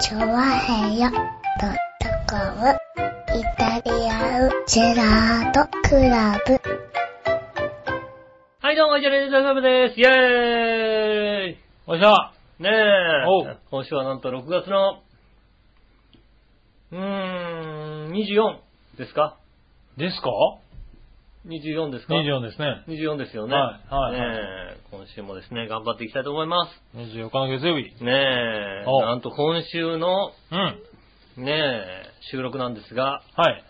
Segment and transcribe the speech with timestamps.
[0.00, 1.20] チョワヘヨドッ
[2.00, 2.70] トコム
[3.38, 6.60] イタリアンジェラートクラブ。
[8.60, 10.00] はい、どうも、イタリアンジェラートクラブです。
[10.00, 12.30] イェーイおいしょ
[12.60, 13.26] ねえ。
[13.26, 15.00] おう今週はなんと6月の、
[16.92, 18.58] うーん、24
[18.98, 19.36] ですか？
[19.96, 20.30] ですか？
[21.46, 22.84] ?24 ですか ?24 ですね。
[22.88, 23.54] 24ですよね。
[23.54, 24.76] はいはい。
[24.90, 27.96] 今週もですね、頑張っていきたいと思いま24日の月曜日。
[27.96, 28.04] す。
[28.04, 28.84] ねえ。
[28.86, 31.44] おなんと今週の、うん。
[31.44, 33.64] ねえ、収録なんですが、はい。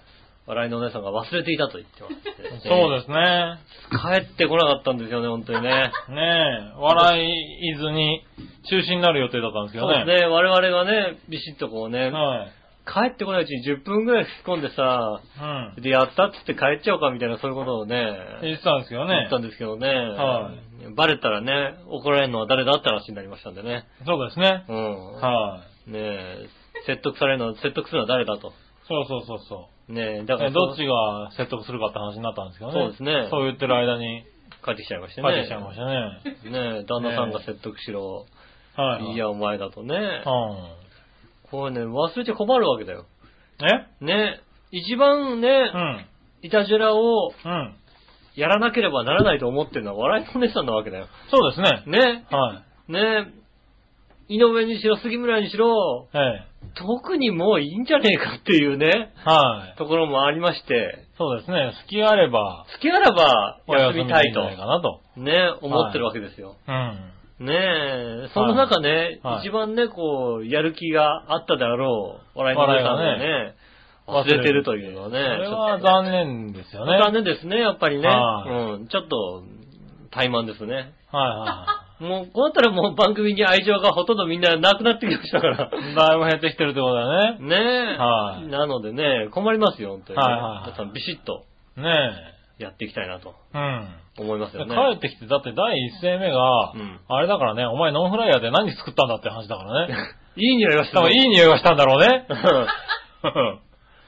[0.46, 3.59] 笑いのお姉さんが忘れていたと言ってまして、そうですね。
[3.91, 4.27] す。
[4.29, 5.70] 帰ってこなかったんですよね、本当にね。
[6.10, 8.27] ねえ、笑いずに
[8.68, 9.95] 中止になる予定だったんですけどね。
[10.01, 12.52] そうですね、我々がね、ビシッとこうね、はい。
[12.87, 15.23] 帰ってこないうちに10分ぐらい吹き込んでさ、
[15.77, 15.83] うん。
[15.83, 19.38] で、やったっつって帰っちゃおうかみたいな、そういうことをね、言ってたんですけどね言った。
[19.38, 20.52] んですけどね、は
[20.95, 23.87] バレたらね、怒られるのは誰だって話になりましたんでね。
[24.05, 24.65] そうですね。
[24.69, 25.12] うん。
[25.15, 25.91] はい。
[25.91, 26.47] ねえ、
[26.87, 28.52] 説得されるのは、説得するのは誰だと。
[28.87, 30.38] そうそうそうそねえ、だう。
[30.38, 32.80] からえどっちが説得するかって話になったんですけどね。
[32.80, 34.24] そうですねそう言ってる間に
[34.65, 35.29] 帰ってきちゃいましたね。
[35.29, 36.73] 帰ってきちゃいましたね。
[36.74, 38.27] ねえ、旦那さんが説得しろ。
[38.77, 39.12] はい。
[39.12, 39.96] いや、お前だとね。
[39.96, 40.84] う
[41.50, 43.02] これね、忘れちゃ困るわけだよ。
[43.02, 43.04] ん。
[43.64, 44.04] え？
[44.04, 46.06] ね一番ね、うん。
[46.42, 47.74] いたじらをうん。
[48.34, 51.06] やらなければならないと思ってるのは笑いのお姉さんなわけだよ。
[51.30, 51.98] そうですね。
[51.98, 52.92] ねはい。
[52.92, 53.32] ね
[54.28, 56.46] 井上にしろ、杉村にしろ、ええ。
[56.74, 59.78] 特にもういいんじゃねえかっていうね、はい。
[59.78, 61.72] ところもありまして、そうですね。
[61.87, 65.00] 隙があれば、好きあらばお休みたいんじゃないかなと。
[65.15, 66.56] と、ね、思ってるわけですよ。
[66.66, 67.10] うん。
[67.41, 67.53] ね
[68.27, 73.54] え、その中ね、はい一番ね、こう、やる気があったであろう、笑いのお姉さんがね、
[74.06, 76.99] 忘れてるというのはね、それちょっとは残念ですよね。
[77.03, 78.09] 残念ですね、やっぱりね。
[78.09, 79.43] はいうん、ちょっと、
[80.10, 80.93] 怠慢ですね。
[81.10, 85.56] はもう、こうなったらもう番組に愛情がほとんどみんななくなってきましたから。
[85.56, 85.94] いはい。
[85.94, 87.49] だいぶ減ってきてるってことだよね。
[87.49, 87.97] ねえ。
[87.97, 90.25] はいなのでね、困りますよ、本当に、ね。
[90.25, 91.44] はいはいはい皆さんビシッと
[91.77, 91.93] ね
[92.59, 93.59] やっていきたいなとえ。
[93.59, 94.03] うん。
[94.19, 94.75] 思いますよね。
[94.75, 99.95] 帰ってきて、だって第一声目が、うんあれだからね、お前ノンフライヤーで何作ったんだって話だからね。
[100.37, 102.27] いい匂いがした多分いい匂いがしたんだろうね。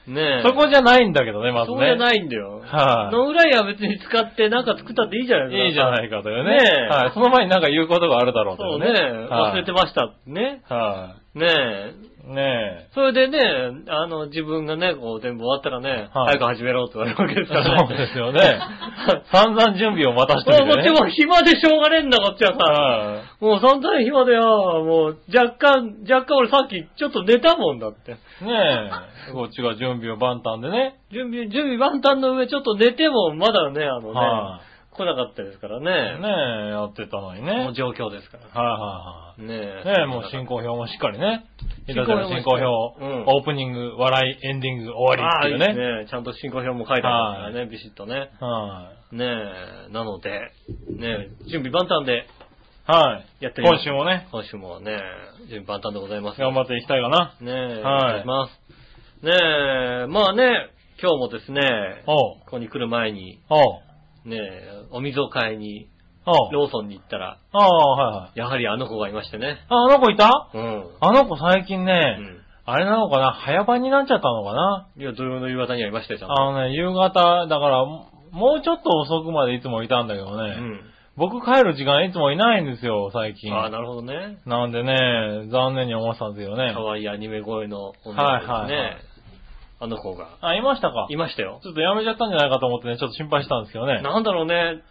[0.07, 0.43] ねえ。
[0.47, 1.77] そこじゃないんだけどね、まずね。
[1.77, 2.61] そうじゃないんだよ。
[2.65, 5.65] はいノンフライヤー別に使ってなんか作ったっていいじゃないですか。
[5.67, 6.51] いいじゃないかというね。
[6.51, 7.11] ねえはい。
[7.11, 8.87] その前になんか言うことがあるだろうといそうね。
[9.29, 10.13] 忘れてまました。
[10.25, 10.61] ね。
[10.67, 10.73] す。
[10.73, 12.16] はねえ。
[12.27, 12.35] い。
[12.35, 13.39] ねそれでね、
[13.87, 17.55] あの、自分がね、こう全部終わったらね、はい早く始めろって言われるわけですえ。
[17.55, 17.87] からね。
[17.87, 18.59] そうですよね。
[19.31, 20.89] 散々準備を待たしてもうこっち。
[20.89, 22.63] も暇でしょうがねえんだ、こっちはさ。
[22.63, 28.17] はもう散々暇でよ、もう若干、若干俺さっきちょっと寝たもんだって。
[28.41, 28.45] い。
[28.45, 28.89] ね
[29.29, 29.31] え。
[29.31, 30.95] こっちが準備を万端でね。
[31.11, 34.61] 準備、準備万端の上ちょっと寝てもまだね、あのね、は
[34.97, 35.81] 来なかったですからい。
[35.81, 36.19] ね。
[36.19, 36.27] ね
[36.67, 37.53] え、やってたのにね。
[37.63, 38.61] もう状況ですから。
[38.61, 39.63] はいはねえ。
[39.63, 39.85] いはい。
[39.85, 41.45] ねえ、もう進行表もしっかりね。
[41.87, 45.71] いただ進行表、うんオープニング、笑い、エンディング、終わりっていうね。
[45.71, 46.07] いいね。
[46.09, 48.31] ちゃんと進行表も書いてありますからね、ビシッとね。
[48.39, 49.25] はね
[49.89, 50.51] え、なので、
[50.89, 52.25] ねえ、準備万端で
[52.89, 52.91] い。
[52.91, 53.43] はい。
[53.43, 54.99] やってみます今週もね、今週もね、
[55.49, 56.39] 準備万端でございます。
[56.41, 57.35] 頑張っていきたいかな。
[57.39, 59.25] ねえ、はいます。
[59.25, 59.31] ね
[60.03, 60.69] え、まあね、
[61.01, 61.61] 今日もですね。
[62.05, 63.39] ここに来る前に。
[64.27, 65.87] ねえ、お水を買いに。
[66.51, 68.37] ローソンに行ったら、ああ、はいはい。
[68.37, 69.59] やはりあの子がいましてね。
[69.69, 70.49] あ、あの子いた？
[70.53, 70.85] うん。
[70.99, 72.37] あの子最近うね、ん。
[72.65, 73.31] あれなのかな？
[73.31, 74.89] 早番になっちゃったのかな？
[74.97, 76.33] いや、土曜の夕方にはいましたよ、ちゃんと。
[76.37, 78.03] あのね、夕方、だから、も
[78.59, 80.81] うちょっと遅くまでいつもいたんだけどね、うん。
[81.15, 83.53] 僕帰る時間いつもいないんですよ、最近。
[83.55, 84.39] ああ、なるほどね。
[84.45, 86.73] なんでね、残念に思ってたんですよね。
[86.75, 88.21] 可愛いアニメ声の女の子ですね。
[88.21, 88.97] はいはいはい
[89.79, 90.37] あの子が。
[90.41, 91.59] あ、いましたかいましたよ。
[91.63, 94.01] ちょっとやめちゃったんじゃないかと思ってね、ちょっと心配したんですけどね。
[94.01, 94.81] なんだろうね。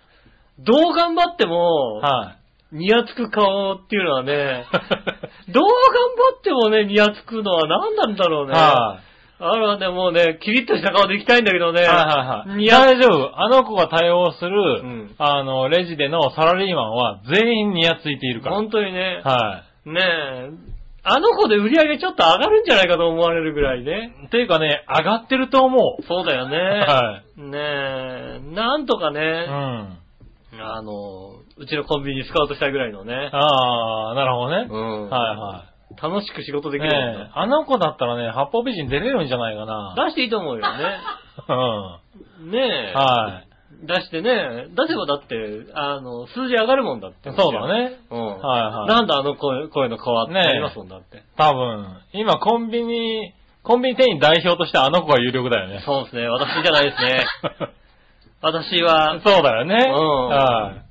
[0.60, 2.36] どう頑張っても、は
[2.72, 2.76] い。
[2.76, 4.66] ニヤつく顔っていうのはね、
[5.48, 5.92] どう頑
[6.32, 8.52] 張ってもね、ニヤつくのは何なんだろうね。
[8.52, 9.00] は
[9.38, 11.82] あれはね、もうね、キリッとした顔で行きたいんだけどね。
[11.82, 11.84] い。
[11.84, 12.58] はいはいはい。
[12.58, 13.38] ニヤ、大丈夫。
[13.38, 18.56] あの子が対応する、んあの、レジでのサラリーマンは全員ニヤついているから。
[18.56, 20.50] 本当にね、はねえ、
[21.08, 24.12] あの子で売り上げちょっと上がるんじゃないかと思われるぐらいね。
[24.24, 24.26] い。
[24.26, 26.03] っていうかね、上がってると思う。
[26.03, 26.56] そうだよね。
[26.56, 29.10] はねえ、なんとかい。
[29.10, 29.98] うね、ん。
[30.60, 33.30] あの、うちのコンビニにスカウトしたいぐらいのね。
[33.32, 34.66] ああ、なるほどね。
[34.68, 35.08] うん。
[35.08, 35.64] はいは
[36.03, 36.80] 楽しく仕事でい。
[36.80, 36.91] きる。
[36.91, 39.94] ねえ、あの子だったらね、八方美人出れるんじゃないかな。
[40.06, 40.98] 出していいと思うよね。
[42.41, 42.50] うん。
[42.50, 42.92] ねえ。
[42.94, 43.46] はい。
[43.82, 47.30] 出してね、出せばだって、あの、数字上がるもんだって。
[47.36, 47.66] そうだ。
[47.68, 47.98] ね。
[48.10, 48.38] うん。
[48.38, 51.22] はいはいなんだあの声声の変わってありますもんだって。
[51.36, 55.82] 多分、今コンビニ、コンビニ店員代表としてあの子が有力だよね。
[55.84, 57.26] そうですね、私じゃないですね。
[58.40, 59.74] 私は、そうだよね。
[59.74, 60.85] うんはい。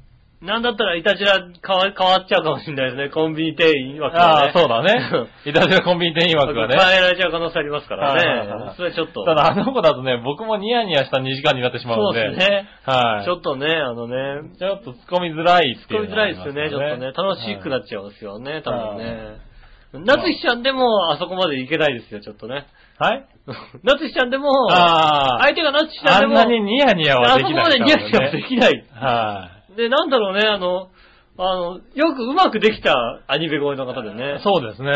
[0.45, 3.09] なんだったらいたじら変わ変わっちゃうかもしれないですね。
[3.09, 4.25] コンビニ店員枠がね。
[4.25, 5.30] ああ、そうだね。
[5.45, 6.75] いたじらコンビニ店員枠がね。
[6.77, 8.74] 変えられちゃう可能性ありますからね。
[8.77, 9.24] それちょっと。
[9.24, 12.27] ただあの子だとね、僕もニヤニヤした2時間になってしまうそので。
[12.27, 12.68] うですね。
[12.86, 13.25] はい。
[13.25, 17.12] ちょっとね、あのね、ちょっと突っ込みづらいって突っ込みづらいですよね、ちょっとね。
[17.12, 19.38] 楽しくなっっちゃうんですよね、多分はね。
[19.94, 22.65] 夏日ちゃんでもあそこまでいけないですよ、ちょっとね。
[23.00, 23.25] はい？
[23.83, 25.44] 夏日ちゃんでも、ああ。
[25.44, 28.86] 相手が夏日ちゃんでも、あんなにニヤニヤはあそこまできないでニヤニヤはできない。
[28.92, 30.89] はで、なんだろうね、あの、
[31.38, 32.95] あの、よくうまくできた
[33.27, 34.16] アニメ声の方でい。
[34.16, 34.39] ね。
[34.44, 34.92] そうですね。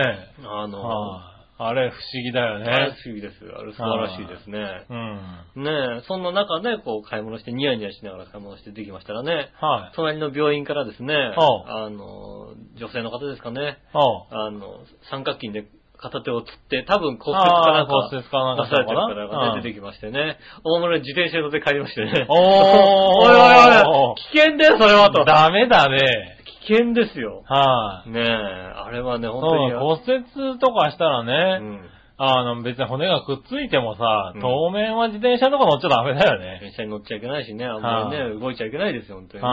[0.46, 1.30] あの、はい
[1.62, 2.96] あれ不思議だよあれね。
[3.04, 3.36] 不思議です。
[3.44, 4.86] あれ素晴らしいですね。
[4.90, 5.64] うん。
[5.66, 9.96] ねえ、そんな中で、こう、買い物して、ニヤニヤしながら買い物してできましたらね、はい。
[9.98, 15.68] 隣の病院からですね、あの、女性の方ですかね、あの、三角筋で
[16.02, 19.64] 片手をつって、多分骨折かなんか、骨折かなんか出されてるからがね、うん。
[19.64, 22.26] 出てきましてね、大物で自転車に乗って帰りましてね。
[22.30, 22.38] おー。
[23.20, 25.26] おいおいおい、危険だよ、それはと。
[25.26, 26.38] ダメだね。
[26.68, 27.44] 危険ですよ。
[27.46, 28.10] はい。
[28.12, 29.72] ねえ、あれはね、本当に。
[29.74, 31.90] 骨折とかしたらうね、ん。
[32.18, 36.60] あの、別に骨がくっついてもさうん、当面は自転車とか乗っちゃダメだよね。
[36.62, 39.50] 電車に乗っちゃいけないしね、あんまりね、は動いちゃいけないですよ、本当にね。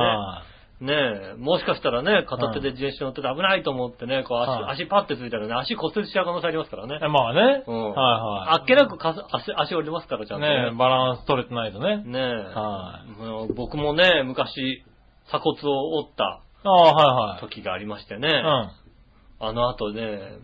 [0.80, 7.08] はねえ、もしかしたらね、片手で自転車乗ってて危ないと思ってね、こう足、はい足パッてついたらね、足骨折しちゃう可能性ありますからねい。。
[7.08, 7.64] まあね。
[7.66, 7.90] うん。
[7.90, 8.60] はいはい。
[8.60, 12.02] あっけなくかす足、足折りますから、ちゃんとねバランス取れてないとね。
[12.04, 12.54] ねえ。
[12.54, 14.84] はもう僕もね、昔、
[15.28, 18.28] 鎖骨を折ったああ、はい時がありましてね。
[18.28, 18.70] はい。
[19.38, 20.38] あの後ね、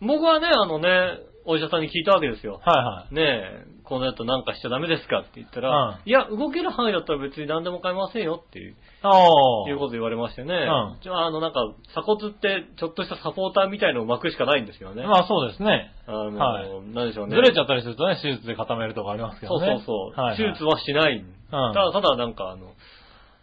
[0.00, 1.18] 僕はね、あのね、
[1.48, 2.60] お医者さんに聞いたわけですよ。
[2.60, 2.72] うん。
[2.72, 3.14] はいはい。
[3.14, 8.76] ねえ、この後なんかしちゃダメですかって言ったら、うんいや、動ける範囲だったら別に何でも買いませんよっていう。
[8.76, 10.52] いうこと言われましてね。
[10.52, 15.04] うんじゃあ、あの、なんか、鎖骨って、ちょっとしたサポーターみたいのを巻くしかないんですよね。
[15.04, 15.90] まあそうですね。
[16.06, 17.36] あの、はいなんでしょうね。
[17.36, 19.82] ずれちゃったりするとね、手術で固めるとかありますけそうどね。
[19.86, 20.20] そうそう。
[20.20, 21.24] はいはい手術はしない。
[21.50, 22.74] ただ、ただなんかあの、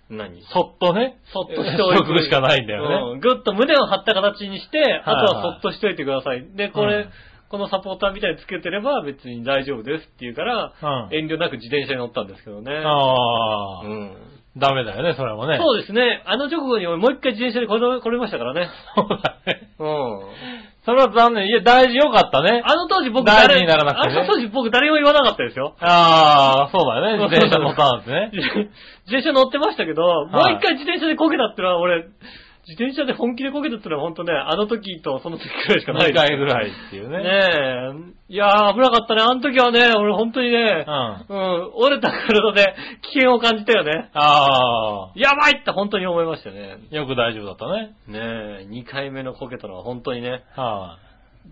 [0.09, 0.43] 何？
[0.53, 1.17] そっとね。
[1.33, 2.95] そっとしておいてし とくしかないんだよね。
[3.13, 6.45] うんぐっと胸を張った形にして、あとはそっとしといてください。
[6.55, 7.09] で、これ、うん
[7.49, 12.71] このサポーターみたいにつけてれば別に大丈夫ですって言うから、うん遠慮なく自転車に乗ったんですけどね。
[12.71, 14.17] ああ、うん。
[14.57, 15.57] ダメだよね、それもね。
[15.59, 16.23] そうですね。
[16.25, 18.69] あの直後に俺もう一回自転車で来れ来れましたからね。
[18.95, 19.69] そうだね。
[19.77, 20.65] うん。
[20.85, 21.47] それは残念。
[21.47, 22.61] いや、大事よかったね。
[22.63, 25.75] あの当時僕大事にならなくてねあの当時僕誰も言わなかったですよ。
[25.79, 27.23] ああ、そうだよね。
[27.23, 28.29] 自転車乗ったんですね。
[29.11, 32.05] 自転車乗ってましたけど、もう一回自転車でこけたってのは俺、
[32.67, 37.17] 自転車で本気でこけたってのは本当ね、あの時とその時くらいしかない2回ぐらいっていうね。
[37.19, 37.29] ね
[38.29, 38.33] え。
[38.33, 39.21] いやー、危なかったね。
[39.21, 42.75] あの時はね、俺本当にねうん。、あうん、折れた体で
[43.13, 44.09] 危険を感じたよね。
[44.13, 46.77] あやばいって本当に思いましたね。
[46.91, 47.95] ー、よく大丈夫だったね。
[48.07, 48.19] ね
[48.63, 50.97] え、2回目のこけたのは本当にね、は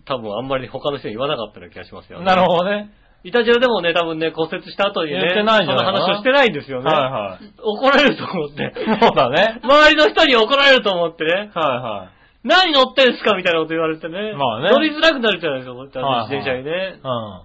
[0.05, 2.21] 多分あんまり他の人に言わなかったような気がしますよい。
[2.21, 2.25] ね。
[2.25, 2.89] なるほどね。
[3.23, 6.91] イタジラでもね、多分ね、骨折した後にね、言ってないんじゃないかなその話をしてないんですよね。
[6.91, 7.53] はいはい。
[7.63, 8.73] 怒られると思って。
[8.75, 9.61] そうだね。
[9.63, 11.31] 周りの人に怒られると思ってね。
[11.31, 12.09] はいは
[12.43, 14.33] 何乗ってんすかみたいなこと言われてね。
[14.35, 16.71] まあね乗りづらくなるじゃないですか、こうやってはいはい自転車にね。
[16.71, 16.99] い。
[16.99, 17.43] うん。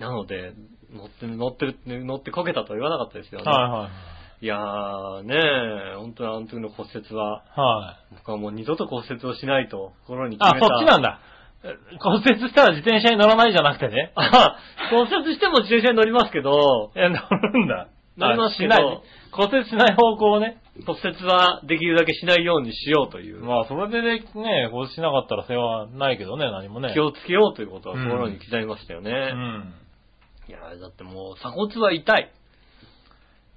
[0.00, 0.54] なので、
[0.92, 3.46] 乗って、乗ってる、乗ってこけたとは言わなかったですよね。
[3.46, 3.88] はいは
[4.42, 4.44] い。
[4.44, 8.14] いやー、ねえ、本当にあの時の骨折は、はい。
[8.16, 10.66] 僕はもう二度と骨折をしないと心に決あ、めた。
[10.66, 11.20] そっちなんだ。
[12.00, 14.12] 骨折したら自転車に乗らないじゃなくてね。
[14.16, 14.56] あ、
[14.90, 17.18] 骨折しても自転車に乗りますけど、いや、乗
[17.52, 17.88] るんだ。
[18.16, 19.02] 乗りますけどない。
[19.30, 20.58] 骨折しない方向をね。
[20.86, 26.92] 骨折はできるだけしないようにしようという、まあ、それでね、骨折しなかったら世話ないけどね、何もね。
[26.94, 29.10] 気をつけようということは心に刻みましたよね。
[29.10, 29.74] うん。
[30.48, 32.32] いやーだってもう鎖骨は痛い。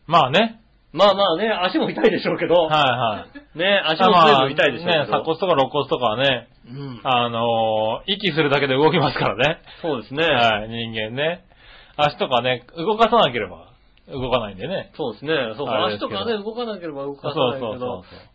[0.07, 0.61] まあね。
[0.95, 3.59] まあまあね、足も痛いでしょうけど、はいはい。
[3.59, 4.97] ね、足も随分痛いでしょうけど。
[4.97, 7.01] まあね、鎖骨とか肋骨とかはね、うん。
[7.03, 9.59] あのー息するだけで動きますからね。
[9.81, 10.23] そうですね。
[10.23, 11.43] はい、人間ね。
[11.97, 13.75] 足とかね、動かさなければ
[14.07, 14.91] 動かないんでね。
[14.95, 15.35] そうですね。
[15.57, 17.79] そう足とかね、動かなければ動かさそうないけどそう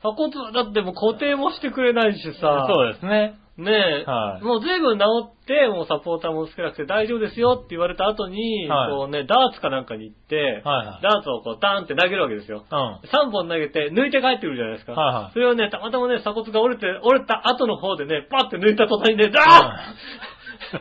[0.02, 3.38] そう、鎖骨はだってもう固定もしてくれないしさ、そうですね。
[3.60, 12.64] ねえ、はいもう随分治って、もうサポーターもつけなくて大丈夫ですよって言われた後に、はいこうね、ダーツかなんかに行って、はいはいダーツをこうダーンって投げるわけですよ。
[12.70, 13.00] うん。
[13.08, 14.92] 3本投げて抜いて帰ってくるじゃないですか。
[14.92, 20.80] はいはいそれをね、たまたまね、鎖骨が折れて、折れた後の方でね、パッて抜いた途端にね、 ダーッ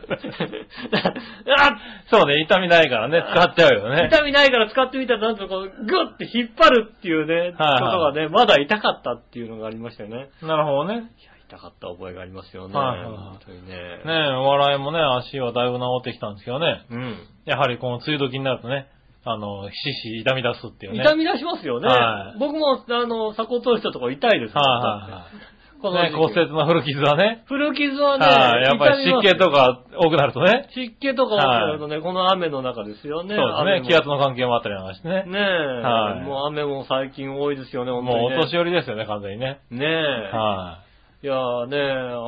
[2.10, 4.08] そうね、痛みないからね、使っちゃうよね。
[4.12, 10.30] 痛みないから使ってみたら、なんとこう、グッて引っ張るっていうね、はいはいことがね、まだ痛かったっていうのがありましたよね。
[10.42, 11.10] なるほどね。
[11.50, 12.74] 痛かった覚えがありますよね。
[12.74, 13.74] はいはいはい本当にね。
[13.74, 16.86] ねえ、お笑いもね、足はだいぶ治ってきたんですけどね。
[16.90, 17.16] うん。
[17.44, 18.86] やはりこの梅雨時になるとね、
[19.24, 21.02] あの、ひしひし痛み出すっていうね。
[21.02, 21.88] 痛み出しますよね。
[21.88, 25.34] はい僕も、あの、鎖骨折れたとこ痛いですもんはいはいはい。
[25.34, 25.40] ね、
[25.80, 27.44] この時期骨折の古傷はね。
[27.48, 29.84] 古傷はね、はい、やっぱり湿気とか。
[29.84, 30.68] か多くなるとね。
[30.72, 33.34] 湿気とか多くなるとね、この雨の中ですよね。
[33.34, 33.88] そうですね。
[33.88, 35.24] 気圧の関係もあったりなんかしてね。
[35.24, 38.22] ねえ、はいもう雨も最近多いですよね、本当に、ね。
[38.22, 39.60] もうお年寄りですよね、完全にね。
[39.70, 40.36] ねえ。
[40.36, 40.89] はい
[41.26, 41.76] やーね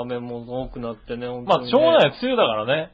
[0.02, 1.26] 雨も多くなってね。
[1.26, 1.70] まあ、当に、ね。
[1.70, 2.92] しょうがない、梅雨だからね。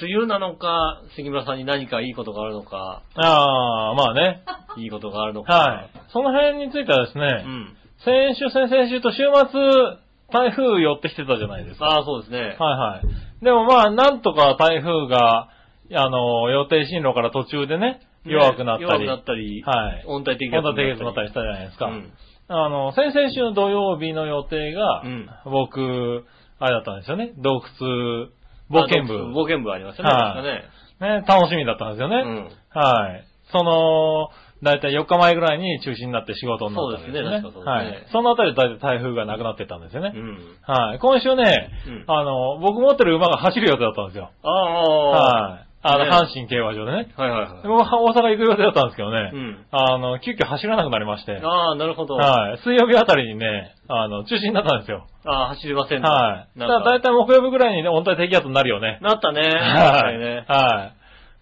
[0.00, 4.42] 梅雨なのか、杉村さんに何かいいことがあるのか、ああ、まあね。
[4.76, 5.52] いいことがあるのか。
[5.52, 5.90] はい。
[6.12, 7.76] その辺についてはですうね、ん。
[8.04, 9.98] 先週、先々週と週末、
[10.32, 11.86] 台風寄ってきてたじゃないですか。
[11.86, 12.38] ああ、そうですね。
[12.40, 13.44] はいはい。
[13.44, 15.48] でもまあ、なんとか台風が、
[15.94, 18.84] あの、予定進路から途中でね、弱くなったり。
[18.84, 20.04] 弱くなったり、はい。
[20.06, 21.86] 温帯低気圧温帯低気圧になったりしたじゃないですか。
[21.86, 22.12] うん
[22.48, 26.24] あの、先々週の土曜日の予定が、うん僕、
[26.58, 27.32] あれだったんですよね。
[27.38, 28.28] 洞窟、
[28.70, 29.14] 冒険部。
[29.14, 30.08] あ冒険部ありましたね。
[30.08, 30.64] はね。
[31.00, 32.16] ね、楽しみだったんですよね。
[32.16, 32.50] うん。
[32.78, 33.24] はい。
[33.50, 34.30] その、
[34.62, 37.40] だいたい4日前ぐらいに中止になって仕事になったんですよね。
[37.42, 38.06] そうですねねはい。
[38.10, 40.12] そのあたりでだいたい台風がなくなってったんですよね。
[40.14, 40.38] うん。
[40.62, 40.98] はい。
[40.98, 44.30] 今週ね、うんあの、僕持ってる馬が走る予定だったんですよ。
[44.42, 45.73] ああ、はい。
[45.86, 47.12] あの、ね阪神競馬場でね。
[47.14, 47.68] はいはいはい。
[47.68, 49.30] 僕は大阪行く予定だったんですけどね。
[49.34, 49.66] うん。
[49.70, 51.38] あの、急遽走らなくなりまして。
[51.44, 52.14] ああ、なるほど。
[52.14, 52.58] はい。
[52.64, 55.06] 水曜日あたりにね、あの、中止になったんですよ。
[55.26, 56.58] ああ、走りませんとはい。
[56.58, 58.98] だかからだいたい木曜日ぐらいにね、温帯低気圧になるよね。
[59.02, 59.42] なったね。
[59.42, 60.44] 確はい。
[60.48, 60.92] は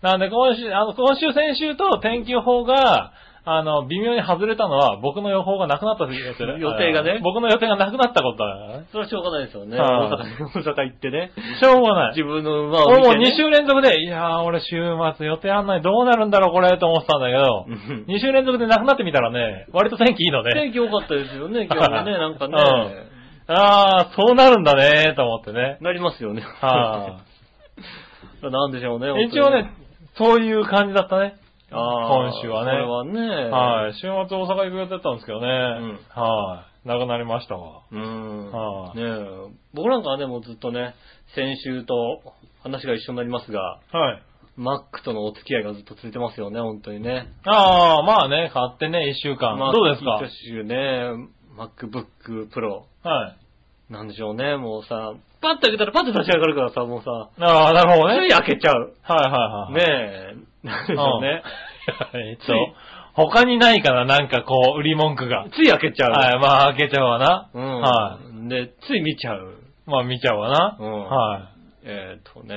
[0.02, 0.04] い。
[0.04, 3.12] なんで今週、あの、今週、先週と天気予報が、
[3.44, 8.86] あの、微妙に外れたのは、僕の予報がなくなった時ですよね予定がね僕の予定がなくなったことだからね。
[8.92, 9.76] それはしょうがないですよね。
[9.76, 11.32] はい大阪、大阪行ってね。
[11.60, 12.16] しょうがない。
[12.16, 13.34] 自分の馬を俺もう見て、ね。
[13.34, 14.78] 2週連続で、いやー、俺週
[15.18, 22.54] 末予定あんない、どうなるんだろう、これ、と思ってたんだけど、うん2週連続でなくなってみたらね、割と天気いいので、天気良かったですよね、今日はね、 なんかね。
[23.48, 25.78] あー、そうなるんだね、と思ってね。
[25.80, 26.42] なりますよね。
[26.60, 27.18] は
[28.42, 29.22] なんでしょうね。
[29.22, 29.26] い。
[29.26, 29.72] 一応ね、
[30.14, 31.41] そういう感じだったね。
[31.72, 33.50] 今週はねこれはね。
[33.50, 33.94] はい。
[33.94, 35.46] 週末大阪行く予定だったんですけどね。
[35.48, 36.88] んはい。
[36.88, 37.82] なくなりましたわ。
[37.90, 38.50] うん。
[38.52, 40.94] はいねえ僕なんかはね、もうずっとね、
[41.34, 41.94] 先週と
[42.62, 43.60] 話が一緒になりますが、
[43.92, 44.22] はい。
[44.56, 47.28] マックとのお付き合いがずっと続いてますよね、本当にね。
[47.46, 49.56] ああ、まあね、買ってね、一週間。
[49.58, 50.18] マッどうですか？
[50.20, 52.82] キントッシュね、MacBook Pro。
[53.02, 53.92] はい。
[53.92, 58.28] なんでしょうね、もうさ、パッと開けたらパッと立ち上がるからさ、もうさ、ああ、なるほどね。
[58.28, 58.94] 開けちゃう。
[59.02, 59.74] はいはいはい。
[59.74, 61.42] ねえ、なんでしょうね。
[62.14, 62.54] えっと、
[63.14, 65.46] 他にないかな、なんかこう、売り文句が。
[65.52, 66.10] つい開けちゃう。
[66.12, 67.50] はい、まあ開けちゃうわな。
[67.52, 67.80] うん。
[67.80, 68.48] はい。
[68.48, 69.54] で、つい見ちゃう。
[69.86, 70.76] まあ見ちゃうわな。
[70.78, 71.48] うんは
[71.84, 72.54] えっ、とね、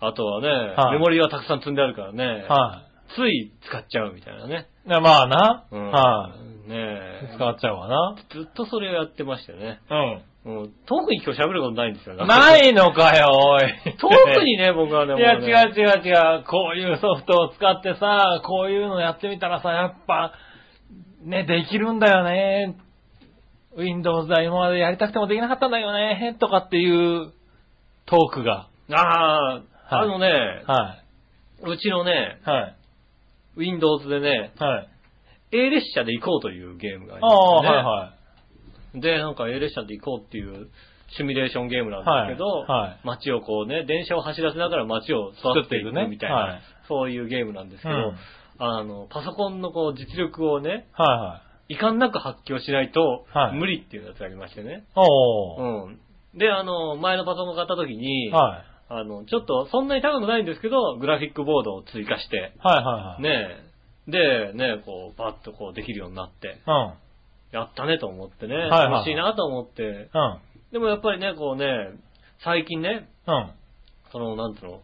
[0.00, 2.82] あとはね、はいメモリがたくさん積んであるからねい。、は
[3.14, 4.66] つい使っちゃうみたいなね。
[4.86, 5.64] まあな。
[5.70, 6.34] うんは
[6.66, 6.68] い。
[6.68, 7.30] ねえ。
[7.36, 8.16] 使っちゃうわな。
[8.30, 9.80] ずっとそれをやってましたよね。
[9.90, 10.22] うん。
[10.46, 12.26] うん、特に今日喋ることないんですよね。
[12.26, 13.62] ないのかよ、おい。
[13.98, 16.44] 特にね、 僕はね、いや、違う違う違う。
[16.44, 20.34] こういうソフトを使ってさ、こういうのやってみたらさ、やっぱ、
[21.22, 22.76] ね、できるんだよね。
[23.76, 26.36] Windows は今までやりたくてもできなかったんだよね。
[26.38, 27.32] とかっていう
[28.04, 28.68] トークが。
[28.92, 30.96] ああ、あのね、は
[31.62, 32.50] うちのね、い。
[32.50, 32.74] はい。
[33.56, 34.88] Windows でね、はい。
[35.52, 37.68] A 列車で行こうというゲームがありああ、ますね。
[37.68, 38.23] はいはい。
[38.94, 40.68] で、なんか A 列車で行こうっていう
[41.16, 48.16] シミュレーションゲームなんですけど、はいはい街をこうね、電車を走らせながら街を育てていくみたいな、はいそういうゲームなんですけど、うん
[48.58, 51.74] あの、パソコンのこう実力をね、はいはい。
[51.74, 54.84] 遺憾なく発揮をしないとはい無理っていうやつがありましてね。
[54.94, 55.86] おー。
[55.86, 55.98] うん。
[56.38, 58.64] で、あの、前のパソコンを買った時に、はい。
[58.90, 63.22] あの、ちょっとそんなに高くないんですけど、グラフィックボードを追加して、はいはいはい。
[63.22, 63.48] ね
[64.08, 66.92] え、で、ねこう、バッとこうできるようになって、うん。
[67.54, 70.38] やったねと思ってね、はいはい楽しいなと思って、うん。
[70.72, 71.66] でもやっぱりね、こうね、
[72.42, 73.50] 最近ね、うん。
[74.12, 74.80] その、なんつうの、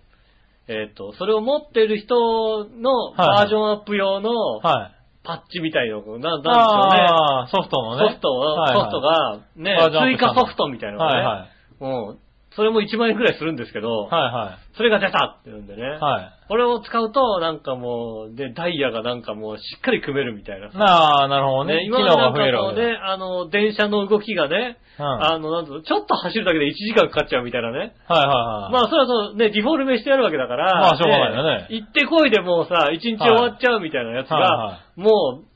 [0.69, 5.01] えっ、と、それを持ってる人のはいはいバージョンアップ用のはい。
[5.23, 8.05] パッチみたいなの、なんなんでしょああ、ソフトのうね。
[8.05, 8.09] ね。
[8.11, 12.09] ソフトソフトがねバージョンアップしたの追加ソフトみたいなのがね、はいはい。
[12.09, 12.19] うん。
[12.57, 15.85] それも1万円くらいするんですけど、はいはそれが出たって言うんでね、い。
[15.85, 16.49] はい。
[16.49, 20.79] これを使うと、なんかもう、で、ダイヤがなんかもうしっかり組めるみたいなさ。
[20.79, 21.83] なあ、なるほどね。
[21.83, 22.87] 機今能なんかが増えるわけだ。
[22.87, 25.05] こうね、あの、電車の動きがね、うん。
[25.05, 27.95] はいあの、なんつうの、ちょっと走るだけで1時間かかっちゃうみたいなね。
[28.09, 28.73] はいはい。
[28.73, 35.51] まあ、それはそう、ね、ディフォルメしてやるわけだから、まあしょうがないよね行ってこいでもうさ、1日終わっちゃうみたいなやつが、はいはもう、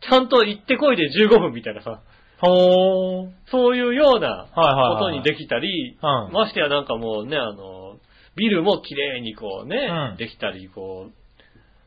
[0.00, 2.02] ちゃんと行ってこいで15分みたいなさ、
[2.44, 3.28] ほー。
[3.50, 6.32] そういうようなはいはいはいことにできたり、うん。
[6.32, 7.96] ましてやなんかもうね、あの、
[8.36, 10.16] ビルも綺麗にこうね、うん。
[10.16, 11.10] できたり、こ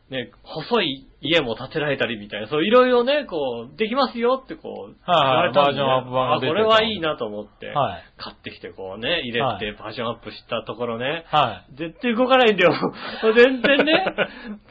[0.09, 8.03] ね、細い家も建てられたりみたいな、そういろいろね、こう、できますよってこう、はいはいバージョンアップ版があ、出てたこれはいいなと思って、はい。
[8.15, 11.75] 買ってきてこうね、入れはてバージョンアップしたところね、はい。
[11.75, 12.71] 絶対動かないんだよ。
[13.35, 14.05] 全然ね、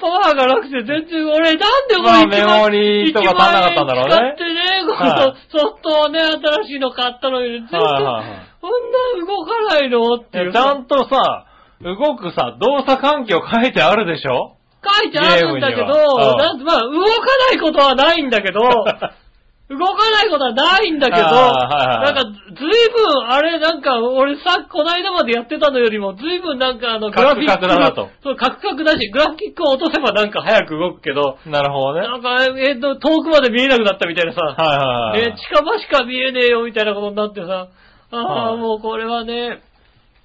[0.01, 4.35] パワーがなくて全然、俺なんでこまあれ一番メモリーとか足んなかったんだろうね。
[4.39, 5.27] 使ってね、こはい。
[5.27, 8.25] のソフトをね、新しいの買ったのに、全然、はいはいはい。
[8.63, 10.51] こんな動かないのって。
[10.51, 11.45] ちゃんとさ、
[11.83, 14.56] 動くさ、動作環境書いてあるでしょ？
[14.87, 18.61] 書いてあるんだけど、なんまあ、動かないことはないんだけど、
[19.69, 27.47] 動かないことはないんだけど、はいはいなんか、ずいぶん、あれ、なんか、俺さ、こないだまでやってたのよりも、ずいぶんなんか、あの、グラフィック。
[27.47, 32.07] カクカクだなとそう、カクカクだし、グラフィックを落とせばなんか早く動くけど、なるほどね。
[32.07, 35.31] なんか、えっと、遠くまで見えなくなったみたいなさ、はいはいはい。
[35.33, 37.67] ね、近場しか見えねえよみたいなことになってさ、
[38.13, 39.63] ああ、はいもうこれはね、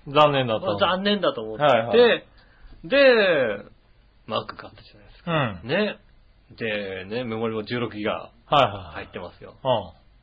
[0.07, 0.75] 残念だった。
[0.75, 2.23] 残念だと思って、はいはい
[2.83, 3.65] で、
[4.31, 5.31] マック買ったじゃないですか。
[5.31, 5.37] うん。
[5.37, 5.97] はいね。
[6.57, 9.05] で、ね、メモリも16ギガはい。
[9.05, 9.55] 入ってますよ。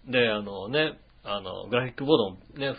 [0.07, 0.13] うん。
[0.13, 2.75] で、あのね、あの、グラフィックボードもね、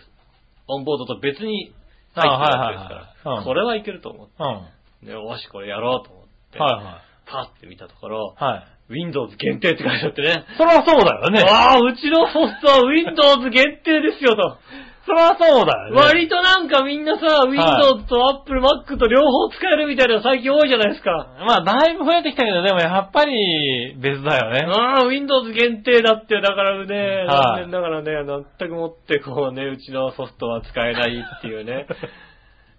[0.68, 1.74] オンボードと別に
[2.16, 5.06] あ入ってるはいはいわけですから、はいうんこれはいけると思っうん。
[5.06, 8.54] て、ね、よし、これやろうと思って、はパッて見たところ、いはい。
[8.54, 8.68] はい。
[8.90, 10.46] Windows 限定って書いてあってね。
[10.58, 11.42] そりゃそうだよね。
[11.48, 14.58] ああ、うちのソフトは Windows 限定ですよと。
[15.06, 16.02] そりゃそうだよね。
[16.02, 21.12] 割となんかみんなさ、Windows と Apple Mac と両方使えるみたいなの最近多いじゃないですか。
[21.48, 24.66] まあ、だいぶ増えてきたけど、でもやっぱり別だよね。
[24.68, 28.12] ああ、Windows 限定だって、だからね、はい残念ながらね、
[28.60, 31.88] 全くもってこうね、うちのソフトは使えないっていうね。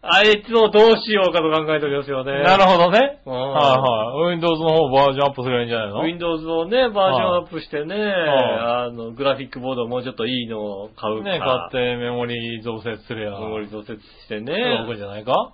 [0.02, 2.32] あいつをどうしようかと考えておりますよね。
[2.42, 3.20] なるほどね。
[3.26, 3.76] うんは
[4.16, 4.32] いはい。
[4.32, 11.28] Windows の方バージョンアップすればいいんじゃないの？Windows をね、バージョンアップしてね、はあの、グラフィックボードをもうちょっといいのを買うか。
[11.28, 13.40] ね、買ってメモリ増設すれば。
[13.40, 14.84] メモリ増設してね。
[14.86, 15.52] 動くんじゃないか？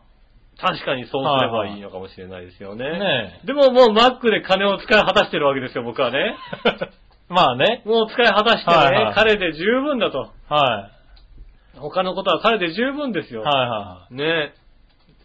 [0.59, 2.85] 確かにそうすればいいのかもしれないですよね。
[2.99, 6.37] ねでももう Mac で金を使い果たしてるわけですよ、僕はね。
[7.29, 7.83] まあね。
[7.85, 10.31] もう使い果たしてね、はいはい彼で十分だと。
[10.49, 10.91] は
[11.80, 13.35] 他のことは彼で十分ですい。
[13.35, 13.42] よ。
[13.42, 14.54] はいはね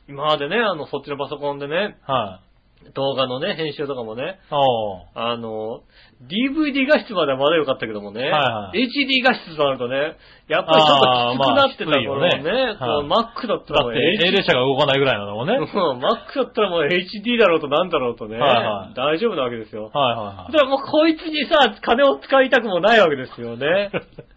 [0.07, 2.11] 今までね、あの、そっちのパソコンでね、い。
[2.11, 2.51] はい。
[2.95, 5.01] 動画のね、編集とかもね、おー。
[5.13, 5.81] あの、
[6.25, 10.17] DVD 画質まではまだ良かったけどもね、はいはい HD 画質となるとね、
[10.47, 15.53] やっぱりちょっときつくなってた頃あーまあこうはい Mac だったらもうだって A 列車が動かないぐらいなのもね。
[15.53, 19.89] は いうん Mac だったらもう HD だろうとなんだろうとね、はいはい大丈夫なわけですよ。
[19.93, 23.91] はいだからもうこいつにさ、金を使いたくもないわけですよね。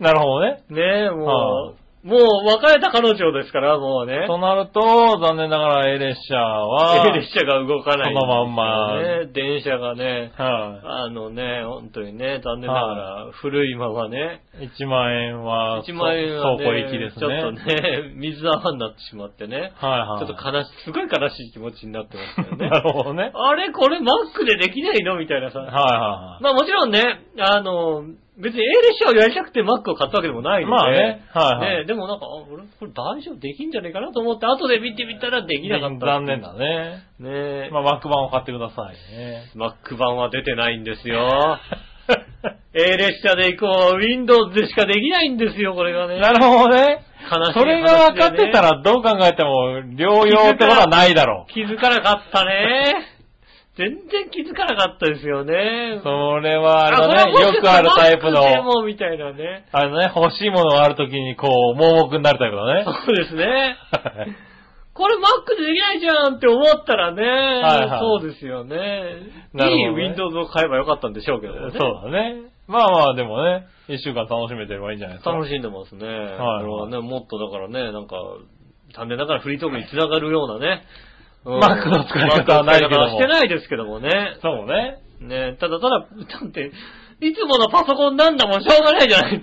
[0.00, 0.02] い。
[0.04, 0.62] なるほどね。
[0.70, 1.74] ねえ、もはう、
[2.04, 4.24] もう別れた彼女ですから、もうね。
[4.28, 8.20] となると、残念ながら A 列車は、列車が動かないね。
[8.20, 14.66] そのまんまね、電車がね、はあのね、本当にね、残念ながら古いままね、い。
[14.66, 17.20] 1万円は、1万円は、ね、倉庫行きですね。
[17.20, 20.26] ちょっとね、水泡になってしまってね、はいはい。
[20.26, 22.70] ちょっと悲しい、すごい悲しい気持ちになってましたよね。
[22.70, 23.32] なるほどね。
[23.34, 25.16] あれこれ Mac でできないの？
[25.16, 25.58] みたいなさ。
[25.58, 28.04] はいはまあもちろんね、あの、
[28.38, 36.06] 別に A 列車をやりたくて Mac を買ったわけでもないので、まあねはいはいねでもなんか、あ俺、これ大丈夫できんじゃねえかなと思って、後で見てみたらでいきなかった。
[36.06, 36.54] 残念だ。
[36.54, 37.02] ね。
[37.18, 37.70] ねえ。
[37.72, 39.50] まあ、Mac 版を買ってくださいね。
[39.56, 41.58] Mac 版は出てないんですよ。
[42.74, 43.98] A 列車で行こう。
[43.98, 46.20] Windows でしかできないんですよ、これがね。
[46.20, 47.04] なるほどね。
[47.30, 53.17] 悲しいねそれが分かってたらどう考えても療養ってことはないだろ気づかなかったね。
[53.78, 56.02] 全然気づかなかったですよねう。。
[56.02, 59.66] それはあれだね、よくあるタイプの、でもみたいなね。
[59.70, 62.84] あのね、欲しいものがあるときにこう、盲目になるタイプだね。
[62.84, 63.76] そうですね。
[64.94, 68.74] これ Mac でできないじゃんって思ったらね、はいそうですよね。
[68.74, 68.78] い
[69.54, 71.78] いなるほどね Windows を買えばよかったんでしょうけどね。
[71.78, 72.50] そうだね。
[72.66, 75.30] まあまあでもね、一週間楽しめてればいいんじゃないですか。
[75.30, 75.98] 楽しんでますね。
[75.98, 78.16] いこれはね、もっとだからね、なんか、
[78.96, 80.82] 残念ながらフリートークに繋がるようなね。
[81.48, 84.36] うん Mac の使い方はないけどもしてないですけどもね。
[84.42, 85.00] そうね。
[85.20, 86.06] ねただただ、だ
[86.46, 86.70] って、
[87.20, 89.42] いつものパソコンなんだもんしょうがないじゃない。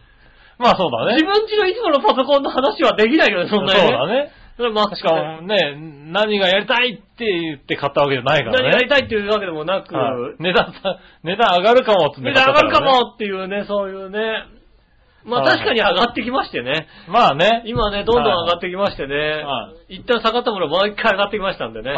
[0.60, 1.14] まあそうだね。
[1.14, 4.30] 自分家のいつものパソコンの話はできないよね、そんなに、そうだね。
[4.56, 5.76] それは Mac しかもね、
[6.12, 8.68] 何がやりたいって言って買ったわけじゃないからね。
[8.68, 14.44] 何やりたいっていうわけでもなく、はい値段さ、値段上がるかもって値段上がるかもっていうね、そういうね。
[15.26, 16.86] まあはい確かに上がってきましてね。
[17.08, 17.62] まあね。
[17.66, 19.14] 今ね、どんどん上がってきましてね。
[19.14, 21.94] は一旦下がったものもう一回上がってきましたんでね。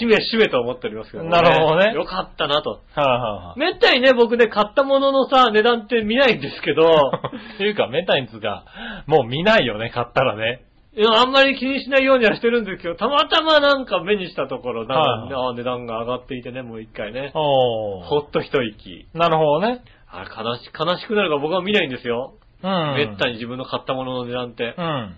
[0.00, 1.30] しめしめと思っておりますけどね。
[1.30, 2.70] なるほどねよかったなと。
[2.70, 3.58] はいはいはい。
[3.58, 6.82] めったにね、僕ね、買ったもののさ、値段って見ないんですけど、
[7.54, 8.64] っていうか、メタにつが、
[9.06, 10.62] もう見ないよね、買ったらね。
[10.94, 17.30] いやあんまり気にしないようにはしてるんですけど、たまたまなんか目にしたところ、なんか、値段が上がっていてね、もう一回ね。
[17.34, 19.06] おほっと一息。
[19.14, 19.82] なるほどね。
[20.10, 22.34] あれ悲し、悲しくなるから僕は見ないんですよ。
[22.62, 22.94] うん。
[22.96, 24.74] めったに自分の買ったものの値段って。
[24.76, 24.84] うん。
[24.84, 25.16] あ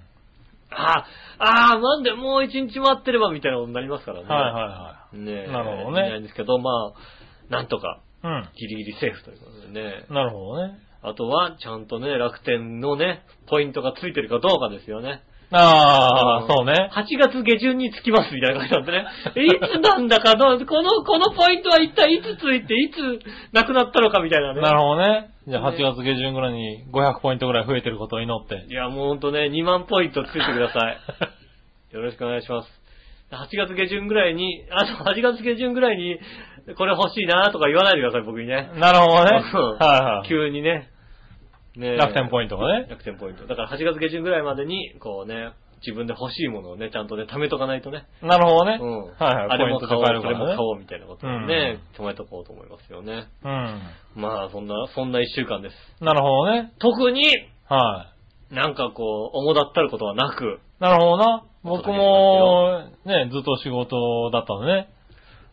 [0.70, 1.06] あ、
[1.38, 4.26] ああ、なんでもう一日待ってればみたいなことになりますからね。
[4.26, 5.50] はいはねえ。
[5.50, 8.58] なるほどねいないんですけど、まあ、なんとか、いはい。
[8.58, 10.06] ギリギリセーフということでね。
[10.08, 10.14] うん。
[10.14, 10.78] なるほどね。
[11.02, 15.22] あとは、ちゃんとね、楽天のね、ポイントがついてるかどうかですよね。
[15.52, 16.90] ああ、んそうね。
[16.92, 19.06] 8月下旬につきますみたいな感じなんでね。
[19.46, 24.60] いつなんだかどう、この、このポイントは一体いつついて、いつなくなったのかみたいなね。
[24.60, 25.30] なるほどね。
[25.48, 28.66] じゃあね8月下旬ぐらいに500ポイントぐらい増えてることを祈って。
[28.68, 30.98] いや、もうほんとね、2万ポイントついてください。
[31.94, 32.80] よろしくお願いします。
[33.32, 36.18] 8月下旬ぐらいに、あと8月下旬ぐらいに、
[36.76, 38.70] これ欲しいなとか言わないでください、僕にね。
[38.76, 39.42] なるほどね。
[39.52, 40.28] うんはいはい。
[40.28, 40.88] 急にね。
[41.76, 42.86] ね楽天ポイントがね。
[42.88, 43.46] 楽天ポイント。
[43.46, 48.06] だから8月下旬ぐらいまでに、こうね、自分で欲しいものをね、ちゃんとね、貯めとかないとね。
[48.22, 48.78] なるほどね。
[48.80, 49.04] うん。
[49.06, 49.48] はいはい。
[49.48, 50.56] あれも買おう、ポイントで買えるそれも買。
[50.58, 53.28] おうみたいなことをね、止めとこうと思いますよね。
[53.42, 53.80] うん。
[54.14, 56.04] まあ、そんな、そんな一週間です。
[56.04, 56.72] なるほどね。
[56.78, 57.24] 特に、
[57.66, 58.12] は
[58.50, 60.82] なんかこう、主だったることはなく、い。
[60.82, 61.44] なるほどな。
[61.62, 64.88] 僕も、ね、ずっと仕事だったのでね。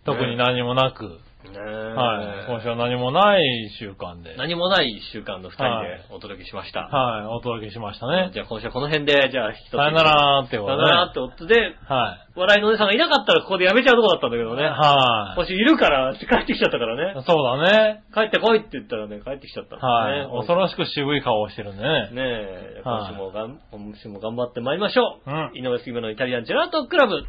[0.03, 1.19] 特に何もなく。
[1.51, 2.47] ねはい。
[2.47, 4.35] 今週は何もない週間で。
[4.37, 6.81] 何もない一週間の二人はいでお届けしました。
[6.81, 7.25] はい。
[7.25, 8.31] お届けしましたね。
[8.33, 9.71] じゃあ今週はこの辺で、じゃあ一つ。
[9.71, 10.83] さよならってさことね。
[10.83, 14.57] よならってことで、は笑いのお姉さんがいなかったらここでやめちゃうとこだったんだけどい。
[14.57, 14.63] ね。
[14.63, 15.35] はい。
[15.35, 17.21] 今週いるから、帰ってきちゃったからね。
[17.25, 18.03] そうだね。
[18.13, 20.19] 帰ってこいって言ったらね、帰ってきちゃったんですはい。
[20.19, 20.27] ね。
[20.31, 22.09] 恐ろしく渋い顔をしてるんでね。
[22.11, 22.21] ね
[22.79, 25.29] え、今週もがん、今週も頑張ってまいりましょう。
[25.29, 27.25] うん井上杉村のイタリアンジェラートクラブ。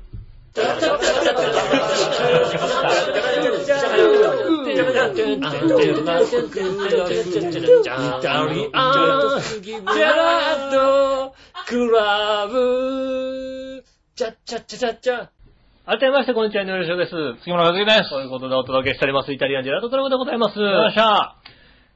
[15.87, 17.11] 改めまして、こんにちは、井上翔です。
[17.45, 18.11] 杉村和樹です。
[18.11, 20.59] ということでお届けしております、イタリアンジェラートクラブでございます。
[20.59, 21.37] よっしゃ。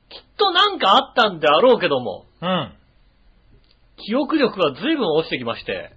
[0.08, 2.72] きっとなんかあったんであろうけども、うん。
[3.96, 5.90] 記憶力が随分落ちてきまして、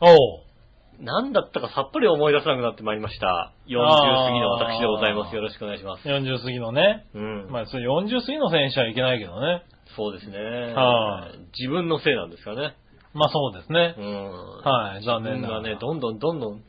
[0.00, 0.51] おう。
[1.00, 3.52] 何だったかさっぱり思い出せなくなってまいりました。
[3.66, 5.34] 40過ぎの私でございます。
[5.34, 6.08] よろしくお願いします。
[6.08, 7.06] 40過ぎのね。
[7.14, 7.50] うん。
[7.50, 9.64] まあ、それ40過ぎの選手はいけないけどね。
[9.96, 10.38] そうですね。
[10.38, 12.76] はい自分のせいなんですかね。
[13.14, 14.00] まあそうですねう。
[14.00, 14.30] ん。
[14.62, 16.62] はい残念ながらね、どんどんどんどん、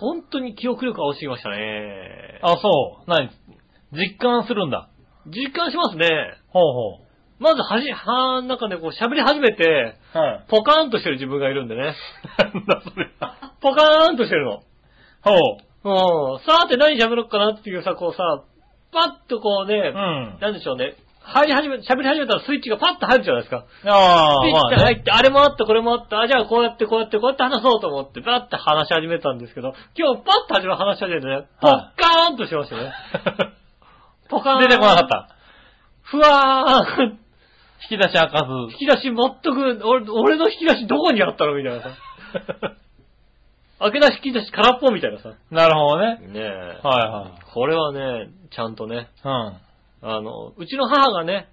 [0.00, 2.40] 本当に記憶力が落ちてきましたね。
[2.42, 3.10] あ、そう。
[3.10, 3.30] 何？
[3.92, 4.90] 実感するんだ。
[5.26, 6.08] 実感しますね。
[6.48, 7.07] ほうほ
[7.38, 10.18] まずはじ、はー、なんかね、こう喋り始めて、う。
[10.18, 10.44] はい。
[10.48, 11.94] ポカーンとしてる自分がいるんでね。
[12.38, 13.10] なんだそれ。
[13.60, 14.62] ポカーンとしてるの。
[15.22, 15.32] ほ
[15.84, 16.40] うん。
[16.44, 18.44] さーて何喋ろうかなっていうさ、こうさ、
[18.92, 19.80] パッとこうね、う。
[19.86, 20.38] うん。
[20.40, 20.96] なんでしょうね。
[21.20, 23.66] 入り始め、喋り始めたらスイッチがパッと入るじゃないですか。
[23.84, 24.76] ああ、ピッまあね。
[24.76, 32.92] て入って、あれもあった、これもあった、あ、じゃあこうやってこうやってこうやって話そうと思って、パッて話し始めたんですけど、今日パッと始め話し始めてね、ポッカーンとしましたね。
[34.30, 34.60] ポカーン。
[34.60, 35.28] 出てこなかった。
[36.02, 37.27] ふわーん。
[37.90, 38.72] 引き出し開かず。
[38.72, 41.90] 引き出し全く、俺俺の引き出しどこにあったのみたいなさ。
[43.80, 45.34] 開け出し引き出し空っぽみたいなさ。
[45.50, 46.18] なるほどね。
[46.26, 46.44] ねえ。
[46.44, 47.42] はいはい。
[47.52, 49.30] これはね、ちゃんとね、うん。
[49.30, 51.48] あの、うちの母がね、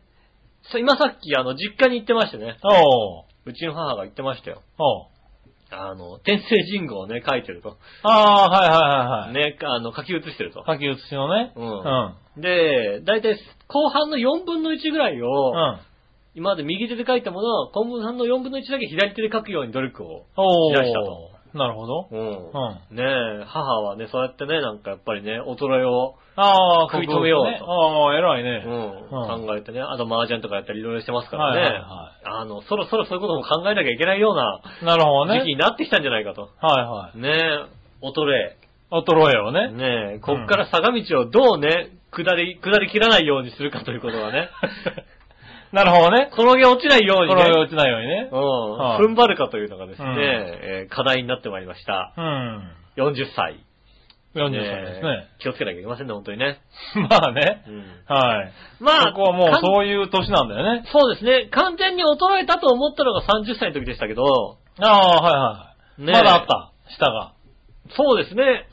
[0.71, 3.25] さ今さっきあの、実家に行ってましてね、おう。
[3.45, 4.63] うちの母が言ってましたよ。
[4.79, 5.07] おう。
[5.71, 7.77] あの、天聖人語をね、書いてると。
[8.03, 9.51] ああ、はいはいはいはい。。
[9.51, 10.63] ね、あの、書き写してると。
[10.65, 11.53] 書き写しのね。
[11.55, 12.41] うんうん。
[12.41, 15.79] で、だいたい後半の4分の1ぐらいを、うん。
[16.35, 20.25] 今まで右手で書いたものを、後半の4分の1だけ左手で書くように努力を。
[20.35, 22.09] おしだしたとなるほど。
[22.11, 22.19] うん。
[22.19, 22.23] う
[22.91, 22.95] ん。
[22.95, 23.03] ね
[23.41, 28.59] え、母はね、そうやってね、なんかやっぱりね、衰えを、ああ、食い止めようとねああ、偉いうね。
[28.59, 35.39] ん、考えてね、あと麻雀とかやったりいろいろしてますからね、はいはいはあの、そろそろそういうことも考えなきゃいけないようななるほどね。
[35.39, 36.49] 時期になってきたんじゃないかと。
[36.59, 37.19] はいはい。
[37.21, 38.57] ねえ、衰え。
[38.91, 39.71] 衰えをね。
[39.71, 44.49] ねえ、こっから坂道をどうね、下り、下り切らないようにするかということがね、
[45.75, 46.29] なるほどね。
[46.31, 48.29] 転げ落ちないようにね、これが落ちないようにね。
[48.31, 52.13] うん、はい踏ん張るかというのがですね、うんえー課題になってまいりました。
[52.15, 52.71] うん。
[52.95, 53.59] 40歳。
[54.35, 55.27] 40歳ですね。
[55.39, 56.59] 気をつけなきゃいけませんね、本当にね。
[57.09, 57.71] まあねう。
[57.71, 58.51] んはい。
[58.79, 60.83] まあ、ここはもうかんそういう年なんだよね。
[60.87, 61.47] そうですね。
[61.51, 66.03] 完全に衰えたと思ったのが30歳の時でしたけど、ああ、はいはい。
[66.03, 66.71] ねまだあった。
[66.97, 67.31] 下が。
[67.89, 68.67] そうですね。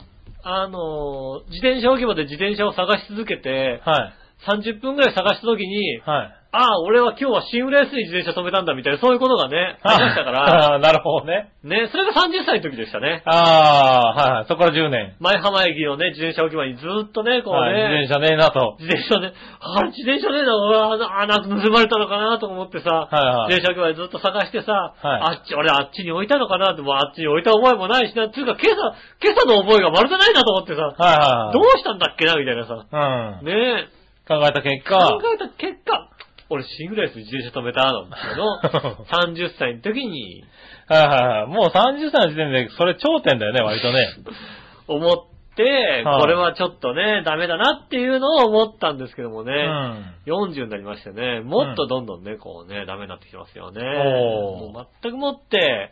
[0.45, 4.13] あのー、自転車置き場で自転車を探し続けて、は
[4.47, 4.51] い。
[4.51, 6.42] 30分くらい探した時に、はい。
[6.53, 11.49] ああ、俺は今日は新浦安に自転車止めたんだみたいな、そういうことがね、ありましたから、ああ、なるほどね。
[11.65, 13.23] ね、それが30歳の時でしたね。
[13.25, 14.45] ああ、はいはい。
[14.49, 15.17] そこから10年。
[15.19, 17.73] 前浜駅のね、自転車置き場にずーっとね、こうはい。
[17.73, 18.77] ね、自転車ねえなと。
[18.81, 20.93] 自転車で、あれ自転車ねえな、俺は、
[21.25, 28.93] あ、なんか盗まれたのかなと思ってさ、はいはい自転車置き場でずっと探してさ、はいあっち、俺あっちに置いたのかなって、もうあっちに置いた覚えもないしな、つうか今朝、
[29.25, 31.57] 今朝の覚えがまるでないなと思ってさ、はいはい。
[31.57, 33.49] どうしたんだっけなみたいなさ、うん。
[33.49, 36.13] ねえ、考えた結考果、えた結果、
[36.53, 40.45] 俺シングルレース自転車止めたなんですけど、 30歳の時に
[40.87, 41.47] はいはいはい。
[41.47, 44.07] もう30歳の時点で、それ頂点だよね、割とね。
[44.89, 45.15] 思っ
[45.57, 50.15] て、はいこれはちょっとね、ダメだなっていうのを思ったんですけどもうね、ん。
[50.27, 53.83] 40になりましてね、もっとどんどんね、こうね、ダメになってきてますよね。
[53.83, 55.91] おーもう全くもって、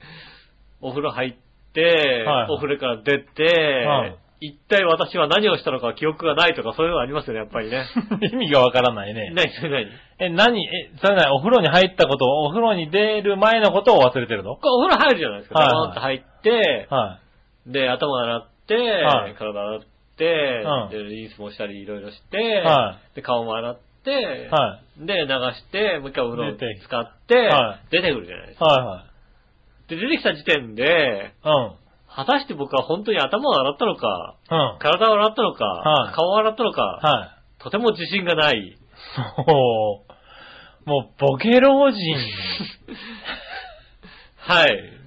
[0.81, 1.35] お風呂入っ
[1.75, 7.87] て、はいお風呂から出て、はい一体私は何をしたのか記憶がないとかそういうのありますよね、やっぱりね。
[8.33, 9.33] 意味がわからないね。
[9.35, 9.87] 何何何
[10.19, 10.67] え、何？
[10.67, 14.53] え、それなにお風呂に入ったことを、お風呂に出る前のことを忘れてるの？
[14.53, 15.59] お風呂入るじゃないですか。
[15.59, 17.19] はいはいドーンと入って、は
[17.67, 19.81] で、頭洗って、はい体洗っ
[20.17, 24.15] て、うんで、リンスもしたりいろいろして、はで、顔も洗って、い。
[24.51, 25.07] はい。
[25.07, 28.65] で、流して、もう一回お風呂出て使って、は出てくるじゃないですか。
[28.65, 29.05] は
[29.89, 31.80] で、出てきた時点で、いはい。
[32.15, 34.59] 果たして僕は本当に頭を洗ったのか、うん。
[34.59, 34.79] うん。
[34.81, 37.63] 体を洗ったのか、はい顔を洗ったのか、はい。
[37.63, 38.79] とても自信がない。
[39.47, 40.05] も
[40.87, 42.17] う、もう、ボケ老人。
[44.39, 45.01] はい。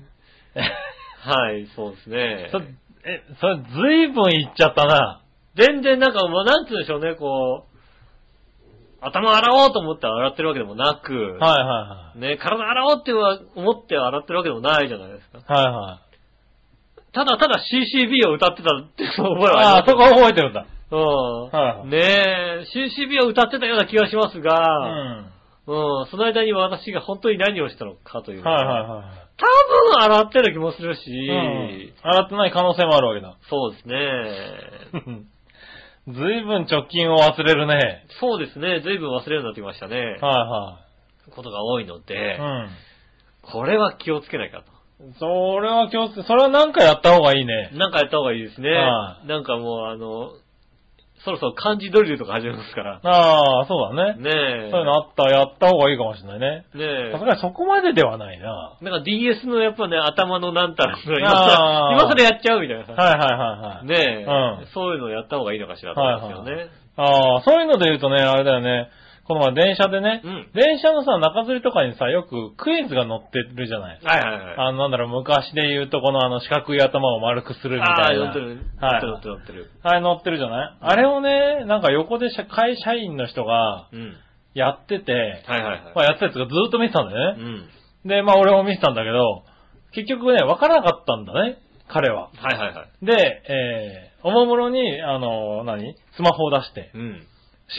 [1.25, 2.49] はい、そうですね。
[2.51, 2.61] そ
[3.05, 5.21] え、それ、ずいぶん言っちゃったな。
[5.55, 7.73] 全然なんかもうなんつうんでしょうね、こう、
[9.01, 15.53] 頭洗おうと思って洗ってるわけでもなく、はいはいね、体洗おうっては思って洗ってるわけでもないじゃないですか。
[15.53, 15.65] はい。
[15.65, 16.02] はいはい。
[17.13, 20.65] ただただ CCB を歌ってたっていう覚えはああ、そこ覚えてるんだ。
[20.91, 21.49] うん。
[21.49, 25.33] はいねえ、CCB を歌ってたような気がしますうが、ん。
[25.65, 28.43] うん、その間に私が本当に何をしたのかという。
[28.43, 29.23] はいはいはい。
[29.37, 29.45] 多
[29.91, 31.93] 分洗ってる気もするし、うん。
[32.01, 33.37] 洗ってない可能性もあるわけだ。
[33.49, 35.23] そうですね。
[36.07, 38.05] ずいぶん直近を忘れるね。
[38.19, 38.81] そうですね。
[38.83, 40.17] 随分忘れるようになってきましたね。
[40.19, 40.79] は
[41.33, 42.69] ことが多いので、いはい。
[43.41, 44.72] これは気をつけなきゃと。
[44.99, 45.13] うん。
[45.13, 47.71] それは気をつけ、それは何かやった方がいいね。
[47.73, 48.69] なんかやった方がいいですね。
[48.69, 50.31] はなんかもうあの、
[51.23, 52.99] そろそろ漢字ドリルとか始めますから。
[53.01, 54.21] ああ、そうだね。
[54.21, 54.29] ね
[54.67, 54.71] え。
[54.71, 56.65] そういうのあった、やった方がいいかもしれないね。
[56.75, 57.25] ねえさす。
[57.25, 58.77] がにそこまでではないな。
[58.81, 62.93] なんか DS のやっぱね、頭のなんたら 今あー今それやっちゃうみたいなさ。
[62.93, 63.85] はいはいはいはい。
[63.85, 66.67] ねえ、うんそういうのやった方がいいのかしらと思いますよね。
[66.97, 68.89] ああ、そういうので言うとね、あれだよね。
[69.25, 73.99] この前電車でね、うん電車のさ、中吊りとかにさ、よくクイズが載ってるじゃない。
[74.03, 74.55] はいはいはい。
[74.57, 78.25] あの、なんだろう、昔で言うとこのあの四角い頭を丸くするみたいな。
[78.25, 78.59] 乗ってる。
[78.81, 79.71] はい乗ってる乗ってる。
[79.81, 80.77] あれ載ってるじゃない？
[80.81, 84.15] あれをね、なんか横で社会社員の人がうん。
[84.53, 85.11] やってて、
[85.47, 85.93] はいはいはい。
[85.95, 87.41] まあやってたやつがずっと見てたんだよね。
[88.03, 88.09] うん。
[88.09, 89.43] で、まあ俺も見てたんだけど、
[89.93, 91.57] 結局ね、わからなかったんだね、
[91.87, 92.29] 彼は。
[92.35, 93.05] はいはいはい。
[93.05, 93.13] で、
[93.49, 95.95] えー、おもむろに、あの、何？
[96.15, 97.25] スマホを出して、うん。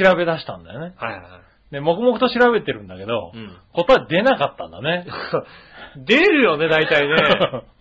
[0.02, 0.94] 調べ出したんだよね。
[0.96, 1.72] はいはいはい。
[1.72, 3.52] で、黙々と調べてるんだけど、うん。
[3.72, 5.06] 答え出なかったんだね。
[5.96, 7.14] 出るよね、大体ね。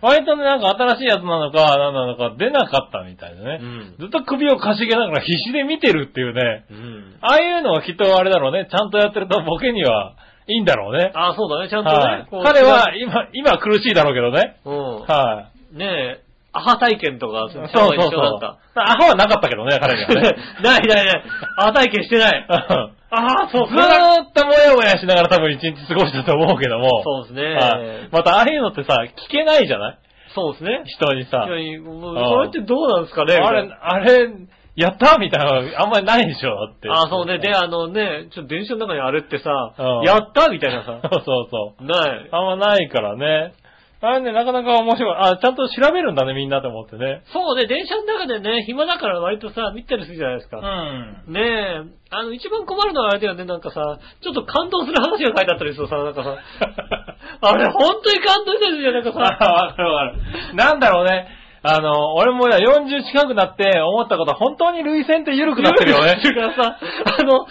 [0.00, 3.58] 割とね、なんか新しいやつなのか、何なのか出なかったみたいでね。
[3.60, 3.96] うん。
[3.98, 6.64] ずっと首をかしげながら必死で見てるっていうね。
[6.70, 7.16] うん。
[7.20, 8.68] ああいうのはきっとあれだろうね。
[8.70, 10.14] ちゃんとやってるとボケには
[10.46, 11.10] いいんだろうね。
[11.14, 12.18] ああ、そうだね、ちゃんとはい。
[12.20, 14.56] ねこう彼は、今、今は苦しいだろうけどね。
[14.64, 15.02] うん。
[15.02, 15.76] はい。
[15.76, 16.20] ねえ、
[16.58, 17.96] アハ体験とか、そうそうそう。
[17.96, 18.40] 一緒だっ
[18.74, 18.82] た。
[18.92, 20.36] アホはなかったけどね、彼にはね。
[20.62, 21.22] ないないない。
[21.58, 22.46] アハ体験してない。
[22.48, 27.02] うんああ、そう、ずーっともやもやしながら多分一日過ごしたと思うけども。
[27.02, 27.54] そうですね。
[27.54, 28.08] はい。
[28.12, 29.98] またああいうのってさ、聞けないじゃない？
[30.34, 30.82] そうですね。
[30.84, 31.46] 人にさ。
[31.48, 31.80] いや
[32.28, 33.36] それってどうなんですかね？
[33.38, 34.28] あれ、あれ、
[34.76, 36.90] やったみたいなのあんまりないでしょ、だって。
[36.90, 37.38] ああ、そうね。
[37.38, 41.18] で、あのね、ちょっと電車の中にあれってさうん、やったみたいなさ そ。
[41.20, 41.84] うそうそう。
[41.86, 42.28] ない。
[42.30, 43.54] あんまないからね。
[44.00, 45.16] あれね、なかなか面白い。
[45.18, 47.22] あ、ちゃんと調べるんだね、みんなと思ってね。
[47.32, 50.58] そうね、電車の中でね、暇だから割とさ、見たりするじゃないですうか。
[50.60, 51.24] ん。
[51.26, 56.36] ねえ、あの、一番困るのはあれだよね、なんかさ、ちょっと感動する話が書いてあったりするとさ、なんかさ、
[57.42, 59.18] あれ本当に感動してるじゃん、なんかさ。
[59.18, 60.54] わかるわかる。
[60.54, 61.26] なんだろうね。
[61.62, 66.20] あの、俺も40近くなって思ったことは本当に涙腺って緩くなってるよね。
[66.22, 66.78] だからさ、
[67.18, 67.46] あの、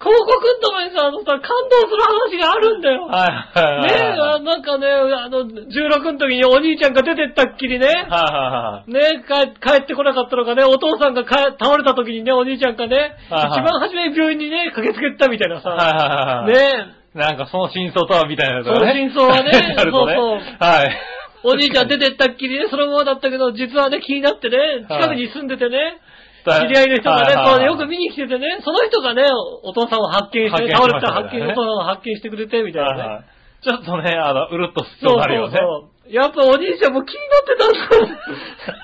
[0.00, 3.04] 広告のとこにさ、あのさ、感動する話があるんだよ。
[3.04, 3.92] はいはいはい。
[3.92, 8.92] ねえ、あなんかね、あの、16の時にお兄ちゃんが出てったっきりね、はいはいはい。
[8.92, 12.96] ね帰帰ってこなかったのかね、お父さんが帰倒れた時にね、お兄ちゃんがね、
[13.28, 16.86] はいはい一番初めに病院にね、駆けつけたみたいなさ、はいはいはい。
[16.86, 18.64] ねなんかその真相とはみたいなね。
[18.64, 20.14] その真相はね なるとね。
[20.16, 20.96] そうはい。
[21.42, 25.98] お兄ちゃん出てったっきりね、そのままだったけど、実はね、気になってね、近くに住んでてね、
[26.44, 29.24] 知り合いの人がね、こうねよく見に来ててね、その人がね、
[29.62, 33.24] お父さんを発見して、倒れた発見、お父さんを発見してくれて、みたいなね。
[33.62, 35.58] ちょっとね、あの、うるっとしそうそうそうなるよね。
[35.58, 36.12] そう。
[36.12, 38.82] やっぱお兄ちゃんも気になってたんだ。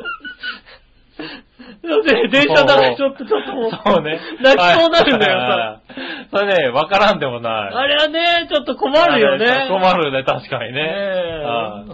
[1.17, 4.21] だって、電車の中でちょっと、ちょっともう、そうね。
[4.43, 5.81] 泣きそうになるんだよさ。
[6.31, 7.75] それね、わからんでもない。
[7.75, 9.67] あれはね、ちょっと困るよね。
[9.69, 10.95] 困るね、確かにね。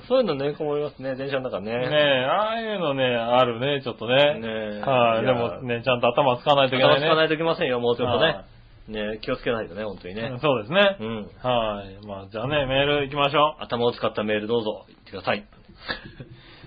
[0.08, 1.70] そういうのね、困りますね、電車の中ね。
[1.72, 4.16] ねえ、ああいうのね、あるね、ちょっとね。
[4.16, 7.06] ねえはい、でもね、ちゃんと頭使わないといけないね。
[7.06, 8.44] 頭使わないといけませんよ、もうちょっとね。
[8.88, 10.36] ね気をつけないとね、本当にね。
[10.42, 11.04] そうですねう。
[11.04, 11.16] ん。
[11.40, 12.06] はい。
[12.06, 15.44] まあ、じゃあね、メール行きましょ頭を使ったメールどうぞ、言ってください。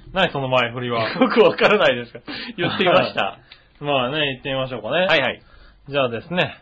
[0.08, 0.10] う。
[0.14, 1.10] 何その前振りは。
[1.20, 2.20] よくわからないですか
[2.58, 3.38] 言ってみました。
[3.82, 5.06] まあね、行ってみましょうかね。
[5.06, 5.42] はいはい。
[5.90, 6.56] じゃあですね。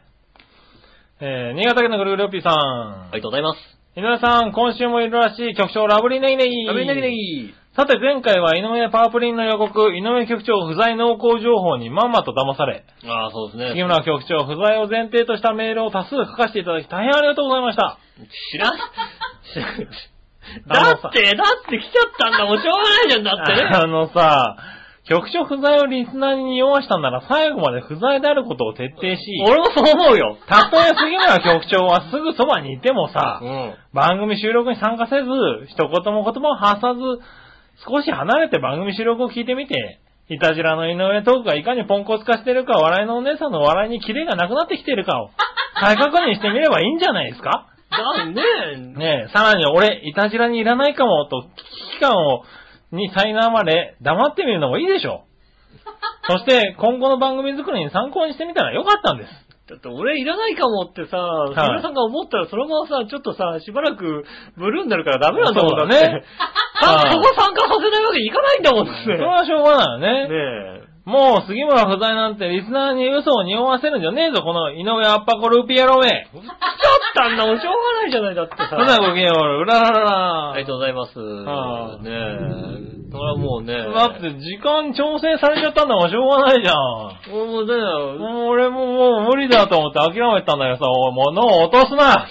[1.22, 2.54] えー、新潟県のぐるぐるおっぴーさん。
[2.54, 3.60] ありがとうございます。
[3.96, 6.66] 井上さん、今週もいるらしい局長ラブリーネギネギ。
[6.66, 7.54] 食べネギネギ。
[7.76, 13.70] さて前回は井上パープリンの予告、井上局長不在濃厚情報にまんまと騙され、ああ、そうですね。
[13.70, 17.98] 杉村局長不在を前提としたメールを多数書かせていただき大変ありがとうございました。
[18.52, 18.74] 知らん、
[19.54, 20.13] 知らん。
[20.68, 23.70] だって、だって来ちゃったんだもん、しょうがないじゃん、だってね。
[23.74, 24.56] あのさ、
[25.10, 30.38] 局長不在をリスナーに匂わしたんなら最後まで不在であることを徹底し、俺もそう思うよ。
[30.48, 33.74] たとえ杉村局長はすぐそばにいてもさ、うん。
[33.94, 35.28] 番組収録に参加せず、
[35.68, 37.02] 一言も言葉を発さず、
[37.86, 45.32] 少し離れて番組収録を聞いてみて、いたじらの井上トークがいかにポンコツ化しているか、笑いのお姉さんの笑いにキレがなくなってきているかを、
[45.82, 47.66] 再確認してみればいいんじゃないですか？
[47.98, 51.50] だねねえ、さらに俺、いたじらにいらないかも、と危
[51.98, 52.44] 機感を、
[52.92, 55.24] に苛まれ、黙ってみるのもいいでしょ
[56.28, 56.32] う。
[56.32, 59.44] そして、今後の番組作りに参考にしてみたらよかったんです。
[59.70, 61.18] だって俺いらないかもってさ、
[61.52, 64.26] い杉村さんが思ったらそのままさ、ちょっとさ、しばらく
[64.58, 66.24] ブルーになるからダメなんだもんだね
[66.84, 68.92] そこ参加させないわけにいかないんだもんね。
[69.04, 70.28] それはしょうがないよね。
[70.28, 70.36] ね
[70.90, 70.93] え。
[71.06, 76.08] もう杉村不在なんてリスナーに嘘を匂わせるんじゃねえぞ、この井上アッパコルーピエロめ。
[76.08, 76.56] 来ちゃっ
[77.14, 78.72] たんだもん、しょうがないじゃない、だってさ。
[78.78, 80.52] なごきげんよう、うらららら。
[80.52, 81.20] ありがとうございます。
[81.20, 83.04] はあねえ。
[83.12, 83.76] だからもうね。
[83.76, 86.76] だって時間調整されちゃったんだもん、しょうがないじゃん。
[87.36, 87.76] もうね、
[88.18, 92.28] もう俺ももう無理だと思って諦めてたんだけどさ、おい物を落とすな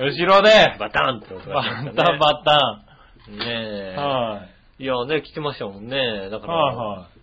[0.00, 2.04] 後ろでバタンって音バッがしましたね。
[2.04, 2.80] タンバッタ
[3.30, 3.42] ねン。
[3.46, 3.94] え。
[3.96, 4.40] は
[4.80, 6.30] いやね、来てましたもんね。
[6.30, 6.48] だかい。
[6.48, 7.13] ら、はいはい。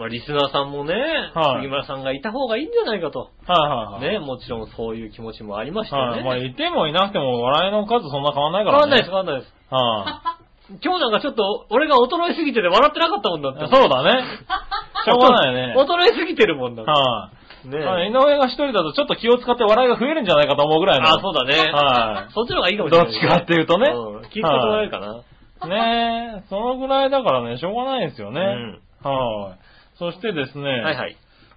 [0.00, 0.94] まあリスナーさんもね、
[1.34, 3.30] はい杉村さんがいた方がいいんじゃないかと。
[3.46, 4.18] はいはいはい。
[4.18, 6.16] ね、もちろんそういう気持ちもありましたよね。
[6.16, 6.24] はい。
[6.24, 8.80] まあ、いてもいなくても笑いの数そんな変わんないからね。
[8.80, 9.54] 変わんないです、変わんないです。
[9.68, 10.40] は
[10.82, 13.64] 今日なんかちょっと、俺が衰えすぎてて笑ってなかったもんだって。
[13.64, 13.68] い。
[13.68, 14.24] そうだね。
[15.04, 15.74] しょうがないよね。
[15.76, 16.90] 衰えすぎてるもんだって。
[16.90, 17.40] はい。
[17.68, 21.08] ねあの井上が一人だとちょっと気を使って笑いが増えるんじゃないかと思うぐらいの。
[21.08, 21.70] あ、そうだね。
[21.72, 24.22] はいそっちの方がいいかもしれない、どっちかっていうとねうん。
[24.30, 25.22] 気使ってもらえるかな。
[25.68, 28.40] ねえ、そのぐらいだからね、しょうがないですよね。
[28.40, 29.69] うんはい。
[30.00, 31.16] そしてですね、はいはい。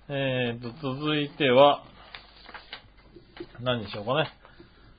[0.10, 1.86] えーと、続いては、
[3.62, 4.28] 何にしようかね。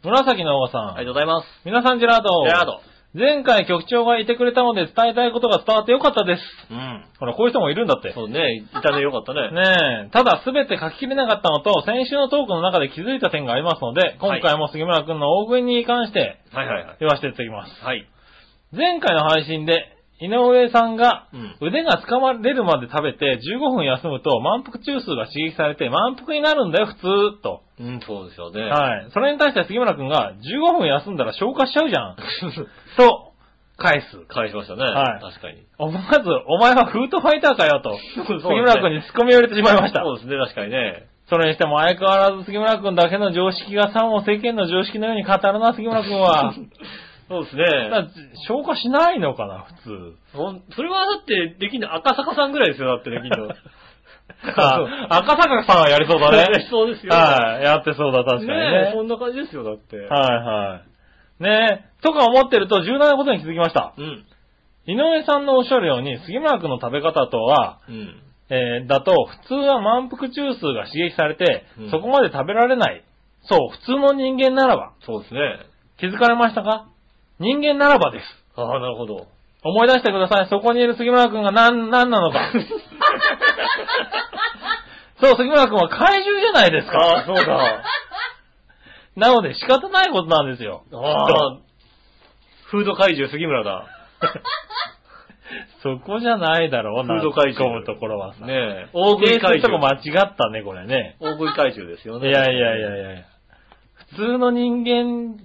[0.02, 0.96] 紫のおばさん。
[0.96, 1.46] ありがとうございます。
[1.66, 2.42] 皆さんジェラード。
[2.46, 2.80] ジェラード。
[3.12, 6.42] 前回局長がいてくれたので伝えたいことが伝わってよかったです。
[6.70, 7.04] うん。
[7.20, 8.14] ほら、こういう人もいるんだって。
[8.14, 9.52] そうね、いたね、よかったね。
[9.52, 10.10] ねえ。
[10.10, 16.96] ただ、すべて書ききれなかったのと、先週のトークの中で気づいた点がありますので、今回も杉村くんの大食いに関してはいはいはい。
[17.00, 17.84] 言わせていただきます。
[17.84, 18.08] はい。
[18.72, 27.62] 前回の配信で、井上さんがうん腕が掴まれるまで食べて15分休むと満腹中枢が刺激されて満腹になるんだよ、普通、と。
[27.80, 28.62] うん、そうですよね。
[28.62, 29.10] はい。
[29.12, 32.16] それに対して杉村くんが15分休んだら消化しちゃうじゃん。
[32.96, 33.34] と、
[33.76, 34.18] 返す。
[34.28, 34.84] 返しましたね。
[34.84, 35.58] はい確かに。
[35.78, 40.02] 思わず、お前はフードファイターかよと、そうですね杉村くんに突っ込みを入れてしまいました。
[40.02, 41.06] そうですね、確かにね。
[41.28, 46.54] それにしても相変わらず杉村くんだけの常識がさも世間の常識のように語るな、杉村くんは。
[47.28, 47.64] そうですね。
[48.48, 50.36] 消化しないのかな、普通。
[50.36, 53.48] ほんそれはだって、できんの赤坂さんぐらいですよ、だってできんの。
[54.56, 56.46] あ赤坂さんはやりそうだね。
[56.70, 57.12] そうですよ。
[57.14, 58.70] はい、やってそうだ、確かにね。
[58.70, 59.96] ねえ、そんな感じですよ、だって。
[59.96, 60.80] はいは
[61.40, 61.42] い。
[61.42, 63.92] ねえ、とか思ってると重大なことに気づきました。
[63.96, 64.24] うん。
[64.86, 68.20] 井上さんのおっしゃるように、杉村くんの食べ方とは、うん。
[68.50, 73.02] えーだと、普通は満腹中枢が刺激されて、うんそこまで食べられない。
[73.42, 74.92] そう、普通の人間ならば。
[75.00, 75.40] そうですね。
[75.98, 76.86] 気づかれましたか？
[77.38, 78.24] 人間ならばです。
[78.56, 79.26] ああ、なるほど。
[79.64, 80.48] 思い出してください。
[80.48, 82.52] そこにいる杉村くんが何、何なのか。
[85.20, 86.98] そう、杉村くんは怪獣じゃないですか。
[86.98, 87.82] ああ、そうだ。
[89.16, 90.84] なので仕方ないことなんですよ。
[90.92, 91.58] ああ。
[92.70, 93.86] フード怪獣杉村だ。
[95.82, 97.14] そこじゃないだろうな。
[97.14, 98.44] フード怪獣突っ込むところはさ。
[98.44, 98.88] ねえ。
[98.92, 100.18] 大食い提出とこ怪獣。
[100.18, 101.16] 間違ったね、これね。
[101.20, 102.28] 大食い怪獣ですよね。
[102.28, 103.24] いやいやいやいや
[104.10, 105.38] 普通の人間、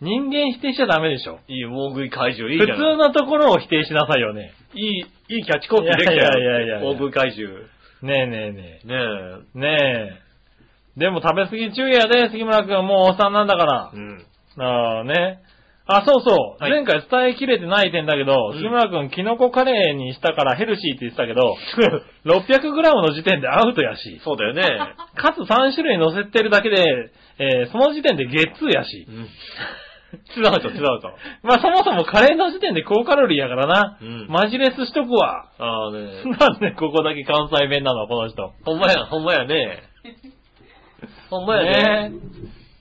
[0.00, 1.40] 人間否定しちゃダメでしょ。
[1.48, 2.66] いい、大食い怪獣、いい普。
[2.66, 4.52] 通のところを否定しなさいよね。
[4.74, 6.16] いい、いいキャッチコピーできたよ。
[6.16, 7.58] いやいやいやいやいや大食い怪獣。
[8.02, 8.96] ねえねえねねえ。
[9.56, 9.58] え。
[9.58, 10.20] ね
[10.96, 11.00] え。
[11.00, 13.96] でも食べ過ぎ注意やで、杉村くんはもうおっさんなんだからう。
[13.98, 14.24] ん。
[14.58, 15.40] ああね。
[15.90, 16.62] あ、そうそう。
[16.62, 21.56] はい前回伝えきれてない点だけど、うん杉村くん、キノコカレーにしたからヘルシーって言ってたけど、
[22.26, 24.62] 600g の時点でアウトやし、そうだよね。
[25.16, 29.10] かつ3種類乗せてるだけで、えーその時点でゲッツーやしう。
[29.12, 29.26] ん。
[30.34, 31.12] ツーアウト、ツーアウト。
[31.42, 33.98] まあそもそもカレーの時点で高カロリーやからな。
[34.00, 35.46] うんマジレスしとくわ。
[35.58, 36.22] ああね。
[36.38, 38.52] なんでここだけ関西弁なの、この人。
[38.64, 39.82] ほんまや、ほんまやね。
[41.30, 42.10] ほんまやね。
[42.10, 42.12] ね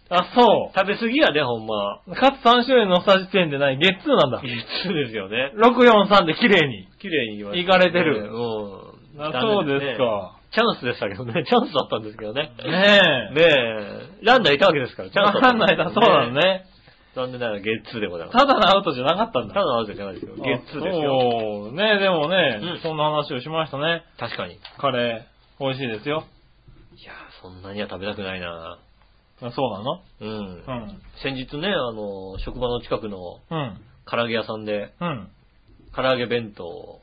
[0.10, 2.02] あ、そ食べ過ぎやね、ほんま。
[2.08, 2.16] う。
[2.16, 4.40] かつ3種類のした時点でない、ゲッツーなんだ。
[4.40, 5.52] そうですよね。
[5.58, 6.88] 643で綺麗に。
[7.00, 9.22] 綺麗に言われいかれてるねうん。
[9.22, 10.38] あそうですねか。
[10.54, 11.44] チャンスでしたけどね。
[11.46, 12.54] チャンスだったんですけどね。
[12.64, 13.00] ね
[13.32, 13.34] え。
[13.34, 14.26] ねえ。
[14.26, 16.32] ランナーいたわけですから、チャンスだったわかんないだ、そうなの。
[16.32, 16.66] ね。
[17.18, 18.38] 残念ながらゲッツーでございます。
[18.38, 19.54] ただのアウトじゃなかったんだ。
[19.56, 20.36] ただのアウトじゃないですよ。
[20.36, 21.72] ゲッツーですよ。
[21.72, 24.04] ねでもね、うんそんな話をしましたね。
[24.20, 24.54] 確かに。
[24.54, 26.24] いカレー、美味しいですよ。
[27.04, 28.78] やー、そんなには食べたくないな
[29.42, 30.02] あそうなの？
[30.22, 30.30] うん。
[30.30, 31.02] うん。
[31.24, 33.78] 先日ね、あの、職場の近くのうん。
[34.10, 35.30] 唐揚げ屋さんで、うん。
[35.96, 37.02] 唐揚げ弁当を。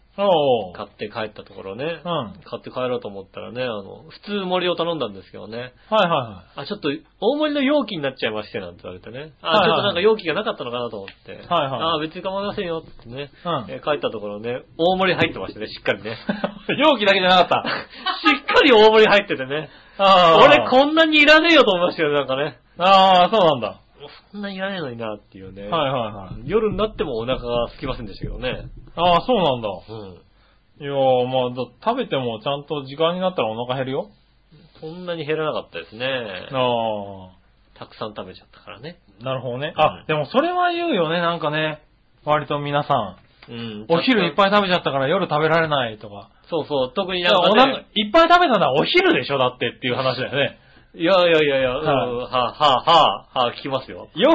[0.74, 2.10] 買って帰ったところね、うん。
[2.10, 6.88] はい買って帰ろうと思ったらね、あの、普通盛りを頼んだんですけどね、はいはあ、ちょっと、
[7.20, 9.32] 大盛りの容器になっちゃいまして、なんて言われてね。
[9.42, 11.32] あ、はいはいちょっとなんか容器がなかったのかなと思って。
[11.32, 13.22] はいはいあ、別に構いませんよ、ってね。
[13.22, 13.22] い。
[13.22, 13.70] うん。
[13.70, 16.16] えー帰ったところね、大盛り入ってましたね、しっかりね。
[16.78, 17.64] 容器だけじゃなかった。
[18.28, 19.68] しっかり大盛り入っててね。
[19.98, 22.58] あー俺こんなにいらねえよと思いましたよ、なんかね。
[22.78, 23.83] ああ、そうなんだ。
[24.32, 25.62] そんなにいらねえのになっていうね。
[25.68, 26.42] はいはいはい。
[26.46, 28.68] 夜になってもお腹が空きませんでしたけどね。
[28.96, 29.68] ああ、そうなんだ。
[29.88, 30.20] うん。
[30.80, 34.10] いやー、まあだ、食べてもちゃんと時間になったらお腹減るよ。
[34.80, 36.06] そんなに減らなかったですね。
[36.52, 37.30] あ
[37.78, 38.98] たくさん食べちゃったからね。
[39.20, 39.72] あ、なるほどね。
[39.76, 41.82] うんあ、でもそれは言うよね、なんかね。
[42.24, 43.16] 割と皆さ
[43.48, 43.86] うんん。。
[43.88, 46.30] お昼いっぱい食べちゃったから夜食べられないとか。
[46.50, 50.58] そうそう、特になんか、お腹、ね、いっぱい食べたのはお昼でしょだってっていう話だよね。
[50.96, 54.08] いやいやいやいや、うん、はあ、はあ、はあ、はあ、聞きますよ。
[54.14, 54.32] 夜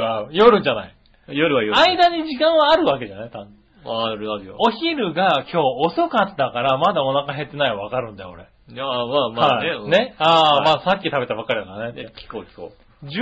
[0.00, 0.94] は、夜じゃない。
[1.28, 1.76] 夜は夜。
[1.78, 4.56] 間に時間はあるわけじゃない多分あるあるよ。
[4.58, 8.48] お昼が今日遅かったからまだお腹減ってないはわかるんだよ、俺。
[8.72, 9.70] いや、まあまあね。
[9.70, 10.14] はいね？
[10.18, 12.02] ああ、はいまあさっき食べたばっかりだからね。
[12.04, 12.72] ね聞こう聞こ
[13.04, 13.12] 12時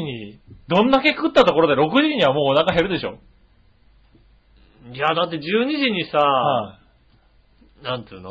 [0.00, 3.18] に、どんだけ食ったところで6時にはもうお腹減るでしょ。
[4.90, 4.94] う。
[4.94, 6.78] いや、だって12時にさ、は
[7.82, 8.30] なんつうの？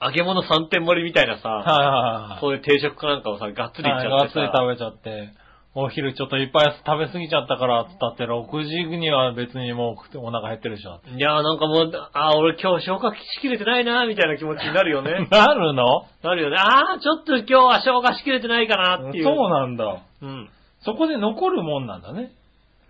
[0.00, 1.52] 揚げ物3点盛りみたいなさ、い。
[1.52, 2.40] はいはいはい。
[2.40, 5.32] そういう定食かなんかをさ、がっつりいっちゃはいってさ、がっつり食べちゃって、
[5.74, 11.00] お昼ちょっといっぱい食べ過ぎちゃったからって言ったって6時には別にもうお腹減ってるでしょ。
[11.06, 15.28] いやーなんかもう、あー俺今日消化しきれてないなーみたいな気持ちになるよね。
[15.30, 15.84] なるの？
[16.22, 16.56] なるよね。
[16.58, 19.24] あーちょっと今日は消化しきれてないかなっていう。
[19.24, 19.98] そうなんだ。
[20.22, 20.48] うん。
[20.80, 22.30] そこで残るもんなんだね。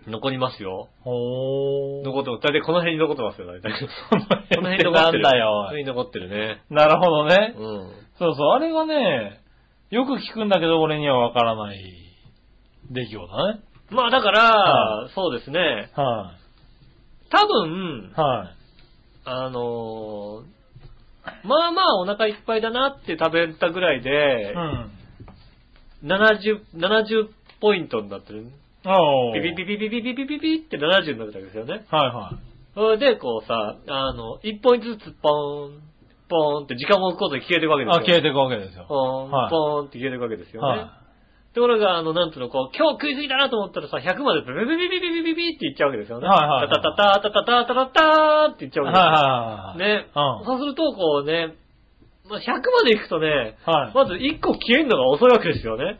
[0.07, 0.89] 残りますよ。
[1.01, 2.05] ほー。
[2.05, 2.41] 残ってます。
[2.41, 3.73] 大体この辺に残ってますよ、大体。
[3.73, 5.23] このこの辺にってなん残ってる。
[5.23, 5.63] だよこの。
[5.65, 6.61] 辺に残ってるね。
[6.69, 7.53] なるほどね。
[7.57, 7.91] うん。
[8.17, 9.41] そうそう、あれがね、
[9.91, 11.79] よく聞くんだけど俺にはわからない
[12.91, 13.59] 出来事だね。
[13.89, 15.91] まあだから、はそうですね。
[15.95, 16.35] は
[17.31, 18.55] 多分い。、はい。
[19.25, 20.59] あのー
[21.43, 24.91] まあまあお腹いっぱいだなって食べたぐらいでう、ん。
[26.03, 27.27] 70、70
[27.61, 28.47] ポイントになってる。
[28.83, 31.85] ピピピピピピピピピピって70になってたわけですよね。
[31.89, 32.49] はいはい。
[32.73, 35.81] それで、こうさ、あの、1ポイントずつポーン、
[36.29, 38.01] ポーンって時間を置くことで消えていくわけですよ。
[38.01, 38.85] あ、消えていくわけですよ。
[38.87, 40.79] ポーン、はいポーンって消えていくわけですよね。
[40.79, 40.99] は
[41.53, 46.27] ところが、あの、なんつうの、こう、今日食いすぎだなと思ったらさ、100までピピピピピピピピっていっちゃうわけですよね。
[46.27, 48.85] はいはいはいタタタタタタタタタターっていっちゃい。
[48.85, 49.73] うはいはいはい。
[49.73, 49.87] わけですよ。
[49.89, 50.07] ね。
[50.13, 51.55] うんそうすると、こうね、
[52.29, 53.93] まあ、100まで行くとね、はい。
[53.95, 55.97] まず1個消えるのが遅いわけですよね。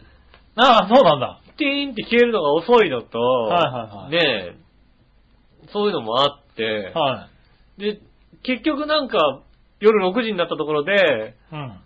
[0.62, 1.42] ああ、そうなんだ。
[1.58, 4.20] ティーンって消えるのが遅いのと、はいはいはいね
[4.54, 4.56] え、
[5.74, 7.28] そういうのもあって、は
[7.78, 8.00] で、
[8.44, 9.42] 結局なんか、
[9.80, 11.56] 夜6時になったところで、い。
[11.56, 11.80] うん。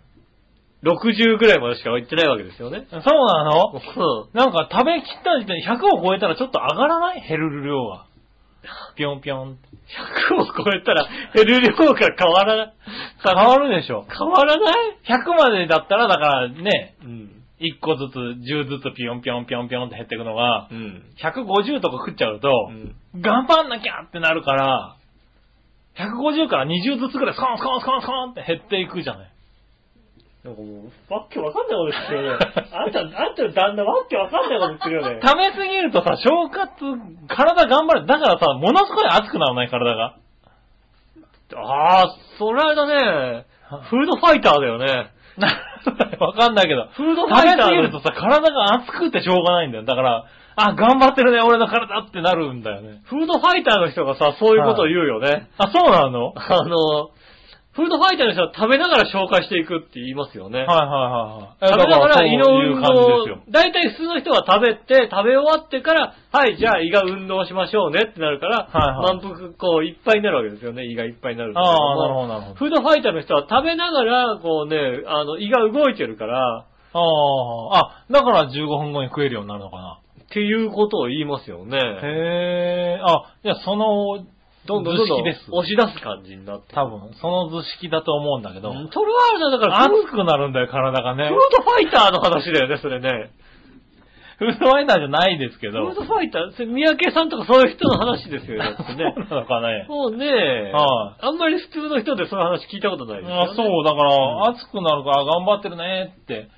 [0.84, 2.86] 60ぐらいまでしか行ってないわけですよね。
[2.90, 3.72] そうなの？
[3.72, 7.26] うんなんか食べきった時点で100を超えたらちょっと上がらない？
[7.26, 8.04] 減る量が。
[8.94, 9.58] ぴょんぴょん。
[10.28, 12.74] 100を超えたら減る量が変わらない。
[13.24, 14.04] 変わるでしょ。
[14.06, 17.43] 変わらない？100までだったらだからね、うん。
[17.64, 21.02] 1個ずつ、10ずつぴょんぴょんぴょんぴょんって減っていくのが、うん。
[21.16, 24.96] 150とか食っちゃうと、うん頑張んなきゃってなるから、
[25.96, 29.30] 150から20ずつぐらいスコンスコンスコンスコンって減っていくじゃない。
[30.44, 32.46] なんかもう、わっけわかんないこと言ってるよね。
[32.74, 35.20] あんた、あんたの旦那わっけわかんないこと言ってるよね。
[35.22, 36.84] 食べすぎるとさ、消化痛、
[37.28, 38.06] 体頑張る。
[38.06, 40.16] だからさ、ものすごい熱くならない体が。
[41.54, 43.46] ああ、それあれだね。
[43.88, 45.10] フードファイターだよね。
[46.20, 46.88] わかんないけど。
[46.92, 49.84] フード食べファイターのすぎるとさ、体が熱くてしょうがないんだよ。
[49.84, 50.24] だから、
[50.56, 53.00] あ、頑張ってるね、俺の体ってなるんだよね。
[53.04, 55.48] フードファイターの人がさ、そういうことを言うよね。
[55.58, 56.26] あ、そうなの？
[56.26, 57.10] はいあの、
[57.74, 60.62] フードファイターの人は食べながら消化していくって言いますよね。
[60.62, 61.74] はいはいはい。
[61.74, 63.50] 食べながら胃の運動。。
[63.50, 70.84] 大体普通の人は食べて、食べ終わってから、はい、じゃあ胃が運動しましょうねってなるから、はいはい満腹、こう、いっぱいになるわけですよね。
[70.86, 72.54] 胃がいっぱいになるああ、なるほどなるほど。
[72.54, 76.98] フードファイターの人は食べながら、こうね、あの、胃が動いてるから、あ
[77.72, 79.98] あ、あ、だから15分後に食えるようになるのかな。
[80.22, 81.76] っていうことを言いますよね。
[81.76, 84.24] へえ、あ、じゃあその
[84.66, 86.74] どんどんどんどん図式です押し出す感じになって。
[86.74, 91.38] 多分、その図式だと思うんだけど、うんトルワールだから、熱くなるんだよ、体がねフー。
[91.56, 93.30] ドファイターの話だよね、それね。
[94.38, 95.84] フードファイターじゃないですけど。
[95.86, 99.14] フードファイター、それ三宅さんとかそういう人の話ですよね、 だってそうね。
[99.30, 99.86] なのかね。
[99.88, 103.42] もうね、はあんまり普通の人でそういう話聞いたことないですよ、ね。
[103.50, 104.08] あそう、だかうん
[104.40, 106.48] ら、熱くなるから頑張ってるねって、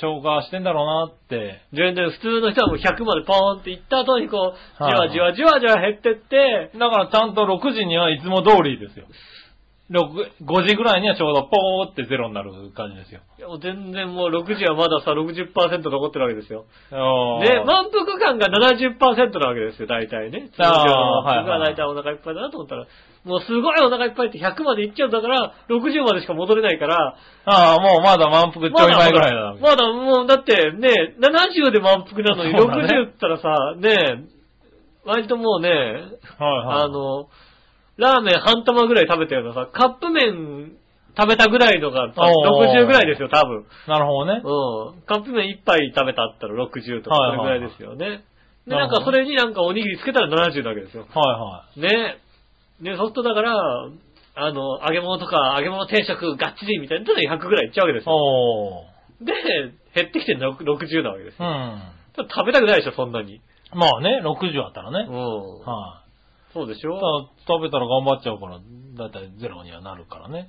[0.00, 1.60] 消化してんだろうなって。
[1.72, 9.06] 全然普通の人はもう100までポーンって行った後にこう、じはいわじわじわじわ減ってって、だからちゃんと6時にはいつも通りですよ。
[9.88, 13.20] 6 5時ぐらいにはちょうどポーってゼロになる感じですよ。
[13.38, 16.66] いやもう全然もう6時はまださ、60%残ってるわけですよ。
[16.90, 18.98] で、満腹感が70%
[19.38, 20.50] なわけですよ、大体ね。
[20.50, 22.86] 通常あーの満腹がはいはい大体お腹いっぱいだなと思ったら、
[23.24, 29.54] もうすごいお腹いっぱいって100まで行っちゃうんだから、60までしか戻れないから、ああ、もうまだ満腹ちょい前ぐらいだ。
[29.60, 34.24] まだもう、だってね、70で満腹なのにそうだね60ったらさ、ね、
[35.04, 36.82] 割ともうね、はいはい。
[36.82, 37.28] あの、
[37.96, 40.76] ラーメン半玉ぐらい食べたようなさ、カップ麺
[41.16, 43.64] 食べたぐらいのがさおー60ぐらいですよ、多分。
[43.88, 44.42] なるほどね。
[44.44, 45.02] うん。
[45.02, 48.22] カップ麺一杯食べたったら60とか、それぐらいですよね。
[48.66, 51.06] で、なんかそれになんかおにぎりつけたら70なわけですよ。
[51.14, 51.94] はいはい。
[51.94, 52.18] ね。
[52.80, 53.88] ね、そうするとだから、
[54.38, 58.14] あの、揚げ物とか揚げ物定食がっちりみたいなので100ぐらいいっちゃうわけですよ。
[58.14, 59.24] おー。
[59.24, 59.32] で、
[59.94, 61.48] 減ってきてるのが60なわけですよ。
[61.48, 61.82] うん。
[62.14, 63.40] ただ食べたくないでしょ、そんなに。
[63.72, 65.06] まあね、60あったらね。
[65.08, 65.60] うん。
[65.60, 66.05] はい。
[66.56, 66.96] そうでしょ？
[66.96, 68.58] ただ食べたら頑張っちゃうから、
[68.96, 70.48] だいたいゼロにはなるからね。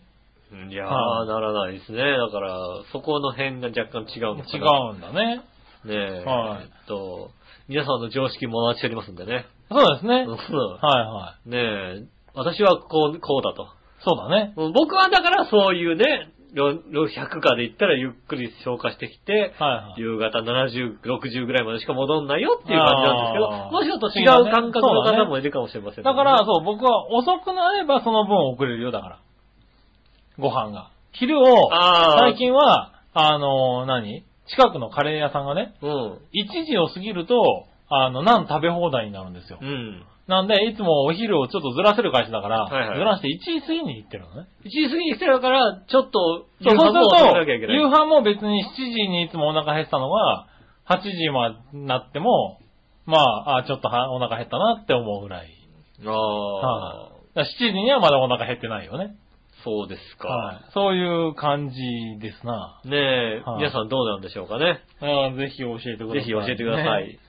[0.72, 1.98] いやー、はいならないですね。
[2.00, 2.58] だから、
[2.94, 4.90] そこの辺が若干違うのか違な。
[4.92, 5.42] うんだね。
[5.84, 6.24] ねえ。
[6.26, 7.32] はいえっと、
[7.68, 9.46] 皆さんの常識もお待ちしておりますんでね。
[9.70, 10.26] そうですね。
[10.26, 11.50] うんはいはい。
[11.50, 13.68] ねえ、私はこう、こうだと。
[14.00, 14.54] そうだね。
[14.56, 20.02] うん僕はだからそういうね、ろろ100かで言ったらゆっくり消化してきて、はいはい。
[20.02, 29.20] 夕方70、60ぐらいまでしか戻んないよっていう感じなんですけど、もしかと違う感覚の方もいるかもしれませんねだから、そう、僕は遅くなればその分遅れるよ、だから。
[30.40, 30.92] ご飯が。
[31.12, 31.70] 昼を、
[32.20, 34.24] 最近は、あの、何？
[34.50, 36.14] 近くのカレー屋さんがね、うん。
[36.14, 39.66] 1時を過ぎると、あの、ナン食べ放題になるんですよう。
[39.66, 40.06] ん。
[40.28, 44.48] なんで、いつもお昼をちょっとずらせる会社だから、はいはいずらして1時過ぎに行ってるのね。
[44.66, 47.74] 1時過ぎに来てるから、ちょっと、そうそうすると。
[47.74, 50.48] 夕飯も別に7時にいつもお腹減ってたのが、
[50.90, 52.60] 8時までなっても、
[53.06, 55.50] まあ、あちょっとはお腹減ったなって思うぐらい。
[56.06, 59.16] ああ、はいだから7時にはまだお腹減ってないよね。
[59.64, 60.28] そうですか。
[60.28, 60.72] はい。
[60.74, 61.76] そういう感じ
[62.20, 62.82] ですな。
[62.86, 64.82] ねえ、はい皆さんどうなんでしょうかね。
[65.02, 66.20] あぜひ教えてください。
[66.20, 66.86] ぜひ教えてください。
[66.86, 66.90] ね。
[66.94, 67.20] はい、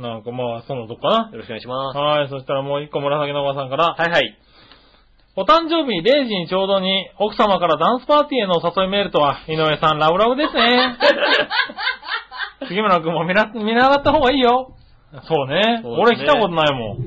[0.00, 1.30] なんかまあ、そのとこかな。
[1.30, 1.98] よろしくお願いします。
[1.98, 2.28] はい。
[2.30, 3.94] そしたらもう一個紫のおばさんから。
[3.94, 4.38] はいはい。
[5.36, 10.96] お誕生日0時にちょうどに奥様からダンスパーティーへのお誘いメールとは、井上さんラブラブですね。
[12.66, 14.72] 杉村くんも見な見習った方がいいよ。
[15.28, 15.80] そうね。
[15.82, 16.98] そうですね俺来たことないもん。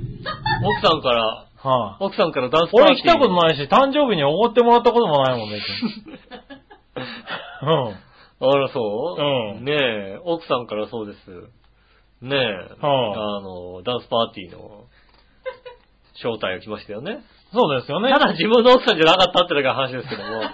[0.63, 1.23] 奥さんから、
[1.63, 2.85] はい、奥さんからダンスパーティー。
[2.91, 5.91] 俺来たことないし、誕生日におごってもらったこともないもん、別に。
[7.63, 7.95] うん。
[8.45, 9.21] あら、そう？
[9.21, 11.19] うんねえ、奥さんからそうです。
[12.23, 12.39] ねえ、
[12.81, 14.85] はあの、ダンスパーティーの
[16.15, 17.19] 招待が来ましたよね。
[17.51, 18.09] そうですよね。
[18.09, 20.41] ただ自分の奥さんじゃなかったってだけの話ですけども。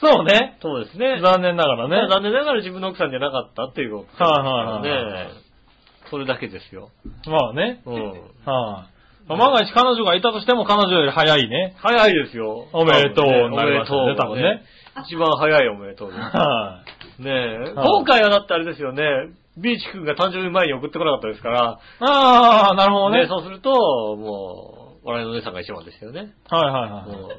[0.00, 0.58] そうね。
[0.62, 1.20] そうですね。
[1.20, 2.08] 残念ながらね。
[2.08, 4.90] 残念ながら自分の奥さんじゃなかったっていうことはいはいはいね
[5.36, 5.50] え。
[6.10, 6.90] それだけですよ。
[7.26, 7.82] まあね。
[7.84, 8.02] うん。
[8.02, 8.14] はい、
[8.44, 8.86] ま
[9.28, 11.74] あ万が一彼女がいたとしても彼女より早いね。
[11.78, 12.66] 早いですよ。
[12.72, 14.62] おめでとうねおめでとう多分ね。
[15.04, 16.20] 一番早いおめでとうです。
[16.20, 16.82] は
[17.18, 17.58] ねえ。
[17.74, 19.02] はい今回はだってあれですよね。
[19.60, 22.04] ビーチ君が誕生日前に送ってこなかったですから、い。
[22.04, 23.22] ああ、なるほどね。
[23.22, 26.32] ね、そうすると、もう、笑いのお姉さんが一番ですよね。
[26.48, 27.34] はいはいは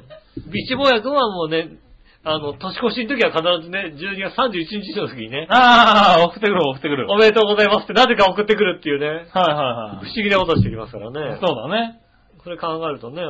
[0.46, 0.50] い。
[0.50, 1.78] ビーチ坊や君はもうね、
[2.24, 7.10] あの、年越しの時は必ずね、12月31日の時にね、ああ、送ってくる送ってくる。
[7.10, 11.12] おめでとうございますってなぜか送ってくるっていうね、はいはい不は思議なことしてきますからい。
[11.12, 11.38] ね。
[11.44, 12.00] そうだね。
[12.38, 13.22] これ考えるとね、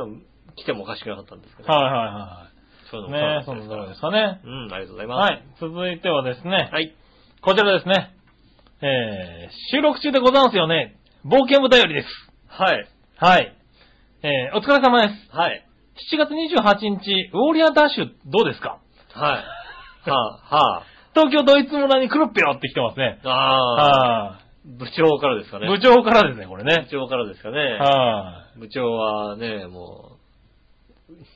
[0.55, 1.69] 来てもおかしくなかったんですけど。
[1.69, 2.47] はいはいは
[2.91, 3.11] そういうい。
[3.11, 4.41] のもそうねそのところなんですかね。
[4.43, 5.31] うん、ありがとうございます。
[5.31, 5.43] はい。
[5.59, 6.93] 続いてはですね、はい。
[7.41, 8.13] こちらですね。
[8.85, 10.97] えー、収録中でございますよね。
[11.25, 12.07] 冒険部隊よりです。
[12.47, 12.85] はい。
[13.17, 13.55] はい。
[14.23, 15.31] えー、お疲れ様です。
[15.33, 15.65] はい。
[16.11, 18.79] 7月28日、ウォーリアーダッシュどうですか？
[19.13, 19.39] は
[20.05, 20.09] い。
[20.09, 23.21] はあ、は東京ドイツ村に来るっぴよって来てますね。
[23.23, 23.29] あ。
[23.29, 24.23] ああ。
[24.33, 25.61] は部長からですかい。
[25.61, 25.67] ね。
[25.69, 26.87] 部長からですね、これ部ね。
[26.91, 27.57] 長からですかね。
[27.79, 30.12] は部長はね、もう、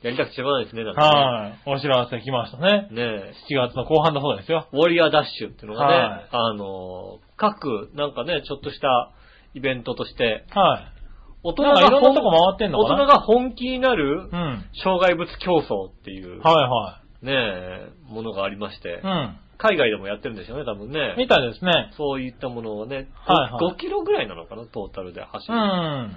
[0.01, 0.95] やりたくてしょうがないですね、だっい。
[0.95, 1.78] てねはい。
[1.78, 2.88] お知らせ来ましたね。
[2.91, 4.68] ねえ、7月の後半だそうですよ。
[4.72, 9.11] ウォリアーダッシュっていうのがね、はいあの、各、なんかね、ちょっとした
[9.53, 10.97] イベントとして、はい。
[11.43, 14.65] 大人なんかいろんなとこ本回ってんのかな大人が本気になるうん。
[14.84, 19.39] 障害物競争っていう、はねえ、ものがありましてい、はい。
[19.57, 20.91] 海外でもやってるんでしょうね、多分うん。
[20.93, 21.15] ね。
[21.18, 21.91] みたいですね。
[21.97, 25.61] そういったものをね、はいはい5キロぐらいなのかな、トータルで走うる。
[25.61, 26.15] ん。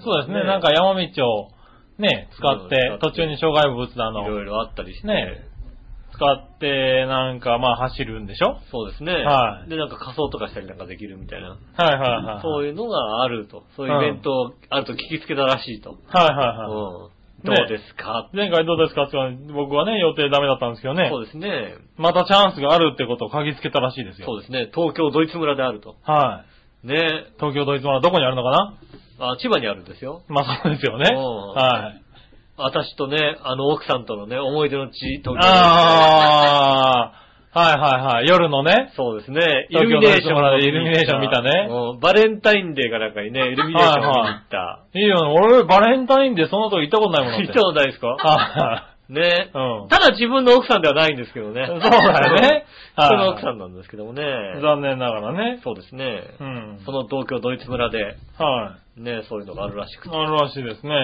[0.00, 1.50] そうですね、ねなんか山道を
[1.98, 5.06] ね、使ってうん、途中に障害物だの、いろいろあったりして。
[5.06, 5.46] ね
[6.12, 8.56] 使って、なんかまあ走るんでしょ？
[8.70, 9.12] そうですね。
[9.12, 11.50] はいで、なんか仮装とかしたりなんかできるみたいな。
[11.50, 12.42] はいはいはい。
[12.42, 13.64] そういうのがあると。
[13.76, 15.90] そういうイベントあると聞きつけたらしいと。
[15.90, 16.70] はいはいはい。
[16.70, 17.16] うん。
[17.44, 19.02] どうですか、前回どうですか？
[19.02, 21.20] って言ったら僕はね、予定ダメだったんですけどねそ。
[21.20, 21.74] うですね。
[21.98, 24.26] またチャンスがあるってことを嗅ぎつけたらしいですよ。
[24.26, 24.70] そうですね。
[24.74, 25.96] 東京ドイツ村であると。
[26.02, 26.46] は
[26.82, 26.86] い。
[26.86, 26.96] ね
[27.36, 28.74] 東京ドイツ村どこにあるのかな？
[29.18, 30.22] あ、千葉にあるんですよ。
[30.28, 31.10] まあそうですよね。
[31.14, 31.22] うん
[31.54, 32.02] はい。
[32.58, 37.12] 私とね、あの奥さんとのね、思い出の地、東京あ
[37.52, 38.26] あ、はいはいはい。
[38.26, 38.92] 夜のね。
[38.96, 39.66] そうですね。
[39.70, 44.84] イルミネーションドイルミネーション見たねうんバレンタインデーかなんかにね、イルミネーション見に行った。
[44.94, 45.40] いいよね。
[45.40, 47.42] 俺、バレンタインでその時行ったことないもん。
[47.42, 48.08] 行ったことないですか？
[48.08, 49.56] はねい。
[49.56, 49.88] うん。
[49.88, 51.66] ただ自分の奥さんではないんですけどね。
[51.66, 51.88] そうだ
[52.28, 52.64] よね
[52.96, 54.22] 普通のはい奥さんなんですけどもね。
[54.60, 55.60] 残念ながらね。
[55.62, 56.22] そうですね。
[56.40, 56.78] うん。
[56.84, 58.02] その東京ドイツ村で、
[58.38, 58.85] はい。
[58.96, 60.16] ね、そういうのがあるらしくて。
[60.16, 60.94] あるらしいですうね。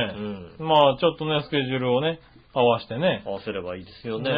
[0.61, 0.65] ん。
[0.65, 2.21] まあ、ちょっとね、スケジュールをね、
[2.55, 3.23] 合わせてね。
[3.25, 4.37] 合わせればいいですよねね。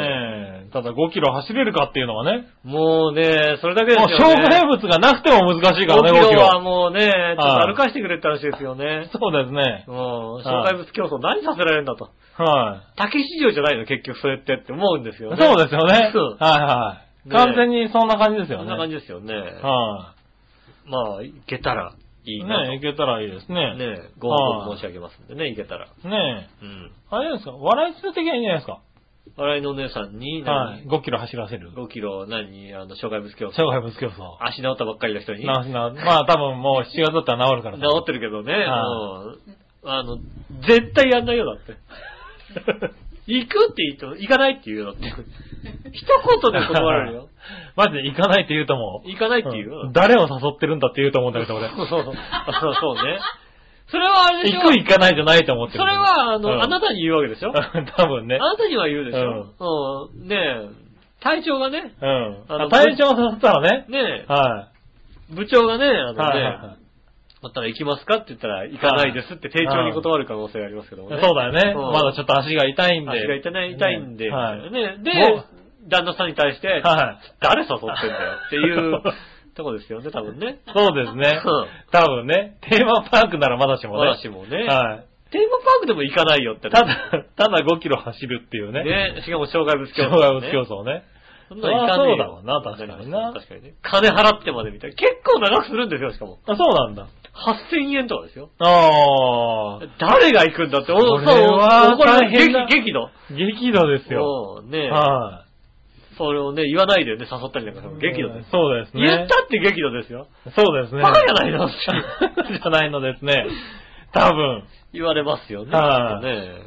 [0.69, 0.71] え。
[0.73, 2.47] ただ5キロ走れるかっていうのがね。
[2.63, 4.35] もうね、それだけですもうよね。
[4.37, 6.61] 障害物がなくても難しいからね、5 5キキロはロ。
[6.61, 9.11] もうね、ちょっと歩かしてくれって話ですよね。
[9.13, 9.85] そうですね。
[9.89, 9.93] う
[10.39, 10.43] ん。
[10.45, 12.11] 障害物競争何させられるんだと。
[12.37, 15.37] は竹市場じゃないの結局それってって思うんですよい。
[15.37, 15.37] ね。
[15.47, 16.11] そうですよね。
[16.13, 17.29] そうはいはい。
[17.29, 18.65] ね完全にそんな感じですよね。
[18.65, 19.35] そんな感じですよね。
[19.35, 20.15] は
[20.87, 21.95] まあ、行けたら
[22.25, 22.39] いい。
[22.41, 22.63] いなと。
[22.71, 23.77] ねえ、いけたらいいですね。
[23.77, 25.87] ねご報告申し上げますんでね、行けたら。
[26.05, 26.91] ねうん。
[26.93, 26.97] え。
[27.11, 28.81] あれですか笑い数的にはいいんじゃないですか？
[29.37, 30.87] 笑いのお姉さんにはい。
[30.87, 31.73] 何、5キロ走らせる。
[31.73, 33.53] 5キロ何、あの、障害物競争。
[33.53, 34.37] 障害物競争。
[34.47, 35.45] 足治ったばっかりの人に？
[35.47, 38.53] な、な、まあ多分もう7月だったら治るから治さってるけどね。
[38.53, 39.39] はうん
[39.87, 40.17] あの、
[40.67, 41.75] 絶対やんないよ、だって。
[43.27, 45.13] 行くって言うと、行かないって言うよ、だって。
[45.93, 47.29] 一言で断られるよ。
[47.77, 49.09] マジで行かないって言うと思う。
[49.09, 49.81] 行かないって言うよ。
[49.83, 51.69] うん誰を誘ってるんだって言うと思うんだけど俺。
[51.69, 52.15] そうそうそう。
[52.15, 53.19] あそうね。
[53.89, 55.79] それはあれでしょ行く行かないじゃないと思ってる。
[55.81, 57.53] それは、あの、うんあなたに言うわけでしょ
[57.97, 58.39] 多分ねあ。
[58.39, 60.29] なたには言うでしょうん。
[60.29, 60.69] ねえ、
[61.21, 62.45] 隊長がね、うん。
[62.49, 63.85] あのあ隊長を誘ったらね。
[63.89, 64.69] ねは
[65.31, 65.93] え、部長がね、あい。
[65.93, 66.84] のね、はいはいはい。
[67.45, 71.21] だったら行きますかって言ったら、行かないですって丁重に断る可能性がありますけどもね。
[71.23, 71.73] そうだよね。
[71.77, 73.11] うんまだちょっと足が痛いんで。
[73.11, 74.71] 足が痛い痛いんで、はい。
[74.73, 75.13] ね、で
[75.89, 79.03] 旦那さんに対して、は誰誘ってんだよっていう
[79.55, 80.61] とこですよね、多分ね。
[80.67, 80.73] い。
[80.73, 81.67] そうですねうん。
[81.93, 82.59] 多分ね。
[82.63, 84.09] テーマパークならまだしもね。
[84.17, 84.65] 私もね。
[84.67, 85.07] はい。
[85.31, 86.71] テーマパークでも行かないよって。
[86.71, 88.85] ただ、ただ5キロ走るっていうね。
[88.85, 91.05] ね、しかも障害物競争、障害物競争ね。
[91.49, 93.75] そんなの行かねえよそうだわな確かにな確かにね。
[93.83, 94.97] 金払ってまでみたいな。
[94.97, 96.39] 結構長くするんですよ、しかも。
[96.47, 97.07] あ、そうなんだ。
[97.35, 98.51] 8000円とかですよ。
[98.59, 99.87] ああ。
[99.99, 103.11] 誰が行くんだって、おこれはそうこれ大変だ激激怒。
[103.31, 104.63] 激怒ですよ。
[104.65, 105.45] うんねは
[106.17, 108.13] それをね、言わないでね、誘ったりなんかするい。
[108.13, 108.51] 激怒です。
[108.51, 109.03] そうですね。
[109.03, 110.29] 言ったって激怒ですよ。
[110.55, 111.03] そうですね。
[111.03, 113.47] バカじゃないのじゃないのですね。
[114.13, 114.65] 多分。
[114.93, 115.73] 言われますよね。
[115.73, 116.63] はいね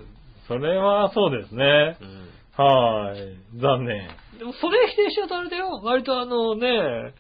[0.50, 1.98] それはそうですね。
[2.02, 3.60] うんはい。
[3.60, 4.10] 残念。
[4.40, 5.80] でもそれ否定しちゃうとあれだよ。
[5.84, 7.14] 割とあのね、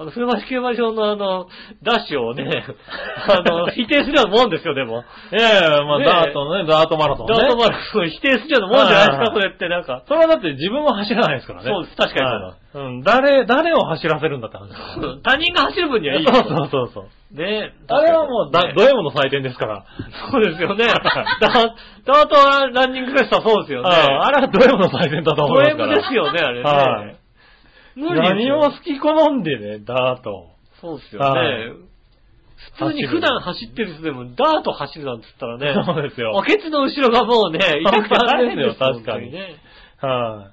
[0.00, 1.46] あの、船橋競馬場のあの、
[1.82, 2.48] ダッシュをね、
[3.28, 5.04] あの、否定するようなもんですよ、でも。
[5.30, 7.34] いやいや、まあ、ねえダートのね、ダートマラソンね。
[7.36, 10.02] ダートマラソン否定するようなもんじゃないですか、はいそれってなんか。
[10.08, 11.68] それはだって自分も走らないですからね。
[11.68, 13.02] そうです確かにそうん。
[13.02, 14.70] 誰、誰を走らせるんだって話
[15.22, 16.32] 他人が走る分にはいいよ。
[16.32, 17.36] そうそうそうそう。
[17.36, 19.84] ねあれはもう、だ、ねド M の採点ですから。
[20.32, 20.86] そうですよね。
[20.86, 21.50] ダ
[22.06, 22.36] ダート
[22.72, 23.90] ランニングフェスタそうですよね。
[23.90, 26.00] ああれはド M の採点だと思ドいますか M ら。
[26.00, 26.64] ですよね、あれね。
[26.64, 27.19] はい
[28.00, 30.48] 無理ですよ何を好き好んでね、ダート。
[30.80, 31.90] そうですよはいね。
[32.78, 39.56] 普通に普段走ってる人でもダート走るなんて言ったらね、そうですよおケツの後ろがも うね、痛くて大変ですよ確かに本当ね。
[40.00, 40.46] は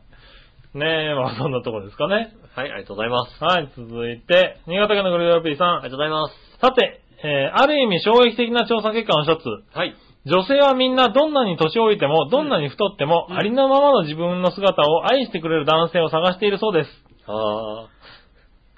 [0.76, 0.78] い。
[0.78, 2.34] ねえ、まあそんなとこですかね。
[2.56, 3.44] はい、ありがとうございます。
[3.44, 5.70] はい、続いて、新潟県のグループ P さん。
[5.76, 6.58] ありがとうございます。
[6.60, 9.46] さて、えーある意味衝撃的な調査結果の一つ。
[9.76, 9.96] はい。
[10.26, 16.90] 女性はみんなどんなに年老いても、どんなに太っても、うんありのままの自分の姿を愛してくれる男性を探しているそうです。
[17.28, 17.88] あ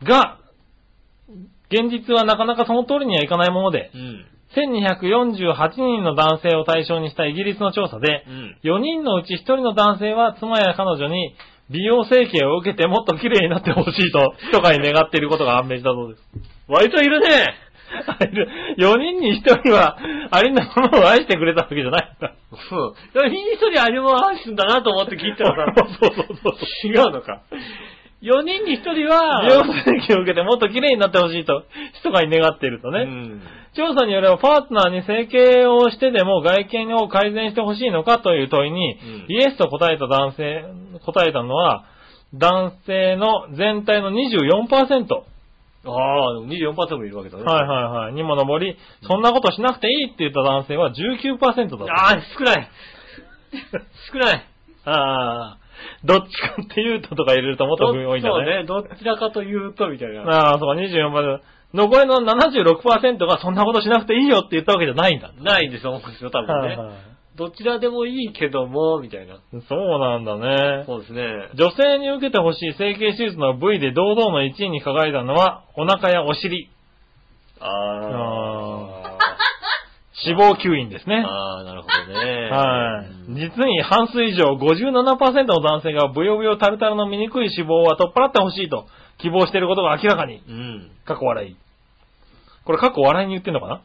[0.04, 0.38] が、
[1.70, 3.97] 現実はなかなかその通りにはいかないものでー。
[3.97, 4.26] う、ん。
[4.50, 8.58] 1248人の男性を対象にしたイギリスの調査でう、ん。
[8.64, 11.36] 4人のうち1人の男性は妻や彼女に
[11.70, 16.24] 美容整形を受けてもっと綺麗になってほしいと、密かに願っていることが判明したそうです。
[16.68, 17.56] 割といるね。
[18.78, 19.97] 4人に1人は、
[20.32, 22.34] ありのままを愛してくれたわけじゃないんだ。
[22.52, 22.89] うん。
[22.89, 26.88] 4人に1人アニモアイスんだなと思って聞いたらさ、そうそうそう。
[26.88, 27.41] 違うのか。
[28.22, 31.63] 4人に1人は、美容整形を受けてもっと綺麗になってほしいと、
[32.03, 33.03] 密かに願っているとね。
[33.03, 33.41] うん。
[33.76, 40.65] 調査によればパートナーに整形をしてでも外見を改善してほしいのかという問いに、うんイエスと答えた男性、
[41.05, 41.86] 答えたのは、
[42.34, 45.24] 男性の全体の24%。
[45.86, 47.43] ああ、でも24%もいるわけだね。
[47.43, 48.13] はいはいはい。
[48.13, 51.93] にも上り、そんなことしなくていいって言った男性は19%だった。
[51.93, 52.70] ああ、少ない。
[54.11, 54.45] 少ない。
[54.86, 55.57] ああ、
[56.04, 58.32] どっちかっていうととか入れるともっと多いんだね。
[58.32, 58.64] そうね。
[58.66, 60.22] どちらかというと、みたいな。
[60.24, 61.40] ああ、そうか、24%。
[61.74, 65.32] 残りの76%がそんなことしなくていいよって言ったわけじゃないんだ。
[65.40, 66.68] ないんですよ、思うんですよ、多分ね。
[66.70, 66.90] はいはい
[67.40, 69.38] どちらでもいいけども、みたいな。
[69.70, 70.84] そうなんだね。
[70.86, 71.24] そうですね。
[71.56, 76.70] 女性に受けてほしい整形手術の部位で堂々の1位に輝いたのは、お腹やお尻、
[77.62, 78.89] あ
[80.26, 81.09] 脂肪吸引ですあ。
[81.09, 81.24] ね。
[81.26, 82.49] ああ、なるほどね。
[82.51, 83.05] はい。
[83.30, 88.88] うん実に半数以上、57%の男性がブヨブヨタルタルの醜い脂肪は取っ払ってほしいと
[89.20, 90.41] 希望していることが明らかに。
[90.47, 90.91] うん。
[91.05, 91.55] 過去笑い。
[92.65, 93.82] これ過去笑いに言ってんのかな？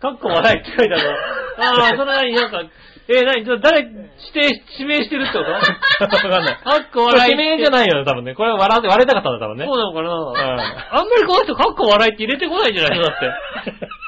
[0.00, 1.10] かっこ笑いって書いてあるの。
[1.10, 2.62] ああ、それなになんか、
[3.08, 3.92] えー、なに、誰、指
[4.32, 5.50] 定、指名してるってこと？
[5.50, 6.56] わかんない。
[6.56, 7.30] かっこ笑い。
[7.32, 8.34] 指名じゃないよね、多分ね。
[8.34, 9.64] これ笑って、笑いたかったんだ、多分ね。
[9.64, 13.04] そうなのかな、んあんまりこの人、かっこ笑いって入れてこないんじゃないの？
[13.06, 13.26] だって。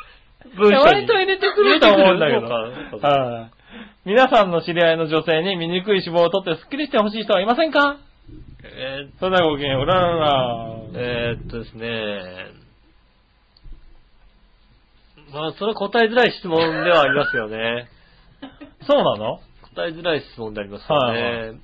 [0.59, 2.48] 文章に割と入れてくると思うんだけど。
[4.04, 7.98] 皆さんの知り合いの女性に醜い脂肪を取ってスッキリしてほしい人はいませんか？
[8.64, 10.66] えーそれではごきげんよう、うららら。
[10.94, 12.22] えーっとですね。
[15.32, 17.88] まあ、それは答えづらい質問ではありますよね。
[18.88, 19.40] そうなの？
[19.74, 21.20] 答えづらい質問でありますよね。
[21.22, 21.54] はいは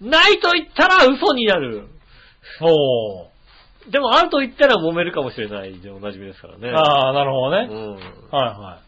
[0.00, 1.86] ないと言ったら嘘になる。
[2.60, 3.33] おー。
[3.90, 6.70] でもあると言ったら揉めるかもしれないでおなじみですからね。
[6.70, 7.68] ああ、なるほどね。
[7.70, 7.94] うん。
[7.94, 8.84] はいはい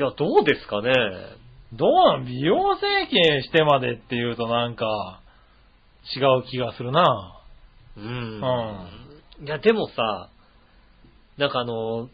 [0.00, 0.90] や、どうですかね。
[0.90, 1.76] い。
[1.76, 5.20] どうなん美容整形してまでっていうとなんか、
[6.16, 7.40] 違う気がするな。
[7.96, 8.40] うん。
[8.40, 10.30] ういや、でもさ、
[11.36, 12.08] なんかあの、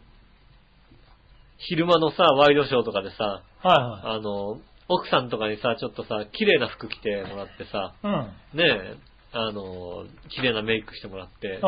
[1.57, 8.07] 昼間のさ、ワイドショーとかでさ、はいはあの、奥さんとかにさ、ちょっとさ、綺麗な服着てもらってさ、い。
[8.07, 8.57] うん。
[8.57, 8.95] ねえ、
[9.37, 11.59] あの、綺麗なメイクしてもらって。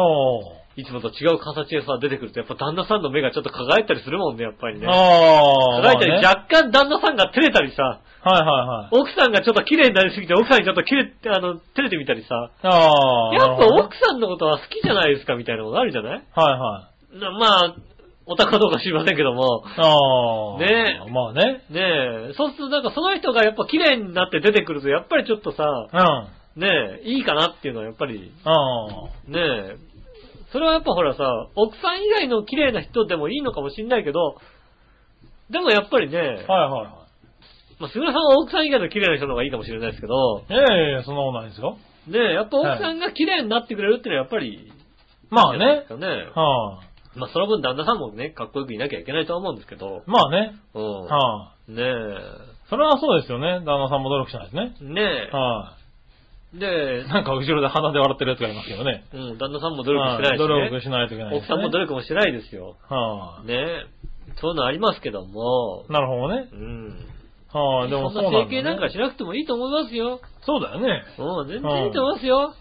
[0.76, 4.88] いつもと違う形でさ、出てくると、やっぱ旦那さんの目がちょっと輝いたりするもんね、やっぱりね。
[4.88, 8.96] 輝いたり、まあね若干旦那さんが照れたりさ、はいはいはい。
[8.98, 12.36] 奥さんがちょっと綺麗になりすぎて、奥さんにちょっと綺麗って、あの、照れてみたりさ。
[12.64, 12.72] やっ
[13.58, 16.24] ぱ奥さんのことは好きじゃないですか、みたいなのがあるじゃない？
[16.36, 17.20] はいはい。
[17.20, 17.76] なまあ、
[18.26, 20.60] お高かどうか知りませんけども、ああ。
[20.60, 21.64] ねまあね。
[21.72, 26.28] ねえ、そうするとなんかその人がやっぱ綺麗になって出てくると、やっぱりちょっとさ、うん。
[26.60, 28.52] ねえ、いいかなっていうのはやっぱり、あ
[29.28, 29.78] ねえ、
[30.52, 31.24] それはやっぱほらさ、
[31.56, 34.36] 奥さん以外の綺麗な人でもいいのかもしんないけど、
[35.50, 36.52] でもやっぱりね、あ。
[36.52, 37.00] はいはいは
[37.80, 40.54] まあ、杉村さんは奥さん以外の綺麗な人の方がいいかもしれないですけど、い。
[40.54, 41.78] いやいやそんなことないですよ。
[42.08, 44.72] ねえ、やっぱ奥さんが綺麗になってくれるっていうのはやっぱり、
[45.30, 46.34] まあねいいんじゃないです。
[46.34, 46.42] かね。
[46.44, 46.82] は
[47.16, 50.56] まあその分旦那さんもね、かっこよくいなきゃいけないとは思うんですけどい。、まあね。
[50.74, 51.06] うん。
[51.06, 51.80] はねい。
[52.70, 53.62] それはそうですよね。
[53.66, 54.76] 旦那さんも努力しないですね。
[54.82, 55.79] え、ねはえ、
[56.54, 59.06] でい。、なんか後ろで鼻で笑ってるやつがいますけどね。
[59.14, 61.38] うん、旦那さんも努力してないし、ね、はい努力しないといけないね。
[61.38, 62.76] 奥さんも努力もしてないですよ。
[62.90, 63.86] はねえ、
[64.42, 66.56] そういうのありますけどもい。、なるほどねう。
[66.56, 67.06] ん。
[67.54, 67.90] はい。
[67.90, 68.90] でもそそうんなんだな整形なんかね。
[68.92, 70.20] しなくてもいいと思いますよ。
[70.42, 71.04] そうだよね。
[71.18, 72.54] うん、全然いいと思いますよ。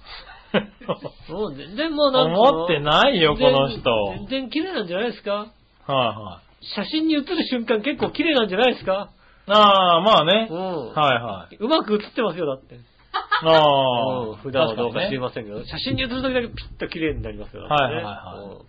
[1.30, 2.40] うん、全然もうなんか。
[2.40, 3.80] 思ってないよ、この人。
[4.18, 5.32] 全然綺麗なんじゃないですか？
[5.32, 5.44] は
[5.88, 6.66] いはい。
[6.74, 9.10] 写真に写る瞬間結構綺麗なんじゃないですか？
[9.46, 10.54] ああ、まあねう。
[10.54, 10.92] ん。
[10.92, 11.56] はいはい。
[11.56, 12.78] うまく写ってますよ、だって。
[13.44, 14.28] ああ。
[14.30, 18.12] うん普段はどうか知りませんけど、写真に写るときだけピッと綺麗になりますよ、ねはいはいは
[18.62, 18.64] い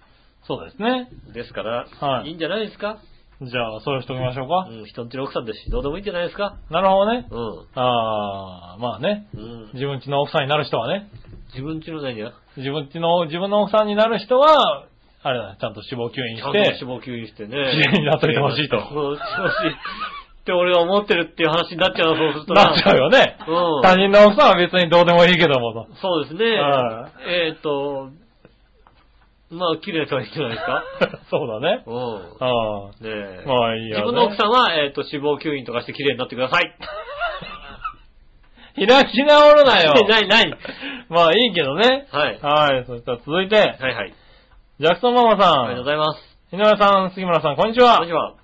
[0.48, 1.10] そうですね。
[1.28, 2.98] うんですから、はいいいんじゃないですか？
[3.42, 4.68] じゃあ、そういう人おきましょうか。
[4.70, 6.58] うん、人んちの奥さんですし、どうでもいいんじゃないですか？
[6.70, 7.26] なるほどね。
[7.32, 9.28] うああ、まあね。
[9.34, 9.40] ん。
[9.40, 9.70] うん。
[9.74, 11.08] 自分家の奥さんになる人はね。
[11.54, 14.86] 自分ちの何や自分家の、自分の奥さんになる人は、
[15.24, 17.50] あれだ、ちゃんと脂肪吸引ちゃんとして、脂肪吸引してね。
[17.52, 17.56] 綺
[17.90, 19.76] 麗になっといてほしいとそうしてほしい。
[20.40, 23.38] って俺が思ってるっていう話になっちゃうの、そうするとなっちゃうよね。
[23.48, 25.88] うん他人の奥さんは別にどうでもいいけどもと。
[26.02, 26.60] そうですね。
[26.60, 28.10] はえっ、と、
[29.52, 30.84] まあ、綺麗な人はいいんじゃないですか？
[31.30, 31.84] そうだね。
[31.86, 31.96] うん。
[32.40, 32.88] ああ。
[32.90, 33.44] ねえ。
[33.46, 34.04] まあいいや、ね。
[34.04, 36.76] 自分の奥さんは、えっ、と、脂肪吸引とかして綺麗になってください。
[38.88, 39.94] 開き直るなよ。
[40.08, 40.54] な いない。
[41.10, 42.08] まあいいけどね。
[42.12, 42.40] はい。
[42.42, 42.86] はい。
[42.86, 44.14] そしたら続いて、はいはい。
[44.80, 45.90] ジャクソンママさんありがとうご。
[45.90, 46.38] ざいます。
[46.54, 48.14] 井上さん、杉村さん、こんにちはこんにち。
[48.14, 48.39] は。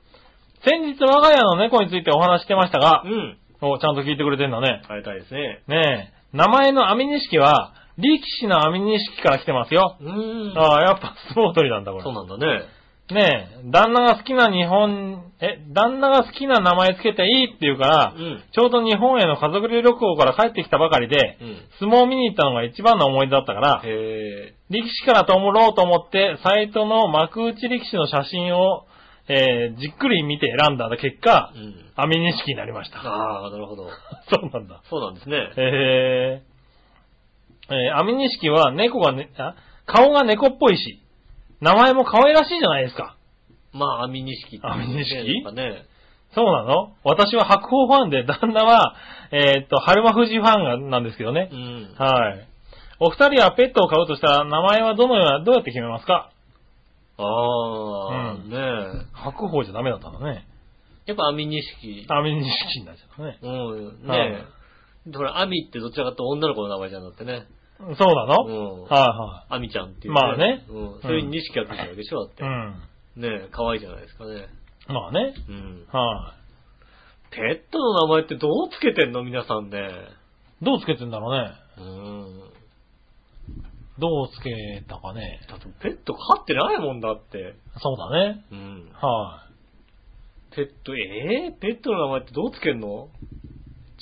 [0.65, 3.37] 先日我が家の猫についてお話してましたがう、ん。
[3.61, 4.81] おちゃんと聞いてくれてんだね。
[4.89, 5.63] ありがたいですね。
[5.67, 6.37] ねえ。
[6.37, 9.95] 名前の網錦は、力士の網錦から来てますよ。
[10.01, 10.57] うーん。
[10.57, 12.03] ああ、やっぱ相撲取りなんだ、これ。
[12.03, 12.65] そうなんだね。
[13.11, 18.43] ねえ、旦那が好きな日本、え、旦那が好きな名前つけていいって言うから、うん。
[18.51, 21.57] ちょうど日本への家族旅行から帰ってきたばかりで、うん。
[21.79, 28.85] 相撲を見に行ったのが一番の思い出だったから、へ力士から弔ろうと思って、サイトの幕内力士の写真を、
[29.27, 31.59] えーじっくり見て選んだ結果え。
[31.59, 31.75] う、ん。
[31.95, 32.99] 網錦になりました。
[32.99, 33.89] ああ、なるほど。
[34.29, 34.81] そうなんだ。
[34.89, 35.37] そうなんですね。
[35.57, 39.55] えー、えー、網錦は猫がね、あ
[39.87, 40.99] 顔が猫っぽいし、
[41.61, 43.15] 名前も可愛らしいじゃないですか。
[43.73, 44.69] まあ、網錦っていうね。
[44.85, 45.85] 網錦なんかね。
[46.33, 46.91] そうなの？
[47.03, 48.95] 私は白鵬ファンで、旦那は、
[49.31, 51.55] えーっと、春馬富士ファンがなんですけどねう。
[51.55, 51.95] ん。
[51.97, 52.47] はい。
[52.99, 56.29] お二人はペットを飼うとしたら、名前はどのような、どうやって決めますか？
[57.17, 59.05] ああ、うんねえ。
[59.13, 60.45] 白鵬じゃダメだったのね。
[61.05, 62.05] やっぱ網錦。
[62.09, 63.37] アミニ式になっちゃったね。
[63.41, 64.07] うん。
[64.07, 64.45] はいね
[65.07, 65.11] え。
[65.15, 67.45] ほら、アミってどちらかというと女の子の名前じゃなくてね。
[67.77, 68.51] そうなの、う
[68.81, 68.83] ん。
[68.85, 71.01] はアミちゃんっていう、まあねうん。
[71.01, 72.43] それに錦がついてるわけでしょだって。
[72.43, 72.55] いはい。
[73.17, 73.21] うん。
[73.21, 74.47] ねえ、可愛いじゃないですかね。
[74.87, 75.33] まあね。
[75.47, 75.85] うん。
[75.91, 76.33] は
[77.31, 79.23] い、ペットの名前ってどうつけてんの？
[79.23, 79.89] 皆さんね。
[80.61, 81.51] どうつけてんだろうね。
[81.77, 82.54] うん。
[83.97, 85.39] どうつけたかね。
[85.49, 87.55] だってペット飼ってないもんだって。
[87.81, 88.45] そうだね。
[88.51, 88.91] うん。
[88.93, 89.45] は
[90.55, 93.09] ペット、えー、ペットの名前ってどうつけんの？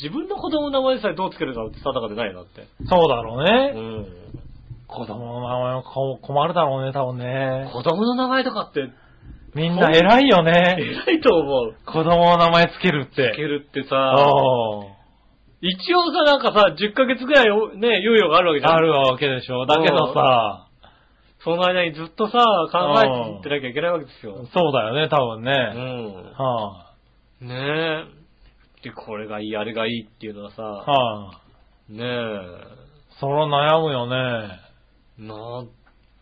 [0.01, 2.61] 自分の子供の名前さえどうつけるかって定かでないなって。
[2.61, 3.71] い、そうだろううね。
[4.01, 4.07] ん。
[4.87, 7.69] 子供の名前もこ困るだろうね、多分ね。
[7.73, 8.89] 子供の名前とかって、
[9.55, 10.77] みんな偉いよね。
[10.77, 11.75] 偉いと思う。
[11.85, 13.31] 子供の名前つけるって。
[13.33, 13.95] つけるってあさ、
[15.65, 18.73] 一応さ、なんかさ、10ヶ月ぐらいおね、猶予があるわけじゃん。
[18.75, 19.65] あるわけでしょ。
[19.65, 20.67] だけどさ、
[21.41, 24.45] その間にずっとさ、考えてなきゃいけないわけですよ。
[24.53, 25.51] そうだよね、多分うね。
[25.51, 26.33] ん。
[26.33, 26.93] は
[27.39, 28.07] ね
[28.81, 28.83] え。
[28.83, 31.41] で、これがいい、あれがいいっていうのはあ、さ、はあ、
[31.89, 32.83] ねえ、
[33.21, 34.59] それ悩むよね。
[35.17, 35.35] な、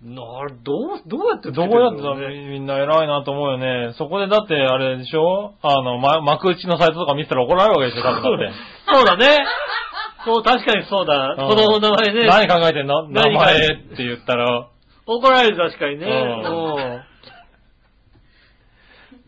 [0.04, 0.22] な、
[0.64, 3.93] どう、どうやってつけてどうやってだみんな偉いなと思うよね。
[3.97, 5.54] そこでだってあれでしょ？
[5.62, 8.52] あの、ま、幕内のサイトとか見てたら怒られるわけでしょ、多分だって。
[8.93, 9.45] そうだね。
[10.26, 11.36] そう、確かにそうだ。
[11.38, 12.28] うん子供の名前ね。
[12.28, 13.08] 何考えてんの？
[13.10, 14.68] 名何考え前って言ったら、
[15.06, 16.06] 怒られる確かにね。
[16.06, 16.14] うん
[16.76, 17.02] うん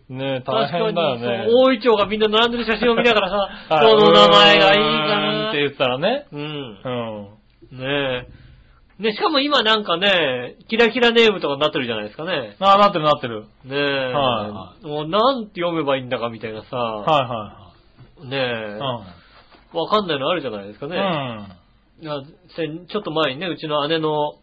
[0.10, 1.46] ねえ、大確かに、変だよね。
[1.50, 3.36] そう大イチョウがみんな並んでる写真を見ながらさ、
[3.76, 6.26] はいこの名前がいいかなって言ったらね。
[6.32, 6.90] うんう。
[7.76, 7.80] ん。
[7.80, 8.43] ねえ。
[9.00, 12.56] ね、しかも今なんかね、キラキラネームとかになってるじゃないですかね。
[12.60, 13.42] ああ、なってるなってる。
[13.66, 14.14] ねえ。
[14.14, 17.58] はもうなんて読めばいいんだかみたいなさ、は
[18.22, 18.40] いねえ、
[18.80, 20.98] はいわかんないのあるじゃないですかね。
[20.98, 21.48] は
[22.00, 22.04] い。
[22.04, 22.14] いや
[22.56, 24.36] 先ちょっと前にね、うちの姉の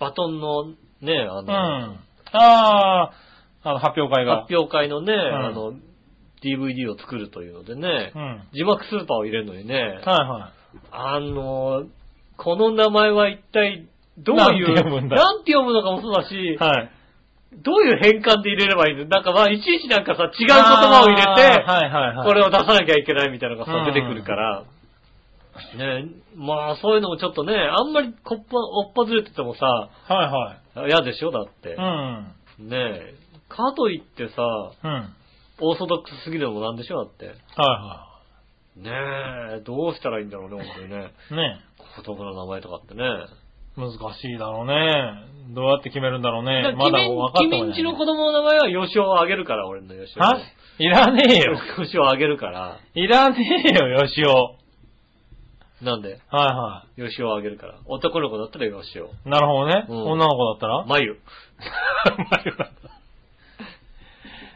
[0.00, 0.70] バトンの
[1.00, 1.44] ね、あの、うん。
[1.44, 1.98] うん。
[2.32, 3.12] ああ、
[3.62, 4.42] あの、発表会が。
[4.42, 5.74] 発表会のね、んあの、
[6.42, 8.22] DVD を作るというのでね、うん。
[8.22, 10.52] はい字幕スーパーを入れるのにね、は
[10.90, 11.84] あの、
[12.38, 13.86] この名前は一体
[14.16, 16.56] どうなんいう、て読むんだなんて読むのかもそうだし、い。
[16.56, 16.90] はい。
[17.62, 19.06] どういう変換で入れればいいの？
[19.06, 22.26] なんかまあ、いちいちなんかさ、違う言葉を入れて、はいはいはい。
[22.26, 24.64] これを出さなきゃいけないみたいなのがさ、うん出てくるから、
[25.76, 30.88] ねまあそういうのもちょっとね、あんまりこっぱ、おっぱずれててもさ、はいはい。
[30.88, 31.30] 嫌でしょ？
[31.32, 31.74] だって。
[31.74, 32.68] うん。
[32.68, 33.14] ねえ。
[33.48, 34.42] かといってさ、
[34.84, 34.90] うん。
[34.90, 35.08] はい
[35.60, 37.04] オーソドックスすぎるのもなんでしょ？
[37.04, 37.26] だって。
[37.56, 38.06] は
[38.76, 38.92] ね
[39.58, 41.12] え、どうしたらいいんだろうね、本当にね。
[41.32, 41.34] い。
[41.34, 41.60] ね
[41.96, 43.02] 子供の名前とかってね。
[43.76, 45.54] 難しいだろうね。
[45.54, 46.74] どうやって決めるんだろうね。
[46.76, 47.60] まだ分かってもない。
[47.60, 50.22] 君んちの子供の名前はヨシオをあげるから、俺のヨシオ。
[50.22, 50.40] は？
[50.80, 51.58] いらねえよ。
[51.78, 52.80] ヨシオをあげるから。
[52.94, 53.36] いらね
[53.66, 54.56] えよ、よしお。
[55.84, 56.08] なんで？
[56.08, 57.78] はいはヨシオをあげるから。
[57.86, 59.06] 男の子だったらヨシオ。
[59.06, 59.08] い。
[59.24, 59.86] なるほどね。
[59.88, 60.84] うん女の子だったら？
[60.84, 61.20] まゆ。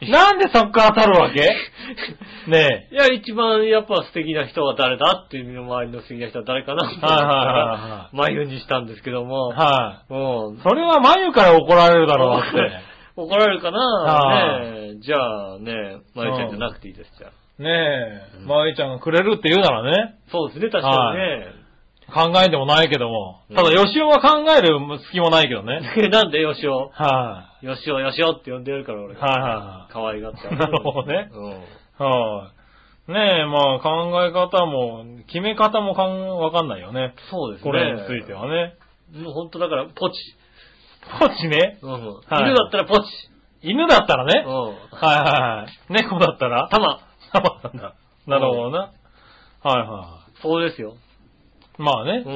[0.11, 1.41] なんでそっから当たるわけ？
[2.51, 9.25] ねいや、一番やっぱ素敵な人は誰だっていう身の回りの素敵な人は誰かなはいはいはいらは、まゆにしたんですけどえ。
[9.25, 9.49] も。
[9.51, 10.61] はうんい。。
[10.63, 12.73] それは眉から怒られるだろうだって。
[13.15, 13.79] 怒られるかな？
[13.79, 14.97] はねえ。
[14.99, 15.17] じゃ
[15.55, 17.63] あね、まゆちゃんじゃなくていいです、じゃあ。
[17.63, 21.47] ねえう、んまゆちゃんがくれるって言うならね、そうですね、確かにね。
[22.13, 23.41] 考えてもないけども。
[23.49, 25.81] うんただ、よしおは考える隙もないけどね。
[26.11, 29.15] なんでよしおはよしおよしおって呼んでるから俺。
[29.15, 29.17] い。
[29.17, 30.49] はいは可愛がって。
[30.49, 31.51] なるほどねうん。
[31.51, 31.63] いはい。
[31.99, 32.51] は
[33.09, 33.13] い。
[33.13, 37.15] ねえ、まあ考え方も、決め方もかん、わかんないよね。
[37.31, 37.71] そうですね。
[37.71, 38.75] これについてはね。
[39.15, 40.17] もう本当だから、ポチ。
[41.19, 41.79] ポチね？
[41.83, 41.91] うん。
[41.93, 43.05] はい犬だったらポチ。
[43.63, 44.45] 犬だったらね。
[44.47, 44.55] うん。
[44.55, 45.93] はいはいはい。
[45.93, 46.69] 猫だったら？
[46.71, 47.01] タマ。
[47.33, 47.95] タマなんだ。
[48.27, 48.91] なるほどな。
[49.65, 50.95] はいはそうですよ。
[51.79, 51.83] い。
[51.83, 52.33] まあねう、ん。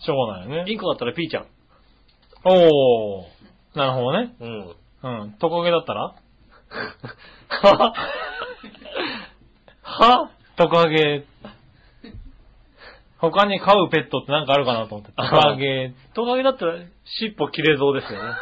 [0.00, 0.70] しょうがないよね。
[0.70, 1.46] インコだったらピーちゃん。
[2.44, 3.78] おー。
[3.78, 4.34] なるほどね。
[4.40, 4.74] うん。
[5.02, 5.32] うん。
[5.38, 6.14] トカゲだったら？
[7.48, 7.94] は？
[9.82, 10.30] は？
[10.56, 11.24] トカゲ。
[13.18, 15.12] 他に飼うペットってなんかあるかなと思って。
[15.12, 15.94] トカゲ。
[16.14, 16.78] トカゲだったら
[17.18, 18.34] 尻尾切れそうですよね。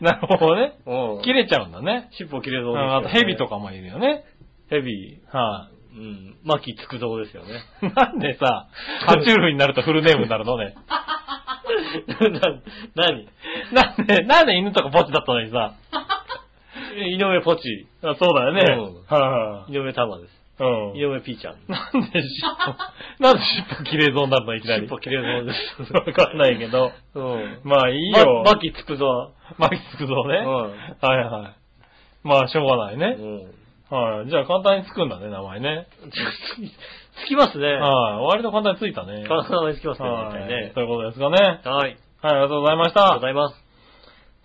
[0.00, 0.78] なるほどね。
[0.86, 1.22] うん。
[1.22, 2.08] 切れちゃうんだね。
[2.12, 2.94] 尻尾切れう、そうんです。
[2.94, 4.24] あとヘビとかもいるよね。
[4.70, 5.20] ヘビ。
[5.30, 6.36] はうん。
[6.44, 7.62] 巻きつくぞうですよね。
[7.82, 8.68] い、 なんでさ、
[9.06, 10.74] 爬虫類になるとフルネームになるのね。
[12.94, 13.28] な、何？
[13.72, 15.74] なんで、なんで犬とかポチだったのにさ。
[16.96, 17.86] 井上ポチ。
[18.02, 18.60] あそうだよね。
[18.60, 20.44] うんはいはい井上玉です。
[20.60, 20.96] うん。
[20.96, 21.56] 井上 P ちゃん。
[21.68, 24.82] なんで尻尾、なんで尻尾切れそうになるのいきなり。
[24.82, 25.52] 尻尾切れそうで
[25.86, 25.92] す。
[25.92, 26.92] わかんないけど。
[27.14, 27.60] うん。
[27.64, 28.42] まあいいよ。
[28.44, 29.32] ま、マキつくぞ。
[29.58, 30.38] マキつくぞね。
[30.38, 31.56] うんはいはい。
[32.22, 33.06] まあしょうがないうね。
[33.14, 33.63] ん。
[33.94, 34.28] はい。
[34.28, 35.86] じゃあ簡単につくんだね、名前ね。
[37.24, 37.66] つきますね。
[37.74, 38.24] はい。
[38.26, 39.24] 割と簡単についたね。
[39.28, 40.32] 体につきますね、大はい。
[40.32, 40.72] 体ね。
[40.74, 41.60] そういうことですかね。
[41.64, 41.88] はい。
[41.88, 43.20] はい、ありがとうございましありがとうごた。
[43.20, 43.64] ざいます。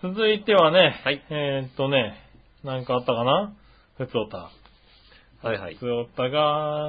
[0.04, 2.22] 続いてはね、はいえーっとね、
[2.64, 3.54] なんかあったかな？
[3.98, 4.50] ふつおた。
[5.42, 5.80] はいはいふ。
[5.80, 6.88] つおたが、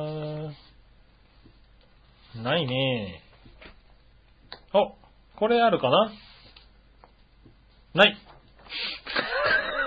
[2.36, 3.22] ないね。
[4.74, 4.94] お、
[5.36, 6.12] これあるかな？
[7.94, 8.16] ない。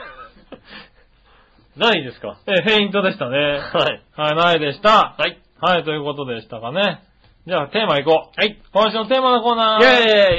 [1.76, 2.39] ないですか？
[2.47, 3.38] えー、フェイントでしたね。
[3.38, 3.53] は
[3.89, 4.03] い。
[4.15, 5.15] はい、ないでした。
[5.17, 5.39] はい。
[5.59, 7.03] はい、ということでしたかね。
[7.47, 8.39] じゃあ、テーマいこう。
[8.39, 8.61] はい。
[8.71, 9.84] 今週のテーマのコーナー。
[9.84, 9.95] イェーイ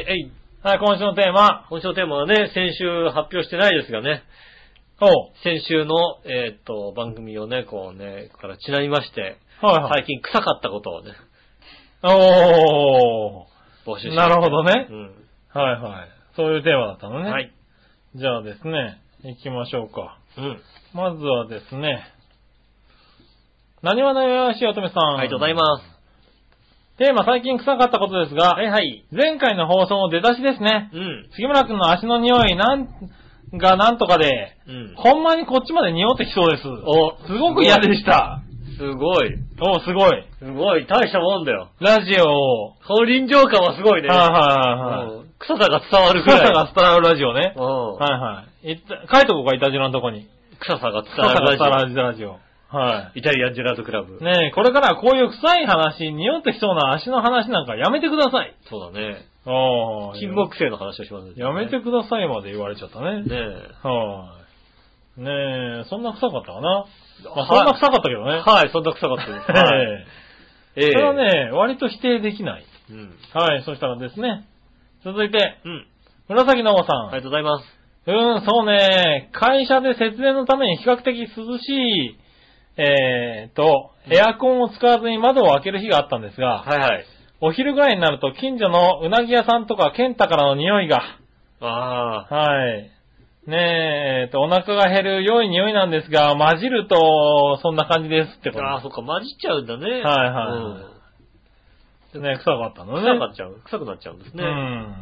[0.09, 0.32] えい
[0.62, 1.66] はい、今週のテーマ。
[1.68, 4.22] 今週のテーマはね、先週発表してないですがね、
[5.01, 5.11] おう
[5.43, 9.93] 先週の、えーっと、番組をね、こうね、からちなみまして、はいはい。
[9.97, 11.12] 最近臭かったことをね、
[12.03, 13.47] お
[13.85, 14.14] 募集してー。
[14.14, 14.93] なるほどねう。
[14.95, 15.14] ん。
[15.53, 16.09] はいはい。
[16.37, 17.30] そういうテーマだったのね。
[17.30, 17.53] はい。
[18.14, 20.18] じゃあですね、行きましょうか。
[20.39, 20.61] うん。
[20.95, 22.05] まずはですね、
[23.82, 25.18] 何話のよしおとめさん。
[25.18, 25.82] ありがとうございます。
[26.99, 29.05] テーマ最近臭かったことですが、はいはい。
[29.11, 30.90] 前回の放送の出だしですね。
[30.95, 31.30] うん。
[31.34, 32.88] 杉村くんの足の匂いなん
[33.59, 34.95] がなんとかで、うん。
[34.95, 36.68] ほんまにこっちまで匂ってきそうです。
[36.68, 38.40] お、すごく嫌でした。
[38.78, 39.34] すごい。
[39.61, 40.24] おすごい。
[40.38, 40.86] すごい。
[40.86, 41.70] 大したもんだよ。
[41.80, 44.09] ラジオを、この臨場感はすごいね。
[44.11, 45.16] はいはいはいはい。
[45.18, 46.40] うん臭さが伝わるくらい。
[46.40, 47.53] 臭さが伝わるラジオね。
[47.57, 48.70] うんはいはい。
[48.70, 50.28] いった書いとこうか、いたじらのとこに。
[50.67, 52.39] 臭さが伝臭さが伝わわるラジるラジオ。
[52.69, 53.19] はオ。
[53.19, 54.19] イタリアンジェラートクラブ。
[54.21, 54.25] い。
[54.25, 58.55] ねえ、これからはこういう臭い話、匂ってきそうな足の話なんかやめてください。
[58.69, 59.27] そうだね。
[59.47, 60.19] ああ。
[60.19, 63.23] 金木犀の話をします、やめてくださいまで言われちゃったね。
[63.23, 63.87] ねえ。
[63.87, 64.41] は
[65.19, 65.21] い。
[65.21, 65.31] ね
[65.83, 66.87] え、そんな臭かったかな？
[67.37, 68.41] まはいあそんな臭かったけどね。
[68.41, 69.53] はい、そんな臭かったです。
[69.53, 70.07] はい。
[70.77, 72.65] えええそれはね、割と否定できない。
[72.91, 73.15] うん。
[73.33, 74.45] はい、そしたらですね。
[75.05, 75.87] 続いて、うん。
[76.29, 77.09] 紫のおばさん。
[77.09, 77.74] ありがとうございます。
[78.07, 79.30] うん、そうね。
[79.32, 82.18] 会社で節電のために比較的涼しい、
[82.76, 87.05] えーと、エアコンを使わずに窓を開ける日があったんですが、はいはい。
[87.40, 91.00] お昼ぐらいになると近所のうなぎ屋さんとかケンタからの匂いが、
[91.61, 92.34] ああ。
[92.34, 92.90] はい。
[93.46, 99.84] ねえ、えーと、お腹が減る良い匂いなんですが、混じると、そんな感じですってことああ、そっか、混じっちゃうんだね。
[99.84, 100.93] はいはいです
[102.21, 102.37] ね。
[102.39, 102.89] 臭かったうん。
[102.89, 103.03] のね。
[103.03, 103.61] 臭くなっちゃう。
[103.65, 104.45] 臭くなっちゃうんですね。
[104.45, 104.95] うん。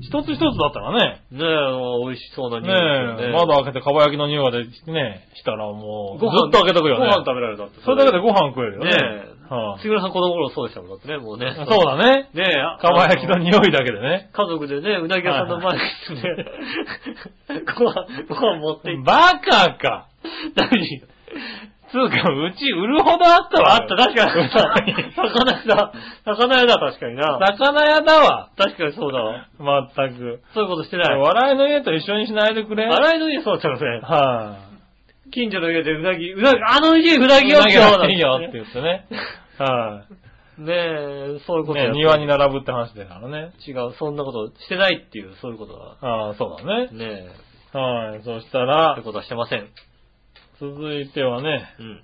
[0.00, 3.38] 一つ一つだったらね、ねえ、美味しそうなね匂いですよえ、ね。
[3.38, 7.06] 窓開けてかば焼きの匂いが出てね、したらもう、ご飯ずっと開けとくよね。
[7.06, 7.80] ご飯食べられたって。
[7.82, 8.90] それだけでご飯食えるよね。
[8.90, 8.96] ね
[9.34, 9.38] え。
[9.48, 11.56] はい杉村さん子供頃そうでしたもん、だってね、もうね。
[11.56, 12.28] そうだね。
[12.34, 14.28] ねえ、あかば焼きのあ匂いだけでね。
[14.32, 15.82] 家族でね、うなぎ屋さんの前に
[16.22, 16.44] ね、
[17.78, 19.10] ご飯、ご飯持って行って。
[19.10, 20.08] バカか。
[20.54, 21.02] 何？
[21.90, 23.74] つうか、うち売るほどあったわ。
[23.74, 24.26] あった、確か
[24.84, 24.92] に。
[25.14, 25.92] 魚屋だ。
[26.24, 27.38] 魚屋だ、確かにな。
[27.56, 28.48] 魚屋だわ。
[28.56, 29.46] 確かにそうだわ。
[29.58, 30.40] まったく。
[30.54, 31.18] そういうことしてない。
[31.18, 32.86] 笑いの家と一緒にしないでくれ。
[32.86, 34.00] 洗いの家そうだったのね。
[34.02, 34.56] は
[35.30, 37.52] 近所の家でうなぎ、うなぎ、あの家うなぎい。
[37.52, 39.06] よってやっていいよって言ってね。
[39.58, 40.02] は
[40.58, 41.74] ねえ、そういうこい。
[41.76, 43.50] ねとやって庭に並ぶって話だからね。
[43.66, 45.96] 違う、そんなことしてないっていう、そういうことは。
[46.02, 46.88] ああ、そうだね。
[46.90, 47.28] ね
[47.74, 48.22] え、はい。
[48.22, 49.68] そしたそうらいう、ことはしてません。
[50.60, 52.00] 続いてはね、うん。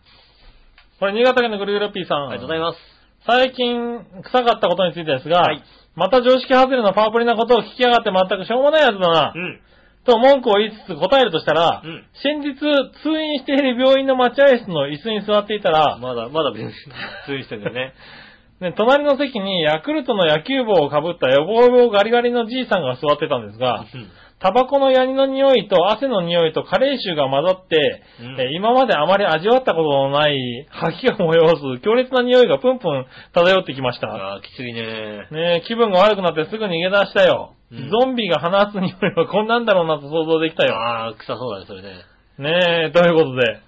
[1.00, 2.28] これ新潟県のぐるぐるピーさん。
[2.28, 2.78] ありがとうございます。
[3.26, 5.62] 最近、臭かったことについてですが、はい
[5.96, 9.60] また常識外れのパワプリなことを聞きやがって全くしょうもないやつだな、うん。
[10.04, 16.72] と文句を言いつつ答えるとしたら、うん先日通院している病院の待合室の椅子に座っていたら、まだ、まだ別に、
[17.26, 17.94] 注意してんだよね。
[18.60, 34.08] ね、隣の席にヤクルトの野球帽をかぶった予防病ガリガリのじいさんが座ってたんですが、うんタバコのヤニの匂いと汗の匂いとカレー臭が混ざって、うんえー今まであまり味わったことのない 吐きが催す強烈な匂いがプンプン漂ってきました。
[34.08, 35.26] ああ、きついね。
[35.30, 37.52] ねえ、気分が悪くなってすぐ逃げ出したよ。
[37.72, 40.74] うんゾンビが放つ匂いはこんなんだろうなと想像できたよ。
[40.76, 41.88] ああ、臭そうだね、それね。
[42.38, 43.58] ねえ、ということで？